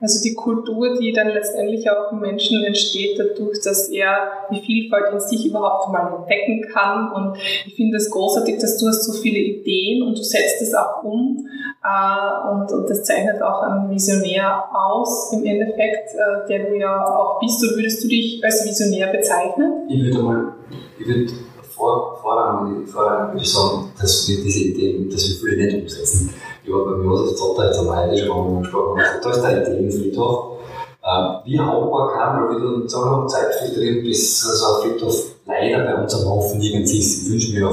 Also 0.00 0.22
die 0.22 0.34
Kultur, 0.34 0.98
die 0.98 1.12
dann 1.12 1.28
letztendlich 1.28 1.88
auch 1.90 2.12
im 2.12 2.20
Menschen 2.20 2.64
entsteht, 2.64 3.18
dadurch, 3.18 3.60
dass 3.60 3.88
er 3.88 4.16
die 4.50 4.60
Vielfalt 4.60 5.12
in 5.12 5.20
sich 5.20 5.46
überhaupt 5.46 5.92
mal 5.92 6.14
entdecken 6.18 6.66
kann. 6.72 7.12
Und 7.12 7.36
ich 7.66 7.74
finde 7.74 7.96
es 7.96 8.10
großartig, 8.10 8.58
dass 8.58 8.78
du 8.78 8.88
hast 8.88 9.04
so 9.04 9.12
viele 9.20 9.38
Ideen 9.38 10.02
und 10.02 10.18
du 10.18 10.22
setzt 10.22 10.62
es 10.62 10.74
auch 10.74 11.04
um. 11.04 11.46
Äh, 11.84 12.50
und, 12.50 12.72
und 12.72 12.88
das 12.88 13.04
zeichnet 13.04 13.42
auch 13.42 13.62
einen 13.62 13.90
Visionär 13.90 14.64
aus, 14.72 15.32
im 15.32 15.44
Endeffekt, 15.44 16.14
äh, 16.14 16.48
der 16.48 16.70
du 16.70 16.78
ja 16.78 17.04
auch 17.16 17.40
bist. 17.40 17.62
Und 17.62 17.76
würdest 17.76 18.02
du 18.02 18.08
dich 18.08 18.42
als 18.42 18.64
Visionär 18.64 19.12
bezeichnen? 19.12 19.88
Ich 19.88 20.02
würde 20.02 20.22
mal, 20.22 20.52
ich 20.98 21.06
würde 21.06 21.32
vor, 21.60 22.18
vorrangig, 22.22 22.88
vorrangig 22.88 23.34
würde 23.34 23.46
sagen, 23.46 23.92
dass 24.00 24.28
wir 24.28 24.42
diese 24.42 24.64
Ideen, 24.64 25.10
dass 25.10 25.28
wir 25.28 25.36
viele 25.36 25.64
nicht 25.64 25.82
umsetzen. 25.82 26.30
Ich 26.64 26.72
war 26.72 26.84
beim 26.84 27.04
Josef 27.04 27.36
Zotter 27.36 27.66
jetzt 27.66 27.78
am 27.80 27.94
Heide 27.94 28.16
schon 28.16 28.54
mal 28.54 28.62
gesprochen, 28.62 29.00
da 29.22 29.30
ist 29.30 29.42
der 29.42 29.62
Ideenfriedhof. 29.62 30.58
Ähm, 31.04 31.36
wie 31.44 31.58
haltbar 31.58 32.12
kann, 32.12 32.48
wir 32.48 32.60
dann 32.60 32.88
so 32.88 33.04
lange 33.04 33.26
Zeit 33.26 33.52
filtrieren, 33.54 34.04
bis 34.04 34.40
so 34.40 34.76
ein 34.76 34.82
Friedhof 34.82 35.34
leider 35.46 35.84
bei 35.84 36.02
uns 36.02 36.14
am 36.14 36.30
Haufen 36.30 36.60
nirgends 36.60 36.92
ist. 36.92 37.24
Ich 37.24 37.32
wünsche 37.32 37.52
mir 37.52 37.68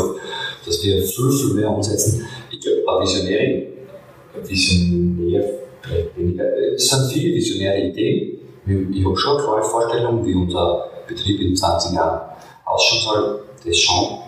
dass 0.66 0.84
wir 0.84 1.02
viel, 1.04 1.32
viel 1.32 1.54
mehr 1.54 1.70
umsetzen. 1.70 2.26
Ich 2.52 2.60
glaube, 2.60 2.82
ein 2.88 3.04
Visionär, 3.04 3.64
Visionär, 4.44 5.60
es 6.76 6.90
sind 6.90 7.12
viele 7.12 7.36
visionäre 7.36 7.80
Ideen. 7.80 8.40
Ich 8.66 9.06
habe 9.06 9.18
schon 9.18 9.38
eine 9.38 9.44
klare 9.44 9.64
Vorstellung, 9.64 10.26
wie 10.26 10.36
unser 10.36 10.90
Betrieb 11.08 11.40
in 11.42 11.56
20 11.56 11.94
Jahren 11.94 12.22
ausschauen 12.66 13.02
soll 13.02 13.40
das 13.66 13.78
schon 13.78 14.20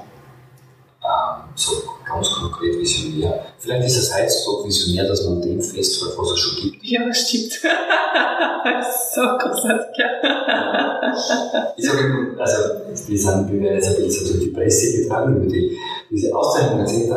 ähm, 1.04 1.44
so 1.56 1.72
ganz 2.14 2.30
konkret 2.32 2.78
visionär. 2.78 3.46
Vielleicht 3.58 3.88
ist 3.88 3.98
es 3.98 4.16
heute 4.16 4.30
so 4.30 4.66
visionär, 4.66 5.08
dass 5.08 5.26
man 5.26 5.42
dem 5.42 5.62
festhält, 5.62 6.14
was 6.18 6.32
es 6.32 6.40
schon 6.40 6.62
gibt. 6.62 6.84
Ja, 6.84 7.06
das 7.06 7.28
stimmt. 7.28 7.54
so 9.14 9.22
großartig, 9.22 9.98
ja. 9.98 11.74
ich 11.78 11.86
sage 11.86 12.06
immer, 12.06 12.40
also, 12.40 12.58
wir, 13.08 13.18
sind, 13.18 13.52
wir 13.52 13.62
werden 13.62 13.76
jetzt 13.76 13.90
ein 13.90 14.04
bisschen 14.04 14.28
durch 14.28 14.40
die 14.44 14.52
Presse 14.52 15.02
getragen, 15.02 15.38
über 15.38 15.46
die, 15.46 15.78
diese 16.10 16.36
Auszeichnungen 16.36 16.86
etc. 16.86 17.10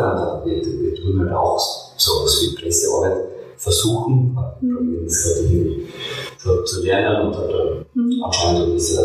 Wir, 0.45 0.65
wir 0.65 0.95
tun 0.95 1.21
halt 1.21 1.33
auch 1.33 1.59
so 1.97 2.25
was 2.25 2.43
wie 2.43 2.55
Pressearbeit 2.55 3.17
versuchen, 3.57 4.37
mhm. 4.61 5.05
das 5.05 5.41
irgendwie 5.41 5.89
so 6.39 6.63
zu 6.65 6.83
lernen 6.83 7.29
und 7.29 7.35
dann 7.35 7.87
mhm. 7.95 8.23
anscheinend 8.25 8.61
habe 8.61 8.77
ich 8.77 8.97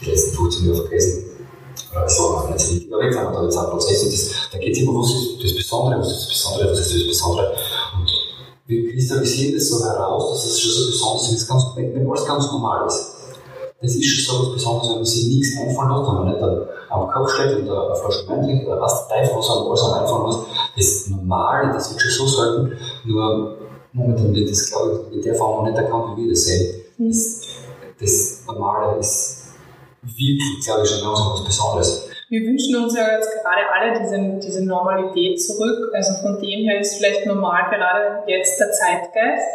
die 0.00 0.10
letzten 0.10 0.36
15 0.36 0.66
Jahre 0.66 0.82
vergessen 0.82 1.29
so 2.06 2.48
jetzt 2.50 2.72
nicht 2.72 2.92
aber 2.92 3.02
da 3.02 3.44
jetzt 3.44 3.58
ein 3.58 3.70
Prozess 3.70 4.04
das, 4.04 4.30
da 4.52 4.58
geht 4.58 4.72
es 4.72 4.82
immer, 4.82 5.00
was 5.00 5.10
ist 5.10 5.42
das 5.42 5.54
Besondere, 5.54 6.00
was 6.00 6.10
ist 6.10 6.20
das 6.20 6.28
Besondere, 6.28 6.70
was 6.70 6.80
ist 6.80 6.94
das 6.94 7.06
Besondere. 7.08 7.52
Und 7.98 8.10
wir 8.66 8.92
kristallisieren 8.92 9.54
das 9.54 9.68
so 9.68 9.84
heraus, 9.84 10.32
dass 10.32 10.44
es 10.44 10.60
schon 10.60 10.72
so 10.72 10.90
besonders 10.90 11.32
ist, 11.32 11.48
ganz, 11.48 11.64
wenn 11.74 12.08
alles 12.08 12.24
ganz 12.24 12.46
normal 12.52 12.86
ist. 12.86 13.12
Das 13.82 13.94
ist 13.94 14.04
schon 14.04 14.36
so 14.36 14.42
was 14.42 14.54
Besonderes, 14.54 14.88
wenn 14.90 14.96
man 14.96 15.04
sich 15.04 15.26
nichts 15.26 15.56
einfallen 15.58 15.90
lässt, 15.90 16.08
wenn 16.08 16.14
man 16.14 16.28
nicht 16.28 16.70
am 16.90 17.10
Kopf 17.10 17.30
steht 17.30 17.56
und 17.56 17.70
eine 17.70 17.94
Flasche 17.96 18.28
Wein 18.28 18.44
trinkt 18.44 18.66
oder 18.66 18.80
was 18.80 19.08
Teufel 19.08 19.36
was 19.36 19.50
einem 19.50 19.66
alles 19.66 19.82
einfallen 19.82 20.26
lässt. 20.26 20.46
Das 20.76 21.10
Normale, 21.10 21.72
das 21.72 21.90
wird 21.90 22.00
schon 22.00 22.26
so 22.26 22.42
selten, 22.42 22.72
nur 23.04 23.56
momentan 23.92 24.34
wird 24.34 24.50
das, 24.50 24.70
glaube 24.70 25.06
ich, 25.10 25.16
in 25.16 25.22
der 25.22 25.34
Form 25.34 25.64
noch 25.64 25.70
nicht 25.70 25.78
erkannt, 25.78 26.16
wie 26.16 26.24
wir 26.24 26.30
das 26.30 26.44
sehen. 26.44 26.82
Das, 26.98 27.40
das 27.98 28.42
Normale 28.46 28.98
ist 29.00 29.39
wirklich, 30.02 30.64
glaube 30.64 30.82
ich, 30.84 30.90
schon 30.90 31.00
ganz 31.00 31.20
was 31.20 31.44
Besonderes. 31.44 32.10
Wir 32.28 32.42
wünschen 32.42 32.76
uns 32.76 32.96
ja 32.96 33.16
jetzt 33.16 33.30
gerade 33.42 33.62
alle 33.74 33.98
diese, 33.98 34.38
diese 34.38 34.64
Normalität 34.64 35.42
zurück. 35.42 35.90
Also 35.92 36.14
von 36.22 36.40
dem 36.40 36.68
her 36.68 36.80
ist 36.80 36.96
vielleicht 36.96 37.26
normal 37.26 37.70
gerade 37.70 38.22
jetzt 38.26 38.58
der 38.60 38.70
Zeitgeist. 38.70 39.48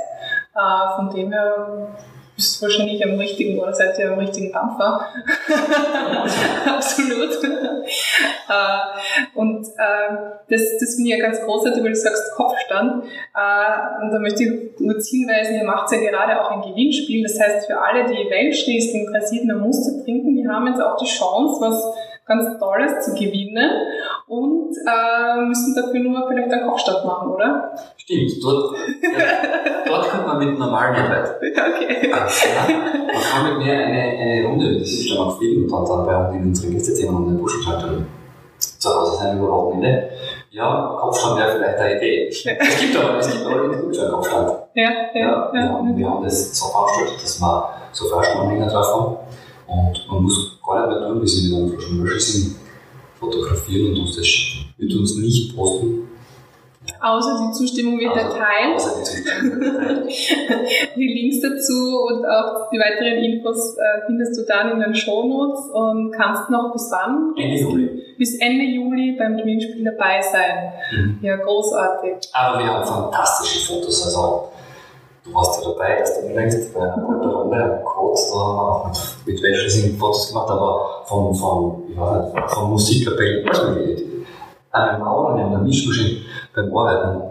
Äh, 0.53 0.95
von 0.97 1.09
dem 1.09 1.31
her 1.31 1.95
bist 2.35 2.61
wahrscheinlich 2.61 3.03
am 3.03 3.17
richtigen 3.17 3.59
oder 3.59 3.73
seid 3.73 3.97
ihr 3.97 4.11
am 4.11 4.19
richtigen 4.19 4.51
Dampfer. 4.51 5.07
Absolut. 6.65 7.43
äh, 7.43 9.33
und 9.33 9.65
äh, 9.65 10.15
das, 10.49 10.61
das 10.79 10.95
finde 10.95 11.09
ich 11.09 11.17
ja 11.17 11.19
ganz 11.19 11.41
großartig, 11.41 11.81
weil 11.83 11.91
du 11.91 11.95
sagst 11.95 12.33
Kopfstand. 12.35 13.05
Äh, 13.05 14.03
und 14.03 14.11
da 14.11 14.19
möchte 14.19 14.43
ich 14.43 14.75
kurz 14.75 15.09
hinweisen, 15.09 15.55
ihr 15.55 15.63
macht 15.63 15.91
ja 15.91 15.99
gerade 15.99 16.41
auch 16.41 16.51
ein 16.51 16.69
Gewinnspiel. 16.69 17.23
Das 17.23 17.39
heißt, 17.39 17.67
für 17.67 17.79
alle, 17.79 18.05
die 18.05 18.29
Weltschließling 18.29 19.05
Brasilien 19.11 19.59
Muster 19.59 20.03
trinken, 20.03 20.35
die 20.35 20.47
haben 20.47 20.67
jetzt 20.67 20.81
auch 20.81 20.97
die 20.97 21.05
Chance, 21.05 21.61
was 21.61 21.83
ganz 22.25 22.59
Tolles 22.59 23.05
zu 23.05 23.13
gewinnen 23.13 23.69
und 24.27 24.75
äh, 24.75 25.41
müssen 25.47 25.75
dafür 25.75 25.99
nur 25.99 26.27
vielleicht 26.27 26.51
einen 26.51 26.67
Kochstab 26.67 27.05
machen, 27.05 27.29
oder? 27.29 27.71
Stimmt, 27.97 28.31
dort, 28.43 28.75
ja, 29.01 29.87
dort 29.87 30.09
kommt 30.09 30.27
man 30.27 30.39
mit 30.39 30.59
normalen 30.59 30.95
Arbeit. 30.95 31.29
Okay. 31.55 32.11
Also, 32.11 32.47
ja, 32.47 32.75
man 33.13 33.21
kann 33.21 33.49
mit 33.49 33.65
mir 33.65 33.73
eine, 33.73 34.01
eine 34.01 34.47
Runde, 34.47 34.79
das 34.79 34.89
ist 34.89 35.09
schon 35.09 35.17
auch 35.17 35.37
viel, 35.37 35.63
und 35.63 35.71
dann, 35.71 35.85
dann 35.85 36.05
bei 36.05 36.17
uns 36.17 36.35
in 36.35 36.43
unseren 36.47 36.71
Gästethemen 36.71 37.15
und 37.15 37.27
den 37.27 37.37
Buschenschaltern 37.37 38.07
zu 38.57 38.89
Hause 38.89 39.17
sein 39.17 39.37
über 39.37 39.49
Wochenende. 39.49 40.09
Ja, 40.51 40.95
Kopfstand 40.99 41.37
wäre 41.37 41.51
vielleicht 41.51 41.77
eine 41.77 41.97
Idee. 41.97 42.29
Es 42.59 42.79
gibt 42.79 42.95
aber, 42.95 43.17
es 43.17 43.31
gibt 43.31 43.45
aber 43.45 43.65
in 43.65 43.81
Deutschland 43.81 44.11
Kopfstand. 44.13 44.51
Ja, 44.73 44.89
ja, 45.13 45.19
ja, 45.19 45.53
wir, 45.53 45.61
haben, 45.63 45.97
wir 45.97 46.09
haben 46.09 46.23
das 46.23 46.57
so 46.57 46.67
veranstaltet, 46.69 47.21
dass 47.21 47.39
wir 47.39 47.69
so 47.91 48.05
Flaschenanhänger 48.07 48.67
drauf 48.67 48.93
haben 48.93 49.17
und 49.67 50.07
man 50.09 50.23
muss 50.23 50.59
gar 50.65 50.87
nicht 50.87 50.99
mehr 50.99 51.09
tun, 51.09 51.21
bis 51.21 51.43
wir 51.43 51.57
mit 51.57 51.69
einem 51.69 51.79
Flaschen 51.79 52.03
Wäsche 52.03 52.19
sind, 52.19 52.55
fotografieren 53.19 53.93
und 53.93 53.99
uns 54.01 54.15
das 54.15 54.27
schicken. 54.27 54.73
Wir 54.77 54.89
tun 54.89 55.03
es 55.03 55.15
nicht 55.15 55.55
posten. 55.55 56.05
Außer 57.01 57.47
die 57.47 57.51
Zustimmung 57.53 57.99
wird 57.99 58.15
erteilt. 58.15 58.75
Außer 58.75 58.99
die 58.99 59.13
Zustimmung 59.13 59.61
wird 59.61 59.75
erteilt. 59.75 60.95
die 60.95 61.07
Links 61.07 61.41
dazu 61.41 61.99
und 62.07 62.25
auch 62.25 62.69
die 62.71 62.77
weiteren 62.77 63.23
Infos 63.23 63.77
äh, 63.77 64.05
findest 64.05 64.37
du 64.39 64.45
dann 64.47 64.71
in 64.71 64.79
den 64.79 64.95
Shownotes 64.95 65.69
und 65.71 66.11
kannst 66.11 66.49
noch 66.49 66.71
bis 66.73 66.89
wann? 66.91 67.33
Ende 67.37 67.59
Juli. 67.59 68.03
Bis 68.17 68.39
Ende 68.39 68.65
Juli 68.65 69.15
beim 69.17 69.37
Gewinnspiel 69.37 69.83
dabei 69.83 70.21
sein. 70.21 70.73
Mhm. 70.91 71.19
Ja, 71.21 71.35
großartig. 71.37 72.29
Aber 72.33 72.59
wir 72.59 72.67
haben 72.67 72.85
fantastische 72.85 73.67
Fotos. 73.67 74.05
Also 74.05 74.49
du 75.25 75.33
warst 75.33 75.61
ja 75.61 75.69
dabei, 75.69 75.99
dass 75.99 76.21
du 76.21 76.33
längst 76.33 76.73
bei 76.73 76.81
einer 76.81 76.97
guten 76.97 77.29
Runde 77.29 77.63
am 77.63 77.83
wir 77.83 78.69
auch 78.69 78.87
mit, 78.87 78.97
mit 79.25 79.43
Wäschesing 79.43 79.97
Fotos 79.97 80.29
gemacht, 80.29 80.49
aber 80.49 81.03
von, 81.05 81.33
von, 81.33 81.83
nicht, 81.95 82.47
von 82.49 82.69
Musikkapellen, 82.69 83.47
was 83.47 83.61
geht. 83.75 84.05
Eine 84.71 84.99
Mauer 84.99 85.31
an 85.31 85.51
der 85.51 85.59
Mischmaschine 85.59 86.21
beim 86.53 86.75
Arbeiten, 86.75 87.21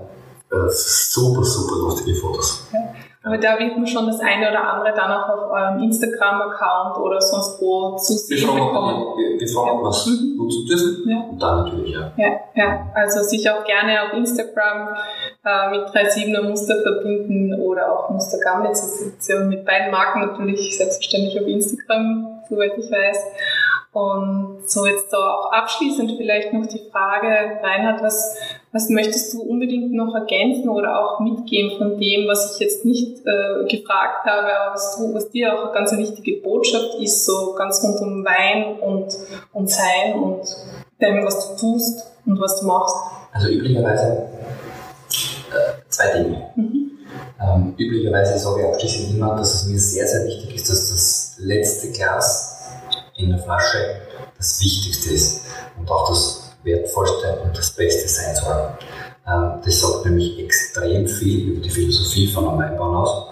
äh, 0.50 0.70
super, 0.70 1.44
super 1.44 1.76
lustige 1.76 2.14
Fotos. 2.16 2.66
Ja. 2.72 2.80
Aber 3.24 3.38
da 3.38 3.58
wird 3.58 3.74
man 3.74 3.86
schon 3.86 4.06
das 4.06 4.20
eine 4.20 4.50
oder 4.50 4.62
andere 4.70 4.94
dann 4.94 5.10
auch 5.10 5.28
auf 5.30 5.50
eurem 5.50 5.82
Instagram-Account 5.82 6.98
oder 6.98 7.18
sonst 7.22 7.58
wo 7.58 7.96
zu 7.96 8.12
sehen 8.12 8.46
bekommen. 8.46 9.16
Wir, 9.16 9.40
wir 9.40 9.48
fragen, 9.48 9.82
was 9.82 10.06
mhm. 10.06 10.36
nutzen 10.36 10.66
dürfen. 10.66 11.10
Ja. 11.10 11.20
Und 11.30 11.42
dann 11.42 11.64
natürlich, 11.64 11.94
ja. 11.94 12.12
Ja, 12.18 12.28
ja. 12.54 12.86
also 12.94 13.22
sich 13.22 13.48
auch 13.48 13.64
gerne 13.64 14.02
auf 14.02 14.12
Instagram 14.12 14.88
äh, 15.42 15.70
mit 15.70 15.88
3.7er 15.88 16.42
Muster 16.42 16.82
verbinden 16.82 17.58
oder 17.62 17.90
auch 17.90 18.10
Muster 18.10 18.38
Gamlitz. 18.44 19.02
mit 19.48 19.64
beiden 19.64 19.90
Marken 19.90 20.20
natürlich 20.26 20.76
selbstverständlich 20.76 21.40
auf 21.40 21.46
Instagram, 21.46 22.42
soweit 22.46 22.76
ich 22.76 22.90
weiß. 22.90 23.24
Und 23.94 24.68
so 24.68 24.86
jetzt 24.86 25.12
da 25.12 25.18
auch 25.18 25.52
abschließend 25.52 26.14
vielleicht 26.16 26.52
noch 26.52 26.66
die 26.66 26.82
Frage, 26.90 27.28
Reinhard, 27.62 28.02
was, 28.02 28.36
was 28.72 28.88
möchtest 28.88 29.32
du 29.32 29.42
unbedingt 29.42 29.92
noch 29.92 30.12
ergänzen 30.16 30.68
oder 30.68 30.98
auch 30.98 31.20
mitgeben 31.20 31.78
von 31.78 32.00
dem, 32.00 32.26
was 32.26 32.54
ich 32.54 32.60
jetzt 32.60 32.84
nicht 32.84 33.20
äh, 33.24 33.64
gefragt 33.68 34.26
habe, 34.26 34.48
aber 34.48 34.74
was, 34.74 34.96
du, 34.96 35.14
was 35.14 35.30
dir 35.30 35.54
auch 35.54 35.66
eine 35.66 35.72
ganz 35.72 35.96
wichtige 35.96 36.42
Botschaft 36.42 36.96
ist, 37.00 37.24
so 37.24 37.54
ganz 37.56 37.84
rund 37.84 38.00
um 38.00 38.24
Wein 38.24 38.80
und, 38.80 39.16
und 39.52 39.70
Sein 39.70 40.14
und 40.14 40.42
dem, 41.00 41.24
was 41.24 41.50
du 41.50 41.60
tust 41.60 42.16
und 42.26 42.40
was 42.40 42.58
du 42.58 42.66
machst? 42.66 42.96
Also 43.32 43.46
üblicherweise 43.46 44.28
äh, 45.52 45.88
zwei 45.88 46.18
Dinge. 46.18 46.50
Mhm. 46.56 46.90
Ähm, 47.40 47.74
üblicherweise 47.78 48.36
sage 48.40 48.62
ich 48.62 48.66
abschließend 48.66 49.14
immer, 49.14 49.36
dass 49.36 49.54
es 49.54 49.68
mir 49.68 49.78
sehr, 49.78 50.08
sehr 50.08 50.26
wichtig 50.26 50.56
ist, 50.56 50.68
dass 50.68 50.90
das 50.90 51.36
letzte 51.38 51.92
Glas 51.92 52.53
in 53.16 53.30
der 53.30 53.38
Flasche 53.38 54.00
das 54.36 54.60
Wichtigste 54.60 55.10
ist 55.10 55.46
und 55.78 55.90
auch 55.90 56.08
das 56.08 56.52
Wertvollste 56.62 57.40
und 57.44 57.56
das 57.56 57.70
Beste 57.70 58.08
sein 58.08 58.34
soll. 58.34 58.68
Ähm, 59.26 59.60
das 59.64 59.80
sagt 59.80 60.04
nämlich 60.04 60.38
extrem 60.38 61.06
viel 61.06 61.48
über 61.48 61.62
die 61.62 61.70
Philosophie 61.70 62.26
von 62.26 62.48
einem 62.48 62.58
Weinbau 62.58 63.02
aus. 63.02 63.30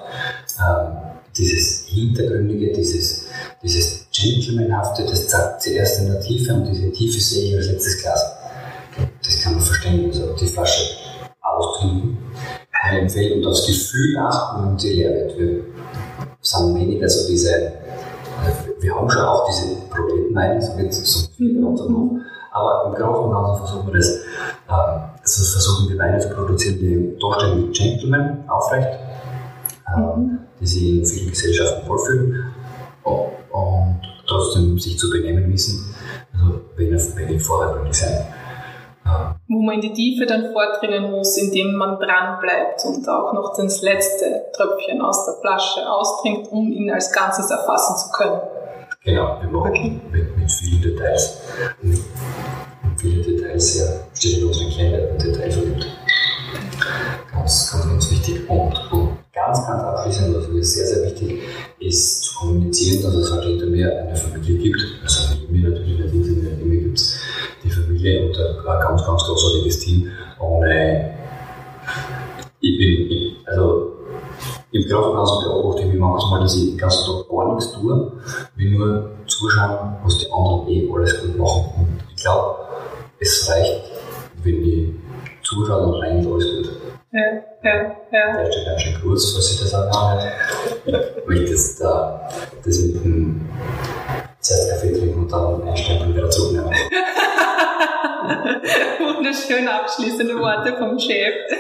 Dieses 1.36 1.86
Hintergründige, 1.86 2.72
dieses, 2.72 3.24
dieses 3.62 4.06
Gentlemanhafte, 4.12 5.04
das 5.04 5.28
zeigt 5.28 5.62
sie 5.62 5.74
erst 5.74 6.00
in 6.00 6.06
der 6.09 6.20
Tiefe 6.20 6.52
und 6.52 6.66
diese 6.66 6.92
Tiefe 6.92 7.18
sehe 7.20 7.48
ich 7.48 7.56
als 7.56 7.68
letztes 7.68 8.02
Glas. 8.02 8.36
Das 9.24 9.40
kann 9.40 9.54
man 9.54 9.62
verstehen, 9.62 10.10
also 10.10 10.36
die 10.36 10.46
Flasche 10.46 10.82
austrinken, 11.40 12.18
empfehlen 12.92 13.38
und 13.38 13.46
aufs 13.46 13.66
Gefühl 13.66 14.18
achten 14.18 14.68
und 14.68 14.82
die 14.82 14.90
leer 14.90 15.14
wird. 15.14 15.38
Wir 15.38 15.64
sind 16.42 16.74
weniger 16.74 17.09
so 17.09 17.26
diese 17.28 17.72
wir 18.82 18.94
haben 18.94 19.09
schon 19.09 19.22
auch 19.22 19.48
diese 19.48 19.76
Problemweine, 19.88 20.60
so 20.60 20.76
wird 20.76 20.92
so 20.92 21.28
viel 21.36 21.60
bei 21.60 21.66
uns 21.66 21.80
auch. 21.80 22.18
Aber 22.50 22.86
im 22.86 22.94
Großen 22.94 23.24
und 23.24 23.32
Ganzen 23.32 23.64
versuchen 23.64 23.86
wir 23.86 23.94
das, 23.94 24.09
äh, 24.09 24.22
also 24.68 25.52
versuchen 25.52 25.88
wir 25.88 25.98
Weine 25.98 26.18
zu 26.18 26.28
produzieren, 26.30 26.78
die 26.78 27.18
darstellen 27.18 27.68
wie 27.68 27.72
Gentlemen, 27.72 28.44
aufrecht, 28.48 28.98
äh, 29.86 30.00
mhm. 30.00 30.38
die 30.60 30.66
sich 30.66 30.98
in 30.98 31.06
vielen 31.06 31.30
Gesellschaften 31.30 31.88
wohlfühlen 31.88 32.52
und 33.04 34.00
trotzdem 34.26 34.78
sich 34.78 34.98
zu 34.98 35.10
benehmen 35.10 35.50
wissen, 35.52 35.94
also 36.34 36.60
wenig, 36.76 37.16
wenig 37.16 37.42
vordergründig 37.42 37.94
sein. 37.94 38.26
Wo 39.49 39.61
man 39.61 39.77
in 39.77 39.81
die 39.83 39.93
Tiefe 39.93 40.27
dann 40.27 40.53
vordringen 40.53 41.11
muss, 41.11 41.37
indem 41.37 41.74
man 41.74 41.99
dran 41.99 42.39
bleibt 42.41 42.85
und 42.85 43.07
auch 43.09 43.33
noch 43.33 43.55
das 43.57 43.83
letzte 43.83 44.47
Tröpfchen 44.55 45.03
aus 45.03 45.27
der 45.27 45.35
Flasche 45.41 45.81
austrinkt, 45.91 46.51
um 46.51 46.70
ihn 46.73 46.91
als 46.91 47.12
Ganzes 47.12 47.51
erfassen 47.51 47.97
zu 47.97 48.11
können. 48.12 48.41
Genau, 49.05 49.37
wir 49.41 49.51
machen 49.51 49.70
okay. 49.70 50.01
mit, 50.12 50.37
mit 50.39 50.51
vielen 50.51 50.81
Details. 50.81 51.41
Und, 51.83 51.99
und 52.85 53.01
viele 53.01 53.23
Details 53.23 53.74
sehr 53.74 54.05
kleine 54.19 55.09
und 55.11 55.23
detailverliebt. 55.23 55.87
Ganz, 57.33 57.73
ganz, 57.73 57.89
ganz 57.89 58.11
wichtig. 58.12 58.49
Und, 58.49 58.93
und 58.93 59.19
ganz, 59.33 59.66
ganz 59.66 59.83
abschließend, 59.83 60.37
was 60.37 60.49
mir 60.49 60.62
sehr, 60.62 60.87
sehr 60.87 61.05
wichtig 61.05 61.43
ist, 61.81 62.24
zu 62.24 62.39
kommunizieren, 62.39 63.03
dass 63.03 63.15
es 63.15 63.33
halt 63.33 63.45
hinter 63.45 63.66
mir 63.66 63.91
eine 63.91 64.16
Familie 64.16 64.59
gibt. 64.59 64.81
Also 65.03 65.35
nicht 65.35 65.51
mir 65.51 65.70
natürlich 65.70 66.12
nicht 66.12 66.31
Familie 68.03 68.27
und 68.27 68.39
ein 68.39 68.81
ganz, 68.81 69.07
ganz 69.07 69.24
großartiges 69.24 69.81
Team. 69.81 70.11
Ohne, 70.41 71.15
ich 72.61 72.79
bin, 72.79 73.37
also 73.47 73.93
im 74.73 74.89
Krankenhaus 74.89 75.45
beobachte 75.45 75.83
ich 75.83 75.89
mich 75.89 76.01
manchmal, 76.01 76.41
dass 76.41 76.57
ich 76.57 76.70
den 76.70 76.79
ganzen 76.79 77.05
Tag 77.07 77.29
gar 77.29 77.55
nichts 77.55 77.73
tue, 77.73 78.12
wie 78.57 78.77
nur 78.77 79.11
zuschauen, 79.27 79.97
was 80.05 80.19
die 80.19 80.27
anderen 80.33 80.69
eh 80.69 80.91
alles 80.93 81.20
gut 81.20 81.39
machen. 81.39 81.73
Und 81.77 81.99
ich 82.15 82.23
glaube, 82.23 82.57
es 83.20 83.49
reicht, 83.49 83.83
wenn 84.43 84.65
ich 84.65 84.89
zuschaue 85.43 85.87
und 85.87 86.01
rein 86.03 86.27
alles 86.27 86.57
gut. 86.57 86.73
Ja, 87.12 87.20
ja, 87.62 87.97
ja. 88.11 88.37
Der 88.37 88.51
steht 88.51 88.65
ganz 88.65 88.83
schön 88.83 89.03
kurz, 89.03 89.37
was 89.37 89.53
ich 89.53 89.61
das. 89.61 89.73
Weil 89.74 91.43
ich 91.43 91.51
das, 91.51 91.77
da, 91.77 92.29
das 92.65 92.79
mit 92.81 93.05
dem 93.05 93.49
Zeitkaffee 94.41 94.93
trinken 94.93 95.20
und 95.20 95.33
dann 95.33 95.62
einstempeln 95.69 96.15
wieder 96.15 96.31
zurücknehmen. 96.31 96.73
Wunderschön 98.99 99.69
abschließende 99.69 100.39
Worte 100.39 100.77
vom 100.77 100.99
Chef. 100.99 101.35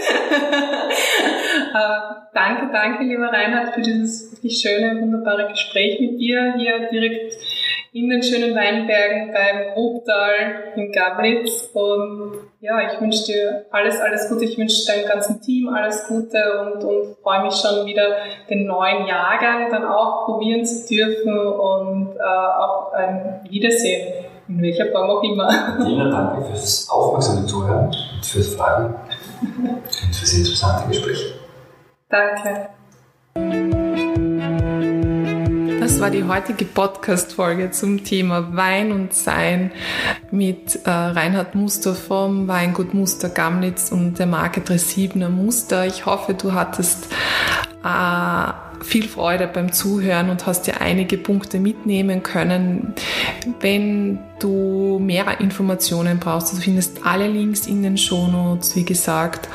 äh, 1.74 1.98
danke, 2.34 2.70
danke, 2.72 3.04
lieber 3.04 3.28
Reinhard, 3.28 3.74
für 3.74 3.80
dieses 3.80 4.32
wirklich 4.32 4.60
schöne, 4.60 5.00
wunderbare 5.00 5.48
Gespräch 5.48 6.00
mit 6.00 6.18
dir 6.20 6.54
hier 6.56 6.88
direkt 6.90 7.34
in 7.94 8.08
den 8.08 8.22
schönen 8.22 8.54
Weinbergen 8.54 9.32
beim 9.32 9.74
Grubtal 9.74 10.72
in 10.76 10.92
Gablitz. 10.92 11.70
Und 11.74 12.32
ja, 12.60 12.90
ich 12.90 12.98
wünsche 13.00 13.26
dir 13.26 13.66
alles, 13.70 14.00
alles 14.00 14.30
Gute. 14.30 14.46
Ich 14.46 14.56
wünsche 14.56 14.86
deinem 14.86 15.06
ganzen 15.06 15.42
Team 15.42 15.68
alles 15.68 16.06
Gute 16.08 16.38
und, 16.62 16.84
und 16.84 17.16
freue 17.22 17.42
mich 17.42 17.54
schon 17.54 17.86
wieder, 17.86 18.16
den 18.48 18.66
neuen 18.66 19.06
Jahrgang 19.06 19.70
dann 19.70 19.84
auch 19.84 20.24
probieren 20.24 20.64
zu 20.64 20.86
dürfen 20.88 21.36
und 21.36 22.16
äh, 22.16 22.22
auf 22.22 22.94
ein 22.94 23.40
Wiedersehen. 23.50 24.31
In 24.48 24.60
welcher 24.60 24.90
Form 24.90 25.10
auch 25.10 25.22
immer. 25.22 25.48
Dina, 25.84 26.10
danke 26.10 26.46
fürs 26.46 26.88
aufmerksame 26.90 27.46
Zuhören 27.46 27.86
und 27.86 28.26
fürs 28.26 28.54
Fragen 28.54 28.94
und 29.40 30.14
fürs 30.14 30.32
interessante 30.32 30.88
Gespräch. 30.88 31.34
Danke. 32.08 32.68
Das 35.80 36.00
war 36.00 36.10
die 36.10 36.24
heutige 36.24 36.64
Podcast-Folge 36.64 37.70
zum 37.70 38.04
Thema 38.04 38.56
Wein 38.56 38.92
und 38.92 39.14
Sein 39.14 39.72
mit 40.30 40.76
äh, 40.84 40.90
Reinhard 40.90 41.54
Muster 41.54 41.94
vom 41.94 42.48
Weingut 42.48 42.94
Muster 42.94 43.28
Gamnitz 43.28 43.92
und 43.92 44.18
der 44.18 44.26
Marke 44.26 44.60
37er 44.60 45.28
Muster. 45.28 45.86
Ich 45.86 46.06
hoffe, 46.06 46.34
du 46.34 46.52
hattest 46.52 47.08
äh, 47.84 48.52
viel 48.82 49.08
Freude 49.08 49.46
beim 49.46 49.72
Zuhören 49.72 50.30
und 50.30 50.46
hast 50.46 50.66
dir 50.66 50.80
einige 50.80 51.16
Punkte 51.16 51.58
mitnehmen 51.58 52.22
können. 52.22 52.94
Wenn 53.60 54.18
du 54.40 54.98
mehr 55.00 55.40
Informationen 55.40 56.18
brauchst, 56.18 56.52
du 56.52 56.56
findest 56.56 57.04
alle 57.04 57.28
Links 57.28 57.66
in 57.66 57.82
den 57.82 57.96
Shownotes, 57.96 58.76
wie 58.76 58.84
gesagt. 58.84 59.48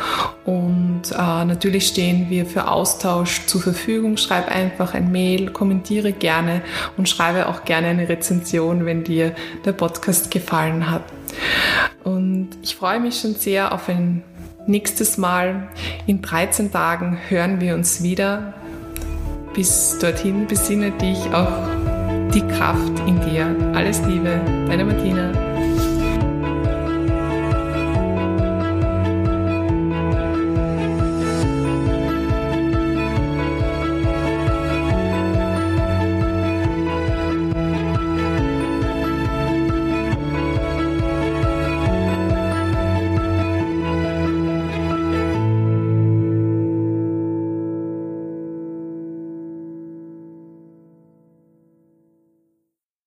Und 0.45 1.04
äh, 1.12 1.45
natürlich 1.45 1.88
stehen 1.88 2.30
wir 2.30 2.45
für 2.45 2.70
Austausch 2.70 3.45
zur 3.45 3.62
Verfügung. 3.62 4.18
Schreib 4.18 4.49
einfach 4.49 4.94
ein 4.94 5.12
Mail, 5.12 5.52
kommentiere 5.52 6.14
gerne 6.14 6.62
und 6.95 7.10
schreibe 7.10 7.48
auch 7.48 7.66
gerne 7.66 7.88
eine 7.88 8.10
Rezension, 8.10 8.86
wenn 8.86 9.04
dir 9.04 9.34
der 9.66 9.74
Podcast 9.74 10.32
gefallen 10.32 10.90
hat. 10.90 11.04
Und 12.04 12.49
ich 12.62 12.76
freue 12.76 12.99
mich 12.99 13.20
schon 13.20 13.36
sehr 13.36 13.74
auf 13.74 13.90
ein 13.90 14.24
nächstes 14.68 15.18
Mal. 15.18 15.70
In 16.06 16.22
13 16.22 16.72
Tagen 16.72 17.18
hören 17.28 17.60
wir 17.60 17.76
uns 17.76 18.04
wieder. 18.04 18.54
Bis 19.58 19.98
dorthin 19.98 20.46
besinne 20.46 20.92
dich 20.92 21.18
auf 21.34 21.50
die 22.32 22.48
Kraft 22.48 23.00
in 23.08 23.20
dir. 23.22 23.56
Alles 23.74 24.00
Liebe, 24.06 24.40
deine 24.68 24.86
Martina. 24.86 25.47